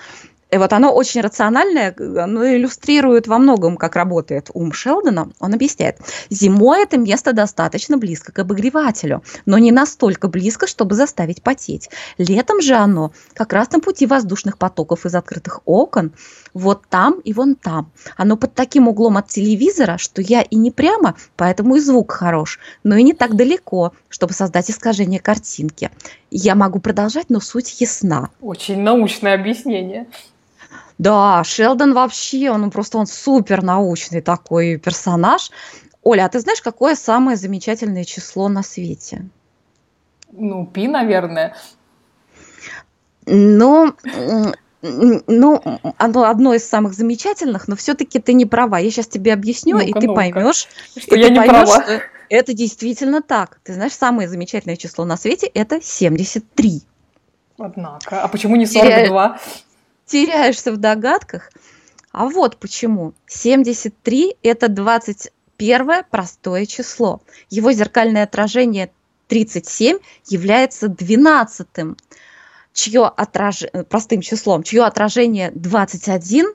И 0.51 0.57
вот 0.57 0.73
оно 0.73 0.93
очень 0.93 1.21
рациональное, 1.21 1.95
оно 1.97 2.45
иллюстрирует 2.45 3.25
во 3.27 3.37
многом, 3.37 3.77
как 3.77 3.95
работает 3.95 4.49
ум 4.53 4.73
Шелдона. 4.73 5.29
Он 5.39 5.53
объясняет, 5.53 5.99
зимой 6.29 6.83
это 6.83 6.97
место 6.97 7.31
достаточно 7.31 7.97
близко 7.97 8.33
к 8.33 8.39
обогревателю, 8.39 9.23
но 9.45 9.57
не 9.57 9.71
настолько 9.71 10.27
близко, 10.27 10.67
чтобы 10.67 10.95
заставить 10.95 11.41
потеть. 11.41 11.89
Летом 12.17 12.61
же 12.61 12.75
оно 12.75 13.13
как 13.33 13.53
раз 13.53 13.71
на 13.71 13.79
пути 13.79 14.05
воздушных 14.05 14.57
потоков 14.57 15.05
из 15.05 15.15
открытых 15.15 15.61
окон, 15.63 16.11
вот 16.53 16.81
там 16.89 17.21
и 17.21 17.31
вон 17.31 17.55
там. 17.55 17.89
Оно 18.17 18.35
под 18.35 18.53
таким 18.53 18.89
углом 18.89 19.15
от 19.15 19.29
телевизора, 19.29 19.97
что 19.97 20.21
я 20.21 20.41
и 20.41 20.57
не 20.57 20.71
прямо, 20.71 21.15
поэтому 21.37 21.77
и 21.77 21.79
звук 21.79 22.11
хорош, 22.11 22.59
но 22.83 22.97
и 22.97 23.03
не 23.03 23.13
так 23.13 23.37
далеко, 23.37 23.93
чтобы 24.09 24.33
создать 24.33 24.69
искажение 24.69 25.21
картинки. 25.21 25.91
Я 26.29 26.55
могу 26.55 26.79
продолжать, 26.79 27.29
но 27.29 27.39
суть 27.39 27.79
ясна. 27.79 28.29
Очень 28.41 28.81
научное 28.81 29.33
объяснение. 29.35 30.07
Да, 31.01 31.43
Шелдон 31.43 31.93
вообще, 31.95 32.51
он 32.51 32.69
просто 32.69 32.99
он 32.99 33.07
супер 33.07 33.63
научный 33.63 34.21
такой 34.21 34.77
персонаж. 34.77 35.49
Оля, 36.03 36.25
а 36.25 36.29
ты 36.29 36.39
знаешь, 36.39 36.61
какое 36.61 36.93
самое 36.93 37.37
замечательное 37.37 38.03
число 38.03 38.49
на 38.49 38.61
свете? 38.61 39.27
Ну, 40.31 40.67
пи, 40.67 40.87
наверное. 40.87 41.55
Ну, 43.25 43.95
ну, 44.83 45.63
оно 45.97 46.23
одно 46.23 46.53
из 46.53 46.69
самых 46.69 46.93
замечательных, 46.93 47.67
но 47.67 47.75
все-таки 47.75 48.19
ты 48.19 48.33
не 48.33 48.45
права. 48.45 48.77
Я 48.77 48.91
сейчас 48.91 49.07
тебе 49.07 49.33
объясню, 49.33 49.77
ну 49.77 49.83
и 49.83 49.93
ты 49.93 50.05
ну 50.05 50.13
поймешь, 50.13 50.67
что 50.95 51.15
я 51.15 51.29
не 51.29 51.35
поймешь, 51.35 51.67
права. 51.67 51.81
Что 51.81 52.01
это 52.29 52.53
действительно 52.53 53.23
так. 53.23 53.59
Ты 53.63 53.73
знаешь, 53.73 53.93
самое 53.93 54.29
замечательное 54.29 54.77
число 54.77 55.05
на 55.05 55.17
свете 55.17 55.47
это 55.47 55.81
73. 55.81 56.83
Однако. 57.57 58.21
А 58.21 58.27
почему 58.27 58.55
не 58.55 58.67
42? 58.67 59.39
Теряешься 60.11 60.71
в 60.71 60.77
догадках. 60.77 61.51
А 62.11 62.25
вот 62.25 62.57
почему. 62.57 63.13
73– 63.27 64.35
это 64.43 64.67
21 64.67 66.03
простое 66.09 66.65
число. 66.65 67.21
Его 67.49 67.71
зеркальное 67.71 68.23
отражение 68.23 68.91
37 69.29 69.99
является 70.27 70.89
12 70.89 71.67
чье 72.73 73.05
отраж... 73.05 73.63
простым 73.89 74.21
числом, 74.21 74.63
чье 74.63 74.83
отражение 74.83 75.51
21 75.55 76.47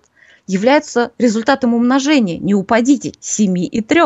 является 0.46 1.12
результатом 1.18 1.72
умножения. 1.72 2.38
Не 2.38 2.54
упадите, 2.54 3.14
7 3.20 3.58
и 3.58 3.80
3. 3.80 4.02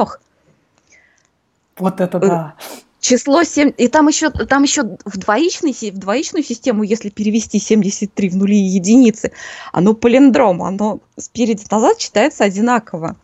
Вот 1.76 2.00
это 2.00 2.18
да 2.18 2.54
число 3.00 3.42
7, 3.42 3.72
и 3.76 3.88
там 3.88 4.08
еще, 4.08 4.30
там 4.30 4.62
еще 4.62 4.82
в, 5.04 5.18
двоичный, 5.18 5.72
в 5.72 5.98
двоичную 5.98 6.44
систему, 6.44 6.82
если 6.82 7.08
перевести 7.08 7.58
73 7.58 8.28
в 8.28 8.36
нули 8.36 8.56
и 8.56 8.76
единицы, 8.76 9.32
оно 9.72 9.94
полиндром, 9.94 10.62
оно 10.62 11.00
спереди 11.16 11.64
назад 11.70 11.98
читается 11.98 12.44
одинаково. 12.44 13.16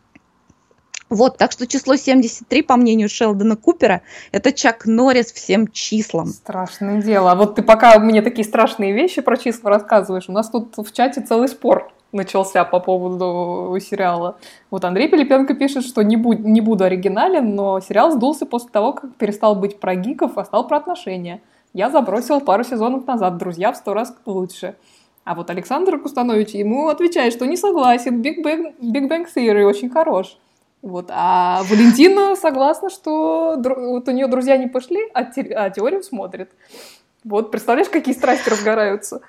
Вот, 1.08 1.38
так 1.38 1.52
что 1.52 1.68
число 1.68 1.94
73, 1.94 2.62
по 2.62 2.76
мнению 2.76 3.08
Шелдона 3.08 3.54
Купера, 3.54 4.02
это 4.32 4.50
Чак 4.50 4.86
Норрис 4.86 5.32
всем 5.32 5.68
числам. 5.68 6.26
Страшное 6.28 7.00
дело. 7.00 7.30
А 7.30 7.36
вот 7.36 7.54
ты 7.54 7.62
пока 7.62 7.96
мне 8.00 8.22
такие 8.22 8.44
страшные 8.44 8.92
вещи 8.92 9.20
про 9.20 9.36
числа 9.36 9.70
рассказываешь, 9.70 10.24
у 10.28 10.32
нас 10.32 10.50
тут 10.50 10.74
в 10.76 10.92
чате 10.92 11.20
целый 11.20 11.46
спор 11.46 11.92
начался 12.12 12.64
по 12.64 12.80
поводу 12.80 13.76
сериала. 13.80 14.38
Вот 14.70 14.84
Андрей 14.84 15.08
Пилипенко 15.08 15.54
пишет, 15.54 15.84
что 15.84 16.02
не, 16.02 16.16
будь, 16.16 16.40
не 16.40 16.60
буду 16.60 16.84
оригинален, 16.84 17.54
но 17.54 17.80
сериал 17.80 18.12
сдулся 18.12 18.46
после 18.46 18.70
того, 18.70 18.92
как 18.92 19.14
перестал 19.16 19.54
быть 19.54 19.80
про 19.80 19.94
гиков, 19.94 20.38
а 20.38 20.44
стал 20.44 20.66
про 20.66 20.78
отношения. 20.78 21.40
Я 21.72 21.90
забросил 21.90 22.40
пару 22.40 22.64
сезонов 22.64 23.06
назад, 23.06 23.36
друзья 23.36 23.72
в 23.72 23.76
сто 23.76 23.92
раз 23.92 24.16
лучше. 24.24 24.76
А 25.24 25.34
вот 25.34 25.50
Александр 25.50 25.98
Кустанович 25.98 26.50
ему 26.50 26.88
отвечает, 26.88 27.32
что 27.32 27.46
не 27.46 27.56
согласен, 27.56 28.22
Big 28.22 28.42
Bang, 28.42 28.74
Big 28.80 29.08
Bang 29.08 29.26
Theory 29.34 29.64
очень 29.64 29.90
хорош. 29.90 30.38
Вот. 30.82 31.06
А 31.10 31.62
Валентина 31.64 32.36
согласна, 32.36 32.90
что 32.90 33.56
вот 33.60 34.08
у 34.08 34.10
нее 34.12 34.28
друзья 34.28 34.56
не 34.56 34.68
пошли, 34.68 35.00
а, 35.14 35.20
а 35.56 35.70
теорию 35.70 36.04
смотрит. 36.04 36.52
Вот, 37.24 37.50
представляешь, 37.50 37.88
какие 37.88 38.14
страсти 38.14 38.48
разгораются. 38.48 39.20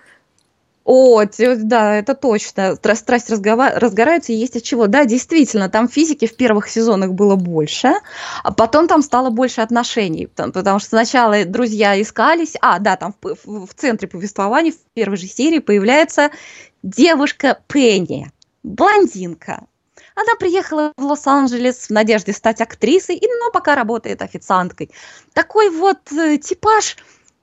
О, 0.88 1.21
да, 1.25 1.97
это 1.97 2.15
точно. 2.15 2.75
Страсть 2.75 3.29
разгорается, 3.29 4.31
и 4.31 4.35
есть 4.35 4.55
от 4.55 4.63
чего. 4.63 4.88
Да, 4.88 5.03
действительно, 5.03 5.67
там 5.67 5.89
физики 5.89 6.27
в 6.27 6.38
первых 6.38 6.69
сезонах 6.69 7.11
было 7.11 7.35
больше, 7.35 7.91
а 8.41 8.53
потом 8.53 8.88
там 8.88 9.01
стало 9.01 9.29
больше 9.29 9.59
отношений, 9.59 10.27
потому 10.27 10.79
что 10.79 10.88
сначала 10.88 11.43
друзья 11.43 12.01
искались, 12.01 12.53
а, 12.61 12.79
да, 12.79 12.95
там 12.95 13.13
в, 13.21 13.65
в 13.65 13.73
центре 13.75 14.07
повествования 14.07 14.71
в 14.71 14.77
первой 14.93 15.17
же 15.17 15.27
серии 15.27 15.59
появляется 15.59 16.31
девушка 16.83 17.59
Пенни, 17.67 18.31
блондинка. 18.63 19.65
Она 20.15 20.35
приехала 20.39 20.93
в 20.95 21.03
Лос-Анджелес 21.03 21.88
в 21.88 21.89
надежде 21.89 22.31
стать 22.31 22.61
актрисой, 22.61 23.21
но 23.21 23.51
пока 23.51 23.75
работает 23.75 24.21
официанткой. 24.21 24.89
Такой 25.33 25.69
вот 25.69 26.11
э, 26.13 26.38
типаж 26.38 26.95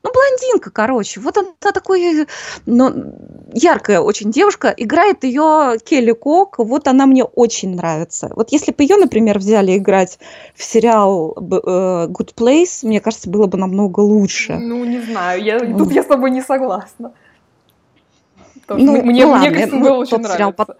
ну, 0.04 0.10
блондинка, 0.12 0.70
короче. 0.70 1.18
Вот 1.18 1.38
она 1.38 1.72
такой, 1.72 2.26
ну, 2.66 3.14
яркая 3.54 4.00
очень 4.00 4.30
девушка. 4.30 4.72
Играет 4.76 5.24
ее 5.24 5.78
Келли 5.82 6.12
Кок. 6.12 6.58
Вот 6.58 6.86
она 6.88 7.06
мне 7.06 7.24
очень 7.24 7.74
нравится. 7.74 8.30
Вот 8.36 8.52
если 8.52 8.70
бы 8.70 8.82
ее, 8.82 8.96
например, 8.96 9.38
взяли 9.38 9.78
играть 9.78 10.18
в 10.54 10.62
сериал 10.62 11.34
э, 11.36 12.06
Good 12.08 12.34
Place, 12.34 12.86
мне 12.86 13.00
кажется, 13.00 13.30
было 13.30 13.46
бы 13.46 13.56
намного 13.56 14.00
лучше. 14.00 14.56
Ну, 14.56 14.84
не 14.84 15.00
знаю. 15.00 15.42
Я, 15.42 15.58
тут 15.60 15.90
я 15.90 16.02
с 16.02 16.06
тобой 16.06 16.30
не 16.30 16.42
согласна. 16.42 17.12
ну, 18.68 19.02
мне, 19.02 19.24
ну, 19.24 19.32
ладно, 19.32 19.48
мне 19.48 19.56
кажется, 19.56 19.78
было 19.78 19.96
очень 19.96 20.18
нравится. 20.18 20.34
Сериал... 20.34 20.76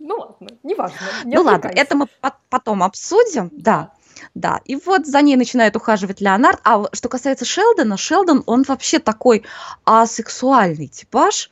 Ну 0.00 0.16
ладно, 0.16 0.48
неважно. 0.62 0.96
Не 1.24 1.36
ну 1.36 1.42
ладно, 1.42 1.68
это 1.68 1.96
мы 1.96 2.06
потом 2.50 2.82
обсудим, 2.82 3.48
да. 3.52 3.90
Да, 4.34 4.60
и 4.64 4.76
вот 4.76 5.06
за 5.06 5.22
ней 5.22 5.36
начинает 5.36 5.76
ухаживать 5.76 6.20
Леонард. 6.20 6.60
А 6.64 6.84
что 6.92 7.08
касается 7.08 7.44
Шелдона, 7.44 7.96
Шелдон, 7.96 8.42
он 8.46 8.62
вообще 8.62 8.98
такой 8.98 9.44
асексуальный 9.84 10.88
типаж. 10.88 11.50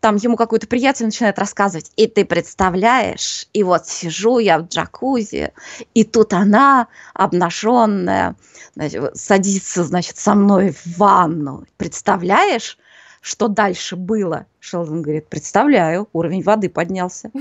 Там 0.00 0.16
ему 0.16 0.36
какой-то 0.36 0.66
приятель 0.66 1.06
начинает 1.06 1.38
рассказывать, 1.38 1.90
и 1.96 2.06
ты 2.06 2.24
представляешь, 2.24 3.48
и 3.52 3.62
вот 3.62 3.88
сижу 3.88 4.38
я 4.38 4.58
в 4.58 4.68
джакузи, 4.68 5.52
и 5.94 6.04
тут 6.04 6.32
она, 6.34 6.88
обнаженная, 7.14 8.36
значит, 8.74 9.16
садится, 9.16 9.84
значит, 9.84 10.18
со 10.18 10.34
мной 10.34 10.72
в 10.72 10.98
ванну. 10.98 11.64
Представляешь, 11.78 12.78
что 13.20 13.48
дальше 13.48 13.96
было? 13.96 14.46
Шелдон 14.60 15.02
говорит, 15.02 15.28
представляю, 15.28 16.08
уровень 16.12 16.42
воды 16.42 16.68
поднялся. 16.68 17.30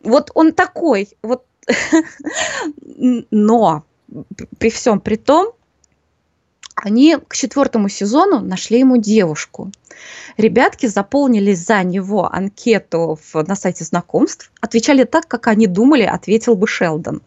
Вот 0.00 0.30
он 0.34 0.52
такой, 0.52 1.08
вот 1.22 1.44
но 3.30 3.84
при 4.58 4.70
всем 4.70 5.00
при 5.00 5.16
том, 5.16 5.52
они 6.74 7.16
к 7.16 7.34
четвертому 7.34 7.88
сезону 7.88 8.40
нашли 8.40 8.78
ему 8.80 8.96
девушку. 8.96 9.70
Ребятки 10.36 10.86
заполнили 10.86 11.52
за 11.54 11.82
него 11.82 12.32
анкету 12.32 13.18
в, 13.20 13.42
на 13.46 13.56
сайте 13.56 13.84
знакомств, 13.84 14.52
отвечали 14.60 15.04
так, 15.04 15.26
как 15.26 15.48
они 15.48 15.66
думали, 15.66 16.02
ответил 16.02 16.54
бы 16.54 16.68
Шелдон. 16.68 17.20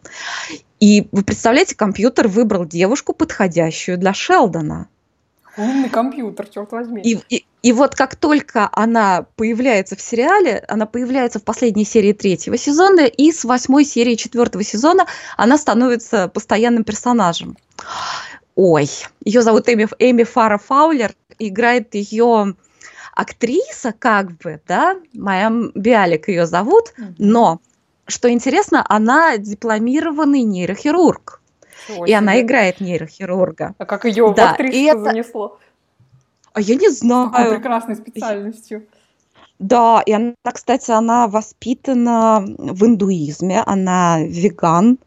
И 0.80 1.06
вы 1.12 1.22
представляете, 1.22 1.76
компьютер 1.76 2.28
выбрал 2.28 2.64
девушку, 2.64 3.12
подходящую 3.12 3.98
для 3.98 4.14
Шелдона. 4.14 4.88
Умный 5.56 5.90
компьютер, 5.90 6.48
черт 6.48 6.72
возьми. 6.72 7.02
И, 7.02 7.20
и, 7.28 7.44
и 7.62 7.72
вот 7.72 7.94
как 7.94 8.16
только 8.16 8.68
она 8.72 9.26
появляется 9.36 9.96
в 9.96 10.00
сериале, 10.00 10.64
она 10.68 10.84
появляется 10.84 11.38
в 11.38 11.44
последней 11.44 11.84
серии 11.84 12.12
третьего 12.12 12.56
сезона, 12.56 13.02
и 13.02 13.30
с 13.30 13.44
восьмой 13.44 13.84
серии 13.84 14.16
четвертого 14.16 14.64
сезона 14.64 15.06
она 15.36 15.56
становится 15.56 16.28
постоянным 16.28 16.82
персонажем. 16.82 17.56
Ой, 18.56 18.88
ее 19.24 19.42
зовут 19.42 19.68
Эми, 19.68 19.88
Эми 19.98 20.24
Фара 20.24 20.58
Фаулер, 20.58 21.12
играет 21.38 21.94
ее 21.94 22.54
актриса, 23.14 23.94
как 23.96 24.36
бы, 24.38 24.60
да, 24.66 24.96
Майя 25.14 25.50
Биалик 25.74 26.28
ее 26.28 26.46
зовут, 26.46 26.92
но, 27.18 27.60
что 28.06 28.30
интересно, 28.30 28.84
она 28.88 29.38
дипломированный 29.38 30.42
нейрохирург. 30.42 31.40
Чего 31.86 32.04
и 32.04 32.08
себе. 32.08 32.18
она 32.18 32.40
играет 32.40 32.80
нейрохирурга. 32.80 33.74
А 33.78 33.86
как 33.86 34.04
ее 34.04 34.32
да, 34.36 34.48
в 34.48 34.52
актрису 34.52 35.04
это... 35.04 35.52
А 36.54 36.60
я 36.60 36.74
не 36.74 36.90
знаю. 36.90 37.28
С 37.28 37.32
такой 37.32 37.54
прекрасной 37.56 37.96
специальностью. 37.96 38.86
Да, 39.58 40.02
и 40.04 40.12
она, 40.12 40.34
кстати, 40.52 40.90
она 40.90 41.28
воспитана 41.28 42.44
в 42.58 42.84
индуизме, 42.84 43.62
она 43.64 44.18
веган. 44.22 44.98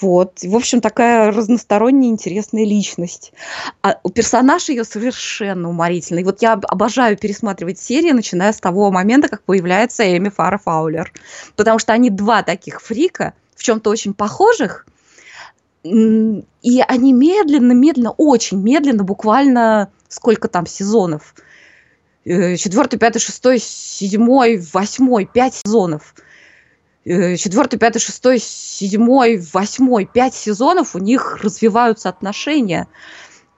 Вот. 0.00 0.42
В 0.42 0.54
общем, 0.54 0.80
такая 0.80 1.30
разносторонняя, 1.30 2.10
интересная 2.10 2.64
личность. 2.64 3.32
А 3.80 3.94
персонаж 4.10 4.68
ее 4.68 4.84
совершенно 4.84 5.70
уморительный. 5.70 6.24
Вот 6.24 6.42
я 6.42 6.52
обожаю 6.52 7.16
пересматривать 7.16 7.78
серии, 7.78 8.10
начиная 8.10 8.52
с 8.52 8.60
того 8.60 8.90
момента, 8.90 9.28
как 9.28 9.42
появляется 9.44 10.04
Эми 10.16 10.28
Фара 10.28 10.58
Фаулер. 10.58 11.12
Потому 11.56 11.78
что 11.78 11.92
они 11.92 12.10
два 12.10 12.42
таких 12.42 12.82
фрика, 12.82 13.32
в 13.54 13.62
чем-то 13.62 13.88
очень 13.88 14.14
похожих, 14.14 14.86
и 15.84 16.82
они 16.88 17.12
медленно, 17.12 17.72
медленно, 17.72 18.10
очень 18.12 18.60
медленно, 18.60 19.04
буквально 19.04 19.90
сколько 20.14 20.48
там 20.48 20.66
сезонов? 20.66 21.34
Э, 22.24 22.56
Четвертый, 22.56 22.98
пятый, 22.98 23.18
шестой, 23.18 23.58
седьмой, 23.58 24.62
восьмой, 24.72 25.26
пять 25.26 25.54
сезонов. 25.54 26.14
Э, 27.04 27.36
Четвертый, 27.36 27.78
пятый, 27.78 27.98
шестой, 27.98 28.38
седьмой, 28.38 29.42
восьмой, 29.52 30.06
пять 30.06 30.34
сезонов 30.34 30.94
у 30.94 30.98
них 30.98 31.38
развиваются 31.42 32.08
отношения. 32.08 32.86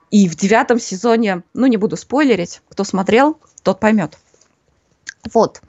И 0.09 0.27
в 0.27 0.35
девятом 0.35 0.79
сезоне, 0.79 1.43
ну 1.53 1.67
не 1.67 1.77
буду 1.77 1.97
спойлерить, 1.97 2.61
кто 2.69 2.83
смотрел, 2.83 3.39
тот 3.63 3.79
поймет. 3.79 4.17
Вот. 5.33 5.61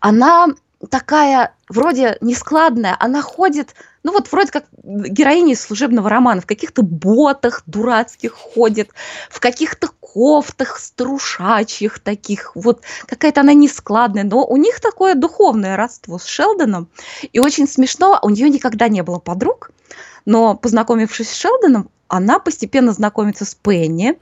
Она 0.00 0.48
такая 0.90 1.54
вроде 1.68 2.16
нескладная, 2.20 2.96
она 2.98 3.20
ходит, 3.20 3.74
ну 4.02 4.12
вот 4.12 4.30
вроде 4.30 4.52
как 4.52 4.64
героиня 4.82 5.54
из 5.54 5.60
служебного 5.60 6.08
романа, 6.08 6.40
в 6.40 6.46
каких-то 6.46 6.82
ботах 6.82 7.62
дурацких 7.66 8.32
ходит, 8.32 8.90
в 9.28 9.40
каких-то 9.40 9.88
кофтах 10.00 10.78
струшачьих 10.78 11.98
таких, 11.98 12.52
вот 12.54 12.82
какая-то 13.06 13.40
она 13.40 13.54
нескладная, 13.54 14.24
но 14.24 14.44
у 14.46 14.56
них 14.56 14.80
такое 14.80 15.14
духовное 15.14 15.76
родство 15.76 16.18
с 16.18 16.26
Шелдоном, 16.26 16.88
и 17.32 17.40
очень 17.40 17.68
смешно, 17.68 18.18
у 18.22 18.30
нее 18.30 18.48
никогда 18.48 18.88
не 18.88 19.02
было 19.02 19.18
подруг, 19.18 19.70
но 20.24 20.54
познакомившись 20.54 21.30
с 21.30 21.34
Шелдоном, 21.34 21.90
она 22.08 22.38
постепенно 22.38 22.92
знакомится 22.92 23.44
с 23.44 23.54
Пенни, 23.54 24.18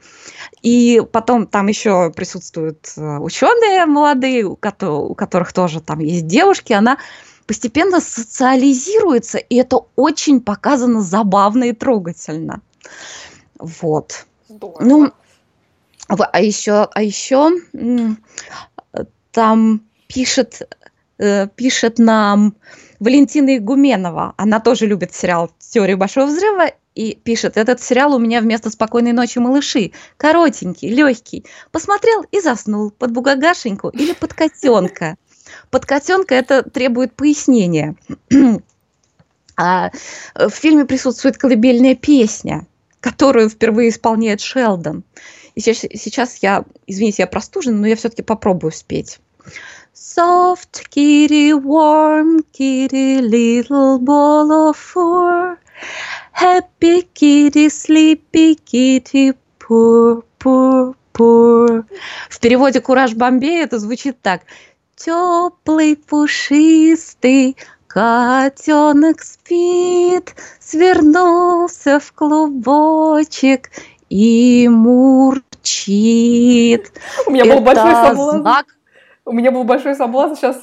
и 0.62 1.02
потом 1.12 1.46
там 1.46 1.68
еще 1.68 2.12
присутствуют 2.14 2.92
э, 2.96 3.18
ученые 3.18 3.86
молодые, 3.86 4.44
у 4.44 4.56
кото- 4.56 4.90
у 4.90 5.14
которых 5.14 5.52
тоже 5.52 5.80
там 5.80 6.00
есть 6.00 6.26
девушки, 6.26 6.72
она 6.72 6.98
постепенно 7.46 8.00
социализируется, 8.00 9.38
и 9.38 9.56
это 9.56 9.80
очень 9.94 10.40
показано 10.40 11.00
забавно 11.00 11.64
и 11.64 11.72
трогательно. 11.72 12.60
Вот. 13.58 14.26
Здорово. 14.48 14.84
Ну, 14.84 15.12
а 16.08 16.40
еще, 16.40 16.88
а 16.92 17.02
еще 17.02 17.50
там 19.32 19.82
пишет, 20.08 20.62
э, 21.18 21.46
пишет 21.48 21.98
нам 21.98 22.56
Валентина 23.00 23.56
Игуменова. 23.56 24.34
Она 24.36 24.60
тоже 24.60 24.86
любит 24.86 25.14
сериал 25.14 25.50
«Теория 25.58 25.96
большого 25.96 26.26
взрыва» 26.26 26.70
и 26.94 27.14
пишет, 27.14 27.58
этот 27.58 27.82
сериал 27.82 28.14
у 28.14 28.18
меня 28.18 28.40
вместо 28.40 28.70
«Спокойной 28.70 29.12
ночи, 29.12 29.38
малыши». 29.38 29.92
Коротенький, 30.16 30.88
легкий. 30.88 31.44
Посмотрел 31.70 32.24
и 32.32 32.40
заснул 32.40 32.90
под 32.90 33.12
бугагашеньку 33.12 33.90
или 33.90 34.14
под 34.14 34.32
котенка. 34.32 35.16
Под 35.70 35.84
котенка 35.84 36.34
это 36.34 36.62
требует 36.62 37.14
пояснения. 37.14 37.96
А 39.58 39.90
в 40.34 40.50
фильме 40.50 40.84
присутствует 40.84 41.38
колыбельная 41.38 41.94
песня, 41.94 42.66
которую 43.00 43.48
впервые 43.48 43.88
исполняет 43.88 44.42
Шелдон. 44.42 45.02
И 45.54 45.60
сейчас, 45.60 45.90
сейчас 45.94 46.36
я, 46.42 46.66
извините, 46.86 47.22
я 47.22 47.26
простужена, 47.26 47.78
но 47.78 47.86
я 47.86 47.96
все-таки 47.96 48.22
попробую 48.22 48.72
спеть. 48.72 49.18
Soft 49.98 50.90
kitty, 50.90 51.54
warm 51.54 52.42
kitty, 52.52 53.22
little 53.22 53.98
ball 53.98 54.68
of 54.68 54.76
fur. 54.76 55.56
Happy 56.32 57.00
kitty, 57.14 57.70
sleepy 57.70 58.56
kitty, 58.56 59.32
poor, 59.58 60.22
poor, 60.38 60.94
poor. 61.14 61.86
В 62.28 62.38
переводе 62.40 62.82
«Кураж 62.82 63.14
Бомбей» 63.14 63.62
это 63.62 63.78
звучит 63.78 64.20
так. 64.20 64.42
Теплый, 64.96 65.96
пушистый, 65.96 67.56
котенок 67.86 69.22
спит, 69.22 70.34
свернулся 70.60 72.00
в 72.00 72.12
клубочек 72.12 73.70
и 74.10 74.68
мурчит. 74.70 75.42
У 77.26 77.30
меня 77.30 77.46
был 77.46 77.60
большой 77.60 77.90
Это 77.90 78.08
соблазн. 78.08 78.40
знак 78.40 78.75
У 79.26 79.32
меня 79.32 79.50
был 79.50 79.64
большой 79.64 79.96
соблазн 79.96 80.36
сейчас 80.36 80.58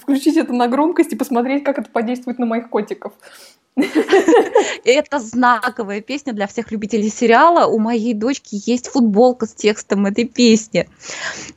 включить 0.00 0.38
это 0.38 0.54
на 0.54 0.68
громкость 0.68 1.12
и 1.12 1.16
посмотреть, 1.16 1.64
как 1.64 1.78
это 1.78 1.90
подействует 1.90 2.38
на 2.38 2.46
моих 2.46 2.70
котиков. 2.70 3.12
Это 4.84 5.18
знаковая 5.18 6.00
песня 6.00 6.32
для 6.32 6.46
всех 6.46 6.72
любителей 6.72 7.10
сериала. 7.10 7.66
У 7.66 7.78
моей 7.78 8.14
дочки 8.14 8.58
есть 8.64 8.88
футболка 8.88 9.44
с 9.44 9.52
текстом 9.52 10.06
этой 10.06 10.24
песни. 10.24 10.88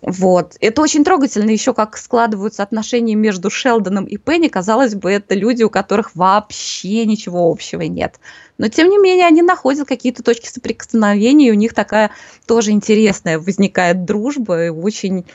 Вот. 0.02 0.58
Это 0.60 0.82
очень 0.82 1.06
трогательно 1.06 1.50
еще, 1.50 1.74
как 1.74 1.96
складываются 1.96 2.62
отношения 2.62 3.16
между 3.16 3.50
Шелдоном 3.50 4.04
и 4.04 4.18
Пенни. 4.18 4.50
Казалось 4.50 4.96
бы, 4.96 5.10
это 5.10 5.34
люди, 5.34 5.64
у 5.64 5.70
которых 5.70 6.14
вообще 6.14 7.06
ничего 7.06 7.50
общего 7.50 7.84
нет. 7.84 8.20
Но, 8.58 8.68
тем 8.68 8.90
не 8.90 8.98
менее, 8.98 9.26
они 9.26 9.42
находят 9.42 9.88
какие-то 9.88 10.22
точки 10.22 10.50
соприкосновения, 10.50 11.48
и 11.48 11.52
у 11.52 11.56
них 11.56 11.74
такая 11.74 12.12
тоже 12.46 12.72
интересная 12.72 13.40
возникает 13.40 14.04
дружба, 14.04 14.66
и 14.66 14.70
очень 14.70 15.26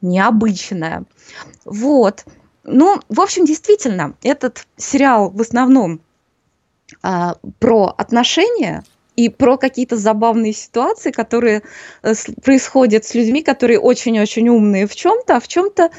необычная. 0.00 1.04
Вот. 1.64 2.24
Ну, 2.64 3.00
в 3.08 3.20
общем, 3.20 3.44
действительно, 3.44 4.14
этот 4.22 4.66
сериал 4.76 5.30
в 5.30 5.40
основном 5.40 6.00
а, 7.02 7.36
про 7.58 7.94
отношения 7.96 8.84
и 9.16 9.28
про 9.28 9.56
какие-то 9.56 9.96
забавные 9.96 10.52
ситуации, 10.52 11.10
которые 11.10 11.62
с- 12.02 12.30
происходят 12.42 13.04
с 13.04 13.14
людьми, 13.14 13.42
которые 13.42 13.80
очень-очень 13.80 14.48
умные 14.48 14.86
в 14.86 14.94
чем-то, 14.94 15.36
а 15.36 15.40
в 15.40 15.48
чем-то, 15.48 15.90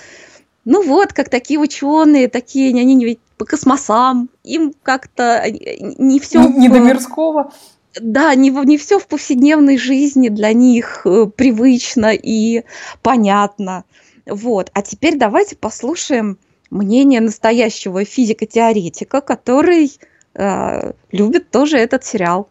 ну 0.66 0.84
вот, 0.84 1.14
как 1.14 1.30
такие 1.30 1.60
ученые, 1.60 2.28
такие, 2.28 2.70
они 2.70 3.04
ведь 3.04 3.20
по 3.38 3.46
космосам, 3.46 4.30
им 4.44 4.74
как-то 4.84 5.42
э, 5.46 5.52
не 5.80 6.20
все... 6.20 6.40
Не, 6.44 6.54
не 6.54 6.70
до 6.70 6.80
мирского. 6.80 7.52
Да, 8.00 8.36
не, 8.36 8.50
не 8.50 8.78
все 8.78 9.00
в 9.00 9.08
повседневной 9.08 9.78
жизни 9.78 10.30
для 10.30 10.54
них 10.54 11.02
э, 11.06 11.26
привычно 11.26 12.14
и 12.14 12.64
понятно. 13.02 13.84
Вот. 14.26 14.70
А 14.74 14.82
теперь 14.82 15.18
давайте 15.18 15.56
послушаем 15.56 16.38
мнение 16.70 17.20
настоящего 17.20 18.06
физико-теоретика, 18.06 19.22
который 19.22 19.92
э, 20.36 20.94
любит 21.12 21.50
тоже 21.50 21.78
этот 21.78 22.06
сериал. 22.06 22.48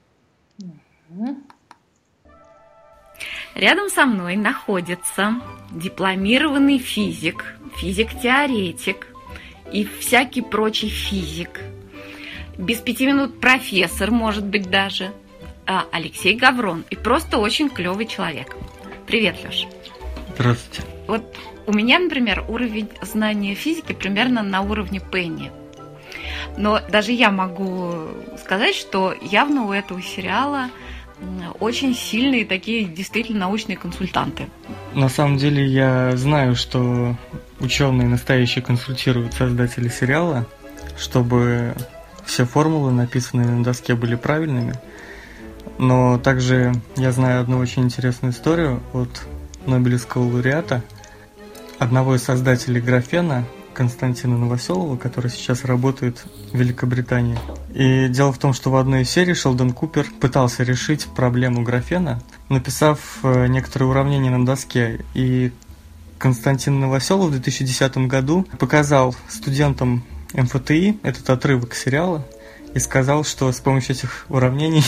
Рядом 3.55 3.89
со 3.91 4.07
мной 4.07 4.36
находится 4.36 5.41
дипломированный 5.72 6.78
физик, 6.78 7.45
физик-теоретик 7.76 9.09
и 9.72 9.84
всякий 9.84 10.43
прочий 10.43 10.89
физик. 10.89 11.61
Без 12.57 12.78
пяти 12.78 13.07
минут 13.07 13.41
профессор, 13.41 14.11
может 14.11 14.45
быть, 14.45 14.68
даже. 14.68 15.12
А, 15.71 15.85
Алексей 15.93 16.35
Гаврон. 16.35 16.87
И 16.89 16.97
просто 16.97 17.37
очень 17.37 17.69
клевый 17.69 18.07
человек. 18.07 18.57
Привет, 19.07 19.37
Леш. 19.45 19.66
Здравствуйте. 20.35 20.83
Вот 21.07 21.37
у 21.66 21.75
меня, 21.75 21.99
например, 21.99 22.43
уровень 22.49 22.89
знания 23.03 23.55
физики 23.55 23.93
примерно 23.93 24.43
на 24.43 24.62
уровне 24.62 24.99
Пенни. 25.12 25.53
Но 26.57 26.81
даже 26.91 27.12
я 27.12 27.31
могу 27.31 28.09
сказать, 28.43 28.75
что 28.75 29.14
явно 29.21 29.66
у 29.66 29.73
этого 29.73 30.01
сериала 30.01 30.71
очень 31.61 31.95
сильные 31.95 32.47
такие 32.47 32.85
действительно 32.85 33.41
научные 33.41 33.77
консультанты. 33.77 34.47
На 34.95 35.11
самом 35.11 35.37
деле 35.37 35.66
я 35.66 36.16
знаю, 36.16 36.57
что 36.57 37.14
ученые 37.61 38.09
настоящие 38.09 38.64
консультируют 38.64 39.35
создателей 39.35 39.91
сериала, 39.91 40.47
чтобы 40.97 41.75
все 42.25 42.47
формулы, 42.47 42.91
написанные 42.91 43.49
на 43.49 43.62
доске, 43.62 43.95
были 43.95 44.14
правильными. 44.14 44.75
Но 45.79 46.18
также 46.18 46.74
я 46.97 47.12
знаю 47.12 47.41
одну 47.41 47.59
очень 47.59 47.85
интересную 47.85 48.33
историю 48.33 48.83
от 48.93 49.26
Нобелевского 49.66 50.24
лауреата, 50.24 50.83
одного 51.79 52.16
из 52.16 52.22
создателей 52.24 52.81
графена, 52.81 53.45
Константина 53.74 54.37
Новоселова, 54.37 54.97
который 54.97 55.31
сейчас 55.31 55.64
работает 55.64 56.24
в 56.53 56.59
Великобритании. 56.59 57.39
И 57.74 58.09
дело 58.09 58.33
в 58.33 58.39
том, 58.39 58.53
что 58.53 58.72
в 58.72 58.76
одной 58.76 59.03
из 59.03 59.11
серий 59.11 59.35
Шелдон 59.35 59.72
Купер 59.72 60.05
пытался 60.20 60.64
решить 60.64 61.07
проблему 61.14 61.62
графена, 61.62 62.20
написав 62.49 63.20
э, 63.22 63.47
некоторые 63.47 63.89
уравнения 63.89 64.31
на 64.31 64.45
доске. 64.45 65.05
И 65.14 65.53
Константин 66.18 66.81
Новоселов 66.81 67.29
в 67.29 67.31
2010 67.31 67.99
году 68.09 68.49
показал 68.59 69.14
студентам 69.29 70.03
МФТИ 70.35 70.99
этот 71.05 71.31
отрывок 71.31 71.74
сериала 71.74 72.26
и 72.74 72.81
сказал, 72.81 73.22
что 73.22 73.53
с 73.53 73.61
помощью 73.61 73.95
этих 73.95 74.26
уравнений 74.29 74.85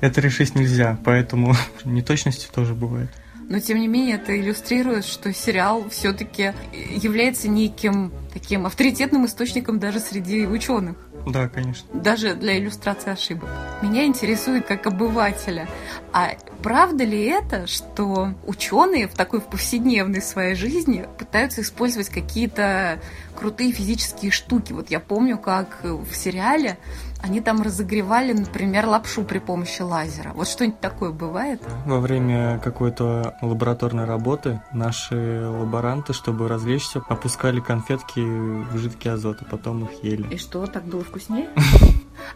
это 0.00 0.20
решить 0.20 0.54
нельзя, 0.54 0.98
поэтому 1.04 1.54
неточности 1.84 2.48
тоже 2.52 2.74
бывают. 2.74 3.10
Но 3.48 3.60
тем 3.60 3.78
не 3.78 3.86
менее 3.86 4.16
это 4.16 4.38
иллюстрирует, 4.38 5.04
что 5.04 5.32
сериал 5.32 5.88
все-таки 5.88 6.52
является 6.72 7.48
неким 7.48 8.12
таким 8.32 8.66
авторитетным 8.66 9.24
источником 9.26 9.78
даже 9.78 10.00
среди 10.00 10.46
ученых. 10.46 10.96
Да, 11.26 11.48
конечно. 11.48 11.88
даже 11.92 12.34
для 12.34 12.56
иллюстрации 12.56 13.10
ошибок. 13.10 13.48
Меня 13.82 14.04
интересует 14.04 14.66
как 14.66 14.86
обывателя, 14.86 15.68
а 16.12 16.36
правда 16.62 17.02
ли 17.02 17.20
это, 17.24 17.66
что 17.66 18.32
ученые 18.46 19.08
в 19.08 19.14
такой 19.14 19.40
повседневной 19.40 20.22
своей 20.22 20.54
жизни 20.54 21.04
пытаются 21.18 21.62
использовать 21.62 22.10
какие-то 22.10 23.00
крутые 23.34 23.72
физические 23.72 24.30
штуки? 24.30 24.72
Вот 24.72 24.90
я 24.90 25.00
помню, 25.00 25.36
как 25.36 25.80
в 25.82 26.14
сериале 26.14 26.78
они 27.22 27.40
там 27.40 27.62
разогревали, 27.62 28.32
например, 28.32 28.86
лапшу 28.86 29.24
при 29.24 29.38
помощи 29.38 29.82
лазера. 29.82 30.32
Вот 30.34 30.48
что-нибудь 30.48 30.80
такое 30.80 31.10
бывает? 31.10 31.62
Во 31.84 32.00
время 32.00 32.58
какой-то 32.62 33.36
лабораторной 33.42 34.04
работы 34.04 34.60
наши 34.72 35.46
лаборанты, 35.48 36.12
чтобы 36.12 36.48
развлечься, 36.48 37.02
опускали 37.08 37.60
конфетки 37.60 38.20
в 38.20 38.76
жидкий 38.78 39.10
азот, 39.10 39.38
а 39.40 39.44
потом 39.44 39.84
их 39.84 40.04
ели. 40.04 40.34
И 40.34 40.38
что, 40.38 40.66
так 40.66 40.84
было 40.84 41.02
вкуснее? 41.04 41.48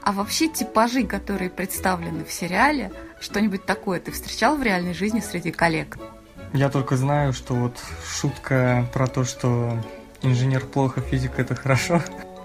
А 0.02 0.12
вообще 0.12 0.46
типажи, 0.46 1.04
которые 1.04 1.48
представлены 1.50 2.24
в 2.24 2.30
сериале, 2.30 2.92
что-нибудь 3.18 3.64
такое 3.64 3.98
ты 3.98 4.12
встречал 4.12 4.56
в 4.56 4.62
реальной 4.62 4.92
жизни 4.92 5.20
среди 5.20 5.50
коллег? 5.50 5.96
Я 6.52 6.68
только 6.68 6.96
знаю, 6.96 7.32
что 7.32 7.54
вот 7.54 7.78
шутка 8.06 8.86
про 8.92 9.06
то, 9.06 9.24
что 9.24 9.78
инженер 10.22 10.66
плохо, 10.66 11.00
физик 11.00 11.38
это 11.38 11.54
хорошо. 11.54 12.02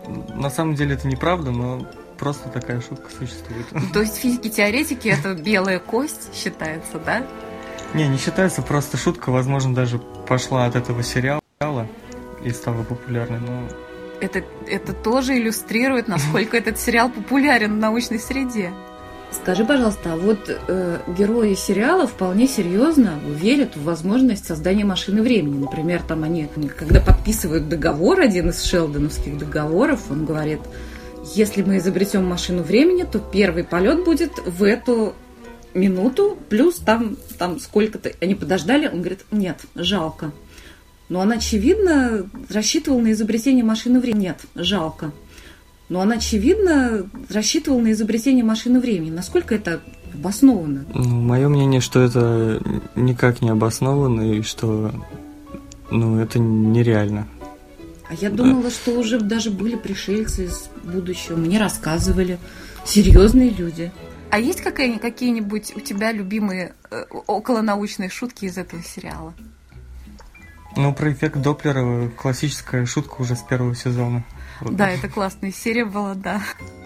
На 0.36 0.50
самом 0.50 0.76
деле 0.76 0.96
это 0.96 1.08
неправда, 1.08 1.52
но 1.52 1.86
просто 2.18 2.50
такая 2.50 2.82
шутка 2.82 3.10
существует. 3.10 3.66
То 3.94 4.02
есть 4.02 4.18
физики-теоретики 4.18 5.08
это 5.08 5.34
белая 5.34 5.80
кость 5.80 6.34
считается, 6.34 7.00
да? 7.00 7.26
Не, 7.94 8.08
не 8.08 8.18
считается, 8.18 8.62
просто 8.62 8.98
шутка, 8.98 9.32
возможно, 9.32 9.74
даже 9.74 10.00
пошла 10.00 10.66
от 10.66 10.76
этого 10.76 11.04
сериала 11.04 11.42
и 12.44 12.50
стала 12.50 12.84
популярной, 12.84 13.40
но 13.40 13.68
это, 14.22 14.44
это 14.68 14.94
тоже 14.94 15.38
иллюстрирует, 15.38 16.08
насколько 16.08 16.58
этот 16.58 16.80
сериал 16.80 17.10
популярен 17.10 17.74
в 17.74 17.78
научной 17.78 18.20
среде. 18.20 18.72
Скажи, 19.32 19.66
пожалуйста, 19.66 20.14
а 20.14 20.18
вот 20.18 20.50
э, 20.50 21.00
герои 21.18 21.56
сериала 21.56 22.08
вполне 22.08 22.48
серьезно 22.48 23.20
верят 23.26 23.76
в 23.76 23.84
возможность 23.84 24.46
создания 24.46 24.86
машины 24.86 25.22
времени. 25.22 25.60
Например, 25.60 26.02
там 26.02 26.24
они, 26.24 26.48
когда 26.78 27.02
подписывают 27.02 27.68
договор, 27.68 28.22
один 28.22 28.50
из 28.50 28.64
шелдоновских 28.64 29.38
договоров, 29.38 30.04
он 30.10 30.26
говорит, 30.26 30.62
если 31.34 31.64
мы 31.64 31.78
изобретем 31.78 32.26
машину 32.26 32.64
времени, 32.64 33.04
то 33.04 33.20
первый 33.20 33.64
полет 33.64 34.04
будет 34.04 34.32
в 34.46 34.64
эту 34.64 35.16
минуту, 35.74 36.38
плюс 36.50 36.76
там, 36.78 37.18
там 37.38 37.60
сколько-то. 37.60 38.12
Они 38.22 38.36
подождали, 38.36 38.88
он 38.88 39.00
говорит, 39.00 39.26
нет, 39.32 39.60
жалко. 39.76 40.32
Но 41.10 41.20
он, 41.20 41.32
очевидно, 41.32 42.28
рассчитывал 42.50 43.00
на 43.00 43.12
изобретение 43.12 43.64
машины 43.64 44.00
времени. 44.00 44.24
Нет, 44.24 44.40
жалко. 44.56 45.12
Но 45.88 46.00
он, 46.00 46.12
очевидно, 46.12 47.08
рассчитывал 47.30 47.80
на 47.80 47.92
изобретение 47.92 48.44
машины 48.44 48.80
времени. 48.80 49.12
Насколько 49.12 49.56
это 49.56 49.82
обосновано? 50.14 50.86
Ну, 50.94 51.22
мое 51.22 51.48
мнение, 51.48 51.80
что 51.80 52.02
это 52.02 52.62
никак 52.96 53.42
не 53.42 53.50
обосновано 53.50 54.34
и 54.34 54.42
что 54.42 54.92
ну, 55.92 56.20
это 56.20 56.40
нереально. 56.40 57.28
А 58.08 58.14
я 58.14 58.30
думала, 58.30 58.70
что 58.70 58.92
уже 58.92 59.20
даже 59.20 59.50
были 59.50 59.76
пришельцы 59.76 60.46
из 60.46 60.70
будущего. 60.84 61.36
Мне 61.36 61.60
рассказывали. 61.60 62.38
Серьезные 62.86 63.50
люди. 63.50 63.92
А 64.30 64.40
есть 64.40 64.62
какие-нибудь 64.62 65.74
у 65.76 65.80
тебя 65.80 66.12
любимые 66.12 66.74
э, 66.92 67.04
околонаучные 67.10 68.10
шутки 68.10 68.46
из 68.46 68.58
этого 68.58 68.84
сериала? 68.84 69.34
Ну, 70.76 70.94
про 70.94 71.12
эффект 71.12 71.38
Доплера 71.38 72.10
классическая 72.10 72.86
шутка 72.86 73.22
уже 73.22 73.36
с 73.36 73.42
первого 73.42 73.76
сезона. 73.76 74.26
Вот. 74.60 74.76
Да, 74.76 74.90
это 74.90 75.08
классная 75.08 75.52
серия 75.52 75.86
была, 75.86 76.16
да. 76.16 76.42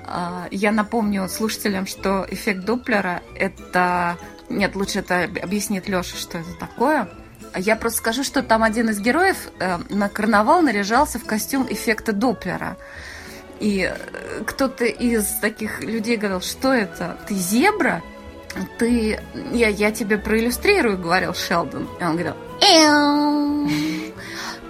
А, 0.05 0.47
я 0.51 0.71
напомню 0.71 1.27
слушателям, 1.27 1.87
что 1.87 2.25
эффект 2.29 2.65
Доплера 2.65 3.21
это... 3.35 4.17
Нет, 4.47 4.75
лучше 4.75 4.99
это 4.99 5.23
объяснит 5.23 5.87
Леша, 5.87 6.17
что 6.17 6.37
это 6.37 6.53
такое. 6.59 7.09
Я 7.55 7.75
просто 7.75 7.99
скажу, 7.99 8.23
что 8.23 8.41
там 8.43 8.63
один 8.63 8.89
из 8.89 8.99
героев 8.99 9.37
э, 9.59 9.77
на 9.89 10.09
карнавал 10.09 10.61
наряжался 10.61 11.19
в 11.19 11.25
костюм 11.25 11.67
эффекта 11.69 12.13
Доплера. 12.13 12.77
И 13.59 13.91
э, 13.91 14.43
кто-то 14.45 14.85
из 14.85 15.25
таких 15.41 15.81
людей 15.81 16.17
говорил, 16.17 16.41
что 16.41 16.73
это? 16.73 17.17
Ты 17.27 17.35
зебра? 17.35 18.01
Ты... 18.77 19.19
Я, 19.51 19.69
я 19.69 19.91
тебе 19.91 20.17
проиллюстрирую, 20.17 20.97
говорил 20.97 21.33
Шелдон. 21.33 21.87
И 21.99 22.03
он 22.03 22.17
говорил, 22.17 22.35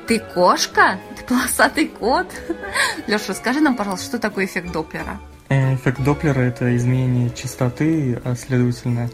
ты 0.08 0.20
кошка? 0.20 1.00
Ты 1.18 1.24
полосатый 1.24 1.88
кот? 1.88 2.28
Леша, 3.08 3.26
расскажи 3.30 3.60
нам, 3.60 3.76
пожалуйста, 3.76 4.06
что 4.06 4.20
такое 4.20 4.46
эффект 4.46 4.72
Доплера? 4.72 5.20
Э, 5.50 5.76
эффект 5.76 6.02
Доплера– 6.02 6.40
это 6.42 6.76
изменение 6.76 7.30
частоты, 7.30 8.20
а 8.24 8.36
следовательно 8.36 9.10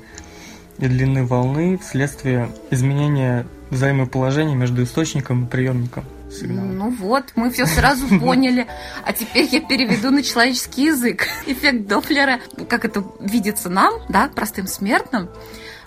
и 0.77 0.87
длины 0.87 1.25
волны 1.25 1.77
вследствие 1.77 2.49
изменения 2.69 3.45
взаимоположения 3.69 4.55
между 4.55 4.83
источником 4.83 5.45
и 5.45 5.47
приемником 5.47 6.05
сигнала. 6.31 6.65
Ну 6.65 6.89
вот, 6.89 7.25
мы 7.35 7.49
все 7.51 7.65
сразу 7.65 8.07
поняли. 8.19 8.67
А 9.03 9.13
теперь 9.13 9.47
я 9.51 9.61
переведу 9.61 10.11
на 10.11 10.23
человеческий 10.23 10.85
язык. 10.85 11.27
Эффект 11.45 11.87
Доплера, 11.87 12.39
как 12.69 12.85
это 12.85 13.03
видится 13.19 13.69
нам, 13.69 13.93
да, 14.09 14.29
простым 14.33 14.67
смертным, 14.67 15.29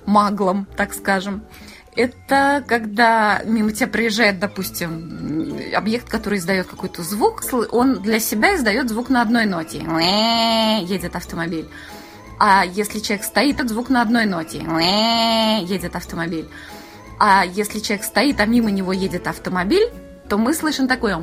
маглом, 0.07 0.67
так 0.77 0.95
скажем, 0.95 1.43
это 1.97 2.65
когда 2.67 3.43
мимо 3.45 3.73
тебя 3.73 3.89
проезжает, 3.89 4.39
допустим, 4.39 5.59
объект, 5.75 6.09
который 6.09 6.39
издает 6.39 6.69
какой-то 6.69 7.03
звук, 7.03 7.43
он 7.73 8.03
для 8.03 8.21
себя 8.21 8.55
издает 8.55 8.89
звук 8.89 9.09
на 9.09 9.21
одной 9.21 9.47
ноте. 9.47 9.79
Едет 9.79 11.17
автомобиль. 11.17 11.69
А 12.39 12.65
если 12.65 13.01
человек 13.01 13.25
стоит, 13.25 13.57
этот 13.57 13.71
звук 13.71 13.89
на 13.89 14.01
одной 14.01 14.27
ноте. 14.27 14.59
Едет 15.67 15.97
автомобиль. 15.97 16.49
А 17.19 17.45
если 17.45 17.81
человек 17.81 18.05
стоит, 18.05 18.41
а 18.41 18.47
мимо 18.47 18.71
него 18.71 18.93
едет 18.93 19.27
автомобиль, 19.27 19.91
то 20.29 20.39
мы 20.39 20.55
слышим 20.55 20.87
такое 20.87 21.17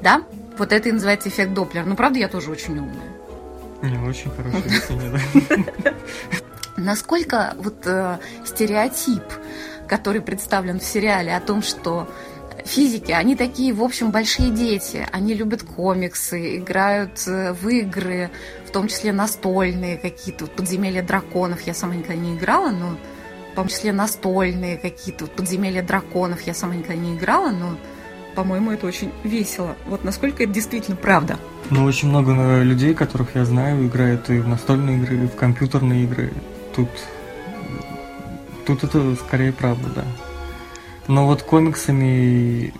да? 0.00 0.22
Вот 0.58 0.72
это 0.72 0.88
и 0.88 0.92
называется 0.92 1.28
эффект 1.28 1.54
Доплера. 1.54 1.84
Ну, 1.84 1.96
правда, 1.96 2.18
я 2.18 2.28
тоже 2.28 2.50
очень 2.50 2.78
умная. 2.78 3.12
Не, 3.82 3.98
очень 3.98 4.30
хорошая 4.30 5.66
да. 5.84 5.94
Насколько 6.76 7.54
вот 7.58 7.86
э, 7.86 8.18
стереотип, 8.44 9.22
который 9.88 10.20
представлен 10.20 10.80
в 10.80 10.84
сериале 10.84 11.34
о 11.34 11.40
том, 11.40 11.62
что 11.62 12.08
физики, 12.64 13.12
они 13.12 13.36
такие, 13.36 13.72
в 13.72 13.82
общем, 13.82 14.10
большие 14.10 14.50
дети. 14.50 15.06
Они 15.12 15.34
любят 15.34 15.62
комиксы, 15.62 16.58
играют 16.58 17.22
э, 17.26 17.52
в 17.52 17.68
игры, 17.68 18.30
в 18.66 18.70
том 18.70 18.88
числе 18.88 19.12
настольные 19.12 19.96
какие-то, 19.98 20.46
подземелья 20.46 21.02
драконов. 21.02 21.62
Я 21.62 21.74
сама 21.74 21.94
никогда 21.94 22.14
не 22.14 22.36
играла, 22.36 22.70
но 22.70 22.96
в 23.52 23.54
том 23.54 23.68
числе 23.68 23.92
настольные 23.92 24.78
какие-то, 24.78 25.26
подземелья 25.26 25.82
драконов. 25.82 26.40
Я 26.42 26.54
сама 26.54 26.74
никогда 26.74 26.94
не 26.94 27.14
играла, 27.14 27.50
но, 27.50 27.76
по-моему, 28.34 28.70
это 28.70 28.86
очень 28.86 29.12
весело. 29.24 29.76
Вот 29.86 30.04
насколько 30.04 30.42
это 30.42 30.52
действительно 30.52 30.96
правда? 30.96 31.38
Ну, 31.68 31.84
очень 31.84 32.08
много 32.08 32.32
э, 32.32 32.64
людей, 32.64 32.94
которых 32.94 33.34
я 33.34 33.44
знаю, 33.44 33.86
играют 33.86 34.30
и 34.30 34.38
в 34.38 34.48
настольные 34.48 34.96
игры, 34.96 35.24
и 35.24 35.26
в 35.26 35.34
компьютерные 35.34 36.04
игры 36.04 36.32
тут, 36.74 36.88
тут 38.66 38.84
это 38.84 39.14
скорее 39.16 39.52
правда, 39.52 39.88
да. 39.94 40.04
Но 41.08 41.26
вот 41.26 41.42
комиксами, 41.42 42.72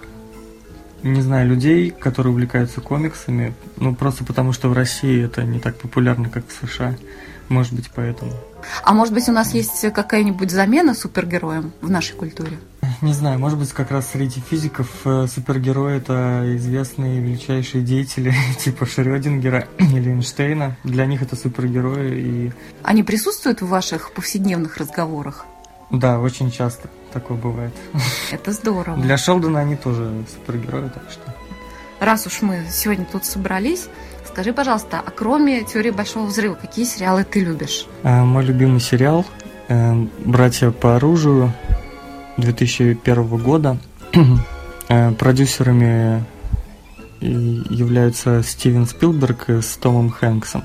не 1.02 1.20
знаю, 1.20 1.48
людей, 1.48 1.90
которые 1.90 2.32
увлекаются 2.32 2.80
комиксами, 2.80 3.52
ну 3.76 3.94
просто 3.94 4.24
потому 4.24 4.52
что 4.52 4.70
в 4.70 4.72
России 4.72 5.22
это 5.22 5.42
не 5.42 5.60
так 5.60 5.76
популярно, 5.76 6.30
как 6.30 6.44
в 6.48 6.66
США. 6.66 6.94
Может 7.48 7.74
быть, 7.74 7.90
поэтому. 7.94 8.32
А 8.84 8.92
может 8.94 9.12
быть, 9.12 9.28
у 9.28 9.32
нас 9.32 9.54
есть 9.54 9.92
какая-нибудь 9.92 10.50
замена 10.50 10.94
супергероям 10.94 11.72
в 11.80 11.90
нашей 11.90 12.14
культуре? 12.14 12.58
Не 13.00 13.12
знаю, 13.12 13.38
может 13.38 13.58
быть, 13.58 13.70
как 13.72 13.90
раз 13.90 14.10
среди 14.12 14.40
физиков 14.40 14.88
э, 15.04 15.26
супергерои 15.26 15.96
это 15.96 16.44
известные 16.56 17.20
величайшие 17.20 17.82
деятели 17.82 18.34
типа 18.58 18.86
Шрёдингера 18.86 19.68
или 19.78 20.10
Эйнштейна. 20.10 20.76
Для 20.84 21.06
них 21.06 21.22
это 21.22 21.36
супергерои 21.36 22.20
и... 22.20 22.52
Они 22.82 23.02
присутствуют 23.02 23.60
в 23.60 23.68
ваших 23.68 24.12
повседневных 24.12 24.76
разговорах? 24.76 25.46
Да, 25.90 26.20
очень 26.20 26.50
часто 26.50 26.88
такое 27.12 27.36
бывает. 27.36 27.74
Это 28.30 28.52
здорово. 28.52 28.96
Для 28.96 29.18
Шелдона 29.18 29.60
они 29.60 29.76
тоже 29.76 30.24
супергерои, 30.32 30.88
так 30.88 31.04
что... 31.10 31.34
Раз 32.00 32.26
уж 32.26 32.42
мы 32.42 32.66
сегодня 32.70 33.04
тут 33.04 33.24
собрались, 33.24 33.88
Скажи, 34.32 34.54
пожалуйста, 34.54 35.02
а 35.04 35.10
кроме 35.10 35.62
теории 35.62 35.90
большого 35.90 36.24
взрыва, 36.24 36.54
какие 36.54 36.86
сериалы 36.86 37.22
ты 37.22 37.40
любишь? 37.40 37.86
А, 38.02 38.24
мой 38.24 38.42
любимый 38.42 38.80
сериал 38.80 39.26
э, 39.68 40.06
«Братья 40.24 40.70
по 40.70 40.96
оружию» 40.96 41.52
2001 42.38 43.36
года. 43.38 43.78
Э, 44.88 45.12
продюсерами 45.12 46.22
являются 47.20 48.42
Стивен 48.42 48.84
Спилберг 48.84 49.48
с 49.48 49.76
Томом 49.76 50.10
Хэнксом. 50.10 50.64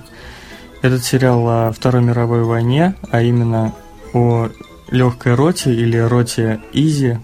Этот 0.81 1.05
сериал 1.05 1.47
о 1.47 1.71
Второй 1.71 2.01
мировой 2.01 2.43
войне, 2.43 2.95
а 3.09 3.21
именно 3.21 3.73
о 4.13 4.49
легкой 4.89 5.35
роте 5.35 5.73
или 5.73 5.97
роте 5.97 6.59
Изи. 6.73 7.19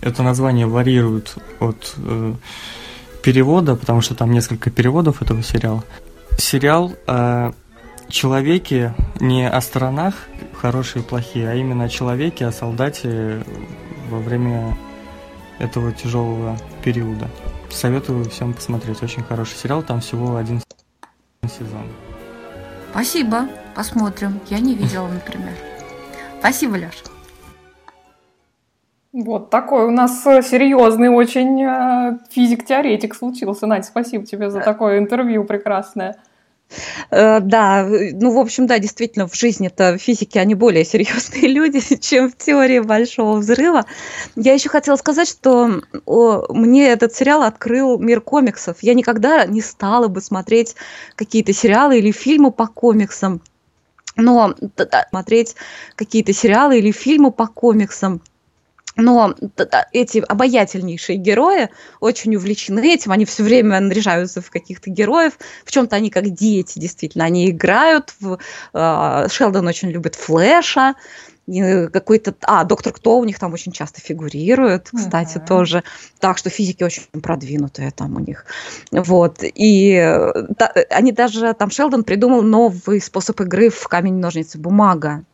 Это 0.00 0.22
название 0.22 0.66
варьирует 0.66 1.34
от 1.58 1.94
э, 1.96 2.34
перевода, 3.24 3.74
потому 3.74 4.02
что 4.02 4.14
там 4.14 4.30
несколько 4.30 4.70
переводов 4.70 5.22
этого 5.22 5.42
сериала. 5.42 5.82
Сериал 6.36 6.92
о 7.06 7.52
человеке, 8.08 8.94
не 9.18 9.48
о 9.48 9.60
сторонах, 9.62 10.14
хорошие 10.60 11.02
и 11.02 11.06
плохие, 11.06 11.48
а 11.48 11.54
именно 11.54 11.84
о 11.84 11.88
человеке, 11.88 12.44
о 12.44 12.52
солдате 12.52 13.42
во 14.10 14.18
время 14.18 14.76
этого 15.58 15.90
тяжелого 15.92 16.58
периода. 16.84 17.30
Советую 17.70 18.28
всем 18.28 18.52
посмотреть. 18.52 19.02
Очень 19.02 19.22
хороший 19.22 19.56
сериал, 19.56 19.82
там 19.82 20.00
всего 20.00 20.36
один 20.36 20.62
сезон. 21.42 21.86
Спасибо, 22.90 23.48
посмотрим. 23.74 24.38
Я 24.50 24.58
не 24.58 24.74
видела, 24.74 25.08
например. 25.08 25.54
Спасибо, 26.40 26.76
Леша. 26.76 27.13
Вот 29.14 29.48
такой 29.48 29.84
у 29.84 29.92
нас 29.92 30.26
э, 30.26 30.42
серьезный 30.42 31.08
очень 31.08 31.62
э, 31.62 32.18
физик-теоретик 32.32 33.14
случился. 33.14 33.64
Надь, 33.64 33.84
спасибо 33.84 34.26
тебе 34.26 34.50
за 34.50 34.58
такое 34.58 34.98
интервью 34.98 35.44
прекрасное. 35.44 36.16
Э, 37.12 37.38
да, 37.38 37.86
ну, 37.86 38.32
в 38.32 38.38
общем, 38.40 38.66
да, 38.66 38.80
действительно, 38.80 39.28
в 39.28 39.36
жизни-то 39.36 39.98
физики, 39.98 40.36
они 40.38 40.56
более 40.56 40.84
серьезные 40.84 41.46
люди, 41.54 41.78
чем 42.00 42.28
в 42.28 42.36
теории 42.36 42.80
Большого 42.80 43.36
Взрыва. 43.36 43.84
Я 44.34 44.54
еще 44.54 44.68
хотела 44.68 44.96
сказать, 44.96 45.28
что 45.28 45.80
о, 46.06 46.52
мне 46.52 46.88
этот 46.88 47.14
сериал 47.14 47.44
открыл 47.44 48.00
мир 48.00 48.20
комиксов. 48.20 48.78
Я 48.80 48.94
никогда 48.94 49.46
не 49.46 49.60
стала 49.60 50.08
бы 50.08 50.20
смотреть 50.20 50.74
какие-то 51.14 51.52
сериалы 51.52 51.98
или 51.98 52.10
фильмы 52.10 52.50
по 52.50 52.66
комиксам, 52.66 53.42
но 54.16 54.56
смотреть 55.10 55.54
какие-то 55.94 56.32
сериалы 56.32 56.78
или 56.78 56.90
фильмы 56.90 57.30
по 57.30 57.46
комиксам– 57.46 58.20
но 58.96 59.34
эти 59.92 60.18
обаятельнейшие 60.18 61.18
герои 61.18 61.68
очень 62.00 62.36
увлечены 62.36 62.92
этим, 62.92 63.12
они 63.12 63.24
все 63.24 63.42
время 63.42 63.80
наряжаются 63.80 64.40
в 64.40 64.50
каких-то 64.50 64.90
героев, 64.90 65.34
в 65.64 65.70
чем-то 65.70 65.96
они 65.96 66.10
как 66.10 66.30
дети, 66.30 66.78
действительно, 66.78 67.24
они 67.24 67.50
играют, 67.50 68.14
в, 68.20 68.38
э, 68.72 69.28
Шелдон 69.30 69.66
очень 69.66 69.90
любит 69.90 70.14
Флэша, 70.14 70.94
какой-то, 71.46 72.34
а, 72.40 72.64
доктор 72.64 72.94
Кто 72.94 73.18
у 73.18 73.24
них 73.24 73.38
там 73.38 73.52
очень 73.52 73.70
часто 73.70 74.00
фигурирует, 74.00 74.88
кстати, 74.90 75.36
uh-huh. 75.36 75.46
тоже, 75.46 75.84
так 76.18 76.38
что 76.38 76.48
физики 76.48 76.82
очень 76.82 77.02
продвинутые 77.20 77.90
там 77.90 78.16
у 78.16 78.20
них, 78.20 78.46
вот, 78.90 79.40
и 79.42 80.32
да, 80.58 80.72
они 80.88 81.12
даже, 81.12 81.52
там 81.52 81.70
Шелдон 81.70 82.04
придумал 82.04 82.40
новый 82.40 82.98
способ 83.02 83.38
игры 83.42 83.68
в 83.68 83.88
камень, 83.88 84.14
ножницы, 84.14 84.56
бумага, 84.56 85.24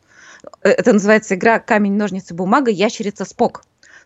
это 0.61 0.93
называется 0.93 1.35
игра 1.35 1.59
камень, 1.59 1.93
ножницы, 1.93 2.33
бумага, 2.33 2.71
ящерица, 2.71 3.25
спок. 3.25 3.63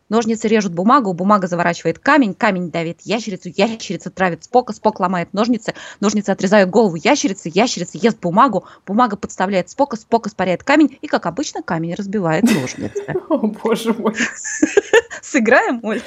Ножницы 0.08 0.48
режут 0.48 0.72
бумагу, 0.74 1.14
бумага 1.14 1.48
заворачивает 1.48 1.98
камень, 1.98 2.36
камень 2.36 2.70
давит 2.70 3.02
ящерицу, 3.02 3.50
ящерица 3.50 4.12
травит 4.12 4.44
спока, 4.44 4.72
спок 4.72 5.00
ломает 5.00 5.34
ножницы, 5.34 5.74
ножницы 6.00 6.30
отрезают 6.30 6.70
голову 6.70 6.96
ящерицы, 6.96 7.50
ящерица 7.52 7.98
ест 7.98 8.20
бумагу, 8.20 8.66
бумага 8.86 9.18
подставляет 9.18 9.72
спока, 9.72 9.98
спок 9.98 10.28
испаряет 10.28 10.64
камень, 10.64 10.96
и, 11.02 11.08
как 11.08 11.26
обычно, 11.26 11.64
камень 11.64 11.96
разбивает 11.96 12.44
ножницы. 12.44 13.04
О, 13.30 13.38
боже 13.48 13.94
мой. 13.94 14.14
Сыграем, 15.24 15.80
Оль? 15.82 16.04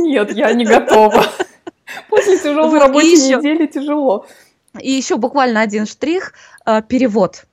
Нет, 0.00 0.32
я 0.32 0.50
не 0.54 0.64
готова. 0.64 1.26
После 2.08 2.38
тяжелой 2.38 2.80
рабочей 2.80 3.36
недели 3.36 3.66
тяжело. 3.66 4.26
И 4.80 4.90
еще 4.90 5.16
буквально 5.16 5.60
один 5.60 5.84
штрих. 5.84 6.32
Э, 6.64 6.80
перевод 6.80 7.44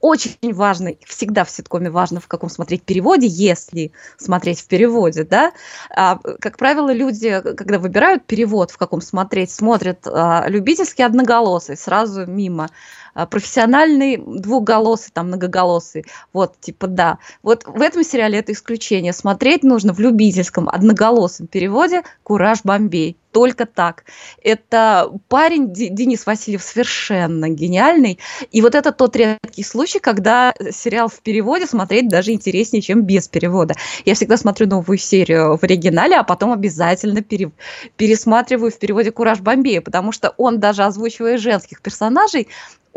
очень 0.00 0.54
важно, 0.54 0.92
всегда 1.06 1.44
в 1.44 1.50
ситкоме 1.50 1.90
важно, 1.90 2.20
в 2.20 2.28
каком 2.28 2.48
смотреть 2.48 2.82
переводе, 2.82 3.26
если 3.26 3.92
смотреть 4.16 4.60
в 4.60 4.68
переводе, 4.68 5.24
да. 5.24 5.52
А, 5.90 6.18
как 6.40 6.56
правило, 6.56 6.92
люди, 6.92 7.40
когда 7.56 7.78
выбирают 7.78 8.26
перевод, 8.26 8.70
в 8.70 8.78
каком 8.78 9.00
смотреть, 9.00 9.50
смотрят 9.50 10.06
а, 10.06 10.44
любительский 10.48 11.02
одноголосый, 11.02 11.76
сразу 11.76 12.26
мимо. 12.26 12.68
А, 13.14 13.26
профессиональный 13.26 14.18
двухголосый, 14.18 15.10
там 15.12 15.28
многоголосый, 15.28 16.04
вот, 16.32 16.60
типа, 16.60 16.86
да. 16.86 17.18
Вот 17.42 17.64
в 17.66 17.80
этом 17.80 18.04
сериале 18.04 18.38
это 18.38 18.52
исключение. 18.52 19.12
Смотреть 19.12 19.62
нужно 19.62 19.92
в 19.94 19.98
любительском 19.98 20.68
одноголосом 20.68 21.46
переводе 21.46 22.02
«Кураж 22.22 22.60
Бомбей». 22.62 23.16
Только 23.36 23.66
так. 23.66 24.04
Это 24.42 25.12
парень 25.28 25.70
Денис 25.70 26.24
Васильев 26.24 26.62
совершенно 26.62 27.50
гениальный. 27.50 28.18
И 28.50 28.62
вот 28.62 28.74
это 28.74 28.92
тот 28.92 29.14
редкий 29.14 29.62
случай, 29.62 29.98
когда 29.98 30.54
сериал 30.70 31.08
в 31.08 31.20
переводе 31.20 31.66
смотреть 31.66 32.08
даже 32.08 32.32
интереснее, 32.32 32.80
чем 32.80 33.02
без 33.02 33.28
перевода. 33.28 33.74
Я 34.06 34.14
всегда 34.14 34.38
смотрю 34.38 34.68
новую 34.68 34.96
серию 34.96 35.58
в 35.58 35.62
оригинале, 35.64 36.16
а 36.16 36.24
потом 36.24 36.50
обязательно 36.50 37.20
пере, 37.20 37.50
пересматриваю 37.98 38.72
в 38.72 38.78
переводе 38.78 39.10
«Кураж 39.10 39.40
Бомбея», 39.40 39.82
потому 39.82 40.12
что 40.12 40.32
он 40.38 40.58
даже 40.58 40.84
озвучивая 40.84 41.36
женских 41.36 41.82
персонажей, 41.82 42.48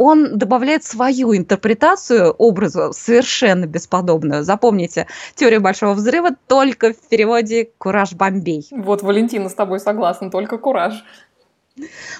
он 0.01 0.37
добавляет 0.37 0.85
свою 0.85 1.35
интерпретацию 1.35 2.31
образа, 2.31 2.93
совершенно 2.93 3.65
бесподобную. 3.65 4.45
Запомните, 4.45 5.07
теория 5.35 5.59
большого 5.59 5.93
взрыва 5.93 6.29
только 6.47 6.93
в 6.93 7.09
переводе 7.09 7.67
«Кураж 7.77 8.13
Бомбей». 8.13 8.65
Вот, 8.71 9.01
Валентина 9.01 9.49
с 9.49 9.53
тобой 9.53 9.81
согласна, 9.81 10.28
только 10.29 10.57
«Кураж». 10.57 11.03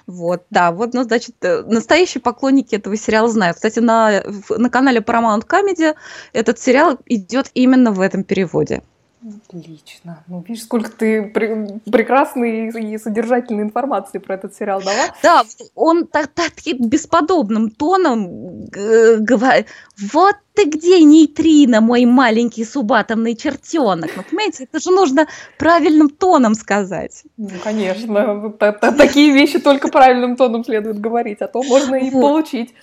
Вот, 0.07 0.43
да, 0.49 0.71
вот, 0.71 0.93
ну, 0.93 1.03
значит, 1.03 1.35
э, 1.41 1.63
настоящие 1.63 2.21
поклонники 2.21 2.75
этого 2.75 2.95
сериала 2.95 3.27
знают. 3.27 3.57
Кстати, 3.57 3.79
на, 3.79 4.23
на 4.49 4.69
канале 4.69 5.01
Paramount 5.01 5.45
Comedy 5.45 5.95
этот 6.31 6.59
сериал 6.59 6.97
идет 7.05 7.51
именно 7.53 7.91
в 7.91 7.99
этом 7.99 8.23
переводе. 8.23 8.81
Отлично. 9.21 10.23
Ну, 10.27 10.43
видишь, 10.47 10.63
сколько 10.63 10.89
ты 10.89 11.23
пр- 11.23 11.81
прекрасной 11.91 12.69
и 12.69 12.97
содержательной 12.97 13.63
информации 13.63 14.17
про 14.17 14.35
этот 14.35 14.55
сериал 14.55 14.81
дала. 14.81 15.13
Да, 15.21 15.43
он 15.75 16.07
так, 16.07 16.27
таким 16.27 16.87
бесподобным 16.87 17.69
тоном 17.69 18.65
говорит, 18.67 19.67
вот 20.13 20.35
ты 20.53 20.65
где, 20.65 21.03
нейтрино, 21.03 21.81
мой 21.81 22.05
маленький 22.05 22.63
субатомный 22.63 23.35
чертенок. 23.35 24.11
Ну, 24.15 24.23
понимаете, 24.23 24.63
это 24.63 24.79
же 24.79 24.91
нужно 24.91 25.27
правильным 25.57 26.09
тоном 26.09 26.55
сказать. 26.55 27.23
Ну, 27.35 27.49
конечно. 27.61 28.53
Такие 28.97 29.33
вещи 29.33 29.59
только 29.59 29.89
правильным 29.89 30.37
тоном 30.37 30.63
следует 30.63 30.99
говорить, 30.99 31.41
а 31.41 31.47
то 31.47 31.61
можно 31.61 31.95
и 31.95 32.09
получить. 32.09 32.73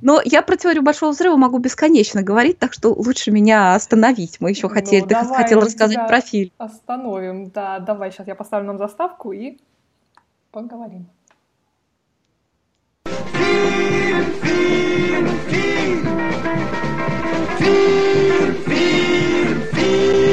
Но 0.00 0.20
я 0.24 0.42
про 0.42 0.56
теорию 0.56 0.82
большого 0.82 1.10
взрыва 1.10 1.36
могу 1.36 1.58
бесконечно 1.58 2.22
говорить, 2.22 2.58
так 2.58 2.72
что 2.72 2.92
лучше 2.92 3.30
меня 3.30 3.74
остановить. 3.74 4.40
Мы 4.40 4.50
еще 4.50 4.68
хотели, 4.68 5.02
ну, 5.02 5.08
ты 5.08 5.14
хотел 5.14 5.60
рассказать 5.60 6.06
про 6.06 6.20
фильм. 6.20 6.50
Остановим, 6.58 7.50
да, 7.50 7.78
давай, 7.78 8.10
сейчас 8.12 8.26
я 8.26 8.34
поставлю 8.34 8.66
нам 8.68 8.78
заставку 8.78 9.32
и 9.32 9.58
поговорим. 10.50 11.08
Фильм, 13.04 14.24
фильм, 14.42 15.28
фильм. 15.48 16.06
Фильм, 17.58 18.54
фильм, 18.64 20.31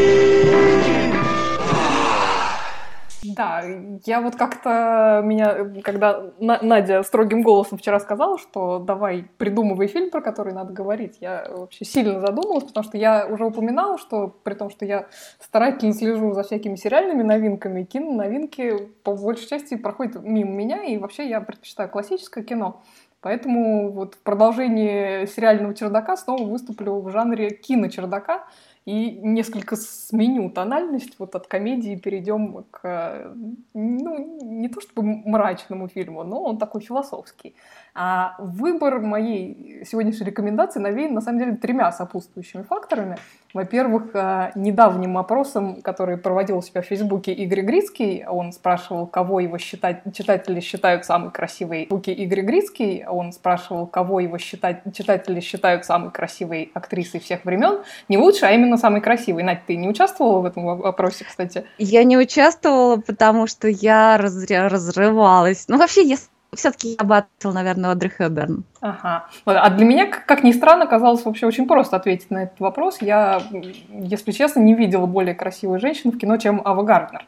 Да, 3.39 3.63
я 4.05 4.19
вот 4.19 4.35
как-то 4.35 5.21
меня, 5.23 5.71
когда 5.81 6.25
Надя 6.41 7.03
строгим 7.03 7.41
голосом 7.41 7.77
вчера 7.77 7.97
сказала, 8.01 8.37
что 8.37 8.79
давай 8.79 9.27
придумывай 9.37 9.87
фильм, 9.87 10.09
про 10.09 10.19
который 10.19 10.51
надо 10.51 10.73
говорить, 10.73 11.19
я 11.21 11.47
вообще 11.49 11.85
сильно 11.85 12.19
задумалась, 12.19 12.65
потому 12.65 12.83
что 12.83 12.97
я 12.97 13.25
уже 13.27 13.45
упоминала, 13.45 13.97
что 13.97 14.27
при 14.43 14.55
том, 14.55 14.69
что 14.69 14.83
я 14.83 15.07
старательно 15.39 15.93
слежу 15.93 16.33
за 16.33 16.43
всякими 16.43 16.75
сериальными 16.75 17.23
новинками, 17.23 17.85
кино 17.85 18.11
новинки 18.11 18.89
по 19.03 19.15
большей 19.15 19.47
части 19.47 19.77
проходят 19.77 20.21
мимо 20.21 20.51
меня, 20.51 20.83
и 20.83 20.97
вообще 20.97 21.29
я 21.29 21.39
предпочитаю 21.39 21.87
классическое 21.87 22.43
кино. 22.43 22.81
Поэтому 23.21 23.91
вот 23.91 24.15
в 24.15 24.19
продолжении 24.19 25.25
сериального 25.27 25.73
чердака 25.73 26.17
снова 26.17 26.43
выступлю 26.43 26.99
в 26.99 27.09
жанре 27.09 27.51
киночердака, 27.51 28.43
и 28.85 29.19
несколько 29.21 29.75
сменю 29.75 30.49
тональность, 30.49 31.19
вот 31.19 31.35
от 31.35 31.47
комедии 31.47 31.95
перейдем 31.95 32.63
к, 32.71 33.33
ну, 33.73 34.39
не 34.41 34.69
то 34.69 34.81
чтобы 34.81 35.03
мрачному 35.25 35.87
фильму, 35.87 36.23
но 36.23 36.41
он 36.43 36.57
такой 36.57 36.81
философский. 36.81 37.55
А 37.93 38.35
выбор 38.39 38.99
моей 38.99 39.85
сегодняшней 39.85 40.25
рекомендации 40.25 40.79
навеян, 40.79 41.13
на 41.13 41.21
самом 41.21 41.39
деле, 41.39 41.55
тремя 41.55 41.91
сопутствующими 41.91 42.63
факторами. 42.63 43.17
Во-первых, 43.53 44.11
э, 44.13 44.51
недавним 44.55 45.17
опросом, 45.17 45.81
который 45.81 46.17
проводил 46.17 46.57
у 46.57 46.61
себя 46.61 46.81
в 46.81 46.85
Фейсбуке 46.85 47.33
Игорь 47.33 47.61
Грицкий, 47.61 48.25
он 48.25 48.51
спрашивал, 48.51 49.07
кого 49.07 49.39
его 49.39 49.57
считать, 49.57 50.01
читатели 50.13 50.59
считают 50.59 51.05
самой 51.05 51.31
красивой. 51.31 51.87
В 51.89 51.97
Игорь 51.97 52.41
Грицкий, 52.41 53.05
он 53.05 53.31
спрашивал, 53.31 53.87
кого 53.87 54.19
его 54.19 54.37
считать, 54.37 54.81
читатели 54.93 55.39
считают 55.39 55.85
самой 55.85 56.11
красивой 56.11 56.71
актрисой 56.73 57.19
всех 57.19 57.43
времен. 57.43 57.81
Не 58.07 58.17
лучше, 58.17 58.45
а 58.45 58.51
именно 58.51 58.77
самой 58.77 59.01
красивой. 59.01 59.43
Надь, 59.43 59.65
ты 59.65 59.75
не 59.75 59.87
участвовала 59.87 60.41
в 60.41 60.45
этом 60.45 60.65
вопросе, 60.65 61.25
кстати? 61.25 61.65
Я 61.77 62.03
не 62.03 62.17
участвовала, 62.17 62.97
потому 62.97 63.47
что 63.47 63.67
я 63.67 64.17
разрывалась. 64.17 65.65
Ну, 65.67 65.77
вообще, 65.77 66.07
если 66.07 66.27
все-таки 66.53 66.95
я 66.99 67.05
бы 67.05 67.17
ответила, 67.17 67.53
наверное, 67.53 67.91
Одри 67.91 68.09
Хэбберн. 68.09 68.63
Ага. 68.81 69.27
А 69.45 69.69
для 69.69 69.85
меня, 69.85 70.07
как 70.07 70.43
ни 70.43 70.51
странно, 70.51 70.87
казалось 70.87 71.23
вообще 71.23 71.45
очень 71.45 71.67
просто 71.67 71.95
ответить 71.95 72.31
на 72.31 72.43
этот 72.43 72.59
вопрос. 72.59 73.01
Я, 73.01 73.41
если 73.89 74.31
честно, 74.31 74.59
не 74.59 74.73
видела 74.73 75.05
более 75.05 75.35
красивой 75.35 75.79
женщины 75.79 76.11
в 76.11 76.17
кино, 76.17 76.37
чем 76.37 76.61
Ава 76.65 76.83
Гарднер. 76.83 77.25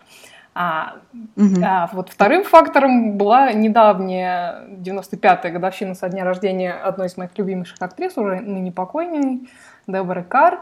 А, 0.53 0.97
угу. 1.38 1.61
а 1.63 1.89
вот 1.93 2.09
вторым 2.09 2.43
фактором 2.43 3.17
была 3.17 3.53
недавняя 3.53 4.65
95-я 4.67 5.49
годовщина 5.49 5.95
со 5.95 6.09
дня 6.09 6.26
рождения 6.26 6.74
одной 6.74 7.07
из 7.07 7.15
моих 7.15 7.32
любимейших 7.38 7.78
актрис, 7.80 8.17
уже 8.17 8.41
ныне 8.41 8.72
покойной, 8.72 9.47
Деборы 9.88 10.24
Карр. 10.24 10.59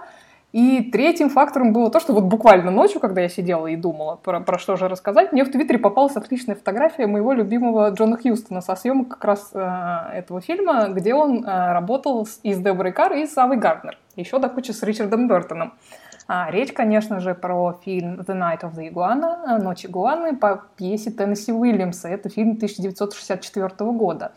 И 0.51 0.89
третьим 0.91 1.29
фактором 1.29 1.73
было 1.73 1.91
то, 1.91 1.99
что 1.99 2.13
вот 2.13 2.23
буквально 2.23 2.71
ночью, 2.71 2.99
когда 2.99 3.21
я 3.21 3.29
сидела 3.29 3.67
и 3.67 3.75
думала, 3.75 4.15
про, 4.15 4.39
про 4.39 4.57
что 4.57 4.77
же 4.77 4.87
рассказать, 4.87 5.31
мне 5.31 5.43
в 5.43 5.51
Твиттере 5.51 5.77
попалась 5.77 6.15
отличная 6.15 6.55
фотография 6.55 7.05
моего 7.05 7.33
любимого 7.33 7.89
Джона 7.91 8.17
Хьюстона 8.17 8.61
со 8.61 8.75
съемок 8.75 9.09
как 9.09 9.25
раз 9.25 9.51
э, 9.53 9.59
этого 10.15 10.41
фильма, 10.41 10.87
где 10.89 11.13
он 11.13 11.45
э, 11.45 11.73
работал 11.73 12.25
с, 12.25 12.39
и 12.41 12.53
с 12.53 12.57
Деборой 12.57 12.93
Карр, 12.93 13.13
и 13.13 13.27
с 13.27 13.37
Авой 13.37 13.57
Гарднер, 13.57 13.99
еще 14.15 14.39
до 14.39 14.49
кучи 14.49 14.71
с 14.71 14.81
Ричардом 14.81 15.27
Бертоном. 15.27 15.73
А, 16.31 16.51
речь, 16.51 16.73
конечно 16.73 17.19
же, 17.19 17.33
про 17.33 17.79
фильм 17.83 18.19
«The 18.19 18.35
Night 18.37 18.61
of 18.61 18.75
the 18.75 18.87
Iguana», 18.91 19.59
«Ночь 19.59 19.85
игуаны» 19.87 20.35
по 20.35 20.63
пьесе 20.77 21.09
Теннесси 21.09 21.51
Уильямса. 21.51 22.07
Это 22.07 22.29
фильм 22.29 22.51
1964 22.51 23.91
года. 23.93 24.33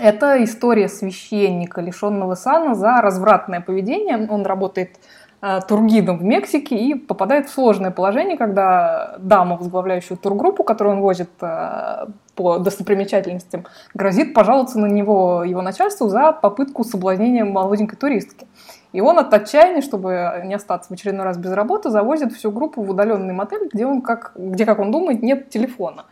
Это 0.00 0.42
история 0.44 0.88
священника, 0.88 1.80
лишенного 1.80 2.34
сана 2.34 2.74
за 2.74 3.00
развратное 3.00 3.60
поведение. 3.60 4.28
Он 4.30 4.44
работает 4.46 4.96
э, 5.42 5.60
тургидом 5.66 6.18
в 6.18 6.24
Мексике 6.24 6.76
и 6.76 6.94
попадает 6.94 7.48
в 7.48 7.52
сложное 7.52 7.90
положение, 7.90 8.36
когда 8.36 9.16
дама, 9.18 9.56
возглавляющая 9.56 10.16
тургруппу, 10.16 10.62
которую 10.62 10.96
он 10.96 11.02
возит 11.02 11.30
э, 11.40 12.06
по 12.36 12.58
достопримечательностям, 12.58 13.66
грозит 13.94 14.34
пожаловаться 14.34 14.78
на 14.78 14.86
него 14.86 15.42
его 15.44 15.62
начальству 15.62 16.08
за 16.08 16.32
попытку 16.32 16.84
соблазнения 16.84 17.44
молоденькой 17.44 17.98
туристки. 17.98 18.46
И 18.92 19.00
он 19.00 19.18
от 19.18 19.34
отчаяния, 19.34 19.82
чтобы 19.82 20.42
не 20.44 20.54
остаться 20.54 20.88
в 20.88 20.92
очередной 20.92 21.24
раз 21.24 21.36
без 21.36 21.52
работы, 21.52 21.90
завозит 21.90 22.32
всю 22.32 22.50
группу 22.50 22.82
в 22.82 22.90
удаленный 22.90 23.34
мотель, 23.34 23.68
где, 23.72 23.84
он, 23.84 24.00
как, 24.00 24.32
где 24.36 24.64
как 24.64 24.78
он 24.78 24.90
думает, 24.90 25.22
нет 25.22 25.50
телефона. 25.50 26.06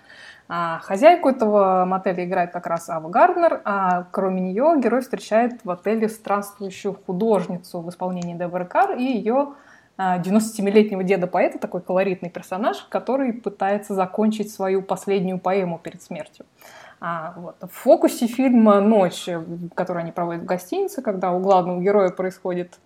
А 0.48 0.78
хозяйку 0.78 1.28
этого 1.28 1.84
мотеля 1.86 2.24
играет 2.24 2.52
как 2.52 2.66
раз 2.66 2.88
Ава 2.88 3.08
Гарднер, 3.08 3.62
а 3.64 4.04
кроме 4.12 4.40
нее 4.40 4.74
герой 4.78 5.00
встречает 5.00 5.64
в 5.64 5.70
отеле 5.70 6.08
странствующую 6.08 6.94
художницу 6.94 7.80
в 7.80 7.90
исполнении 7.90 8.34
Деборы 8.34 8.64
Кар 8.64 8.92
и 8.92 9.02
ее 9.02 9.54
97-летнего 9.98 11.00
а, 11.00 11.04
деда-поэта, 11.04 11.58
такой 11.58 11.80
колоритный 11.80 12.28
персонаж, 12.28 12.86
который 12.90 13.32
пытается 13.32 13.94
закончить 13.94 14.52
свою 14.52 14.82
последнюю 14.82 15.38
поэму 15.38 15.78
перед 15.78 16.02
смертью. 16.02 16.44
А, 16.98 17.34
вот. 17.36 17.56
В 17.60 17.74
фокусе 17.74 18.26
фильма 18.26 18.80
«Ночь», 18.80 19.28
который 19.74 20.02
они 20.02 20.12
проводят 20.12 20.42
в 20.42 20.46
гостинице, 20.46 21.02
когда 21.02 21.32
у 21.32 21.40
главного 21.40 21.80
героя 21.80 22.08
происходит 22.08 22.78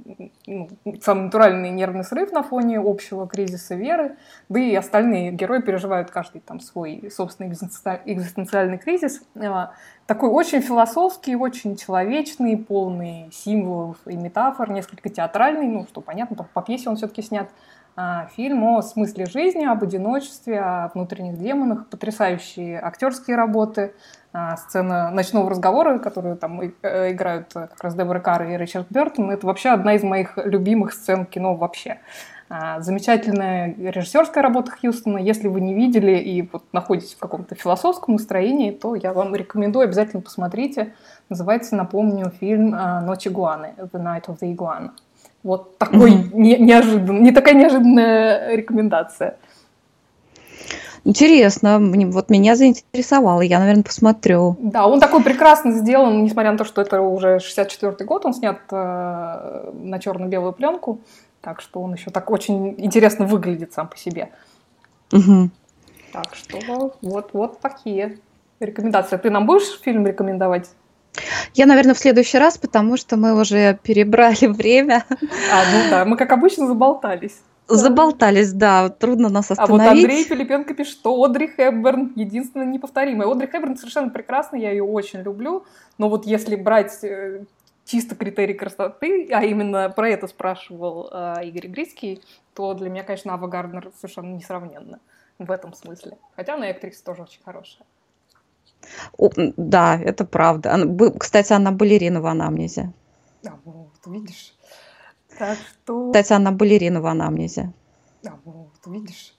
ну, 0.47 0.69
самый 1.01 1.25
натуральный 1.25 1.71
нервный 1.71 2.03
срыв 2.03 2.33
на 2.33 2.43
фоне 2.43 2.81
общего 2.81 3.29
кризиса 3.29 3.77
веры, 3.77 4.17
да 4.49 4.59
и 4.59 4.75
остальные 4.75 5.33
герои 5.33 5.61
переживают 5.61 6.11
каждый 6.11 6.41
там 6.41 6.59
свой 6.59 7.11
собственный 7.15 7.53
экзистенциальный 7.53 8.79
кризис. 8.79 9.23
А, 9.37 9.75
такой 10.07 10.31
очень 10.31 10.61
философский, 10.61 11.37
очень 11.37 11.77
человечный, 11.77 12.57
полный 12.57 13.31
символов 13.33 13.99
и 14.07 14.17
метафор, 14.17 14.71
несколько 14.71 15.09
театральный, 15.09 15.69
ну, 15.69 15.87
что 15.89 16.01
понятно, 16.01 16.49
по 16.53 16.63
пьесе 16.63 16.91
он 16.91 16.97
все-таки 16.97 17.23
снят– 17.23 17.49
фильм 18.34 18.64
о 18.64 18.82
смысле 18.82 19.26
жизни, 19.26 19.64
об 19.64 19.82
одиночестве, 19.82 20.61
о 20.61 20.91
внутренних 20.95 21.38
демонах, 21.38 21.88
потрясающие 21.88 22.80
актерские 22.80 23.36
работы, 23.36 23.93
а, 24.32 24.57
сцена 24.57 25.11
ночного 25.11 25.51
разговора, 25.51 25.99
которую 25.99 26.36
там 26.36 26.61
э, 26.61 27.11
играют 27.11 27.53
как 27.53 27.82
раз 27.82 27.97
Дебора 27.97 28.20
Карр 28.20 28.49
и 28.49 28.57
Ричард 28.57 28.86
Бертон, 28.88 29.28
это 29.30 29.45
вообще 29.45 29.70
одна 29.70 29.95
из 29.95 30.05
моих 30.05 30.36
любимых 30.36 30.93
сцен 30.93 31.26
кино 31.26 31.57
вообще. 31.57 31.99
А, 32.49 32.80
замечательная 32.80 33.74
режиссерская 33.76 34.43
работа 34.43 34.70
Хьюстона. 34.70 35.18
Если 35.18 35.49
вы 35.49 35.61
не 35.61 35.74
видели 35.74 36.12
и 36.12 36.43
вот 36.43 36.62
находитесь 36.72 37.14
в 37.14 37.18
каком-то 37.18 37.57
философском 37.57 38.14
настроении, 38.14 38.70
то 38.70 38.95
я 38.95 39.12
вам 39.12 39.34
рекомендую, 39.34 39.84
обязательно 39.84 40.22
посмотрите. 40.22 40.95
Называется, 41.28 41.74
напомню, 41.74 42.30
фильм 42.30 42.70
«Ночь 42.70 43.26
игуаны» 43.26 43.74
«The 43.78 44.01
Night 44.01 44.26
of 44.26 44.38
the 44.41 44.55
Iguana». 44.55 44.91
Вот 45.43 45.78
такой 45.78 46.12
mm-hmm. 46.12 46.30
не, 46.34 46.59
неожиданный, 46.59 47.20
не 47.20 47.32
такая 47.32 47.55
неожиданная 47.55 48.55
рекомендация. 48.57 49.36
Интересно, 51.05 51.78
вот 51.80 52.28
меня 52.28 52.57
заинтересовало, 52.57 53.41
я, 53.41 53.59
наверное, 53.59 53.84
посмотрю. 53.84 54.57
Да, 54.61 54.86
он 54.86 55.01
такой 55.01 55.22
прекрасно 55.22 55.72
сделан, 55.72 56.24
несмотря 56.24 56.53
на 56.53 56.59
то, 56.59 56.64
что 56.64 56.82
это 56.82 57.01
уже 57.01 57.38
64-й 57.38 58.05
год, 58.05 58.26
он 58.26 58.34
снят 58.34 58.59
э, 58.70 59.70
на 59.72 59.99
черно-белую 59.99 60.53
пленку, 60.53 61.01
так 61.41 61.62
что 61.62 61.80
он 61.80 61.95
еще 61.95 62.11
так 62.11 62.30
очень 62.30 62.74
интересно 62.76 63.24
выглядит 63.24 63.72
сам 63.72 63.88
по 63.88 63.97
себе. 63.97 64.30
Угу. 65.12 65.49
Так 66.12 66.34
что 66.34 66.59
вот, 67.01 67.30
вот 67.32 67.61
такие 67.61 68.18
рекомендации. 68.61 69.16
Ты 69.16 69.30
нам 69.30 69.47
будешь 69.47 69.80
фильм 69.80 70.07
рекомендовать? 70.07 70.68
Я, 71.55 71.67
наверное, 71.67 71.95
в 71.95 71.99
следующий 71.99 72.39
раз, 72.39 72.59
потому 72.59 72.97
что 72.97 73.17
мы 73.17 73.39
уже 73.39 73.79
перебрали 73.83 74.47
время. 74.47 75.05
А, 75.53 75.65
ну 75.73 75.91
да, 75.91 76.05
мы, 76.05 76.17
как 76.17 76.33
обычно, 76.33 76.67
заболтались. 76.67 77.41
Заболтались, 77.69 78.53
да, 78.53 78.89
трудно 78.89 79.29
нас 79.29 79.51
остановить. 79.51 79.87
А 79.87 79.91
вот 79.91 79.99
Андрей 79.99 80.25
Филипенко 80.25 80.75
пишет, 80.75 80.95
что 80.95 81.23
Одри 81.23 81.47
Хепберн 81.47 82.13
единственная 82.17 82.67
неповторимая. 82.67 83.29
Одри 83.29 83.47
Хепберн 83.47 83.77
совершенно 83.77 84.11
прекрасная, 84.11 84.61
я 84.61 84.71
ее 84.73 84.83
очень 84.83 85.21
люблю, 85.21 85.65
но 85.97 86.09
вот 86.09 86.27
если 86.27 86.57
брать 86.57 86.99
э, 87.05 87.45
чисто 87.85 88.17
критерий 88.17 88.55
красоты, 88.55 89.29
а 89.31 89.45
именно 89.45 89.89
про 89.91 90.09
это 90.09 90.27
спрашивал 90.27 91.11
э, 91.13 91.45
Игорь 91.45 91.69
Грицкий, 91.69 92.23
то 92.55 92.75
для 92.75 92.91
меня, 92.91 93.05
конечно, 93.05 93.35
Ава 93.35 93.47
Гарднер 93.47 93.93
совершенно 93.97 94.35
несравненна 94.35 94.99
в 95.39 95.51
этом 95.51 95.73
смысле. 95.73 96.19
Хотя 96.35 96.55
она 96.55 96.69
и 96.69 96.73
актриса 96.73 97.05
тоже 97.05 97.23
очень 97.23 97.41
хорошая. 97.45 97.87
О, 99.16 99.31
да, 99.57 99.99
это 99.99 100.24
правда. 100.24 100.74
Она, 100.74 101.11
кстати, 101.18 101.53
она 101.53 101.70
балерина 101.70 102.20
в 102.20 102.26
анамнезе. 102.26 102.93
Да, 103.43 103.55
вот, 103.64 103.93
видишь. 104.07 104.55
Так 105.39 105.57
что... 105.57 106.11
Кстати, 106.11 106.33
она 106.33 106.51
балерина 106.51 107.01
в 107.01 107.07
анамнезе. 107.07 107.72
Да, 108.22 108.35
вот, 108.45 108.72
видишь. 108.87 109.35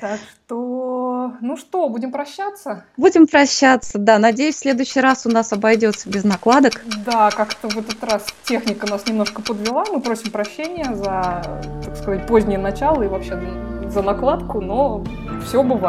Так 0.00 0.18
что, 0.18 1.34
ну 1.40 1.56
что, 1.56 1.88
будем 1.88 2.10
прощаться? 2.10 2.86
Будем 2.96 3.28
прощаться, 3.28 3.98
да. 3.98 4.18
Надеюсь, 4.18 4.56
в 4.56 4.58
следующий 4.58 5.00
раз 5.00 5.26
у 5.26 5.30
нас 5.30 5.52
обойдется 5.52 6.10
без 6.10 6.24
накладок. 6.24 6.82
Да, 7.06 7.30
как-то 7.30 7.68
в 7.68 7.78
этот 7.78 8.02
раз 8.02 8.26
техника 8.42 8.88
нас 8.88 9.06
немножко 9.06 9.42
подвела. 9.42 9.84
Мы 9.92 10.00
просим 10.00 10.32
прощения 10.32 10.92
за, 10.96 11.60
так 11.84 11.96
сказать, 11.96 12.26
позднее 12.26 12.58
начало 12.58 13.02
и 13.02 13.06
вообще 13.06 13.40
за 13.88 14.02
накладку, 14.02 14.60
но 14.60 15.04
все 15.46 15.62
бывает. 15.62 15.80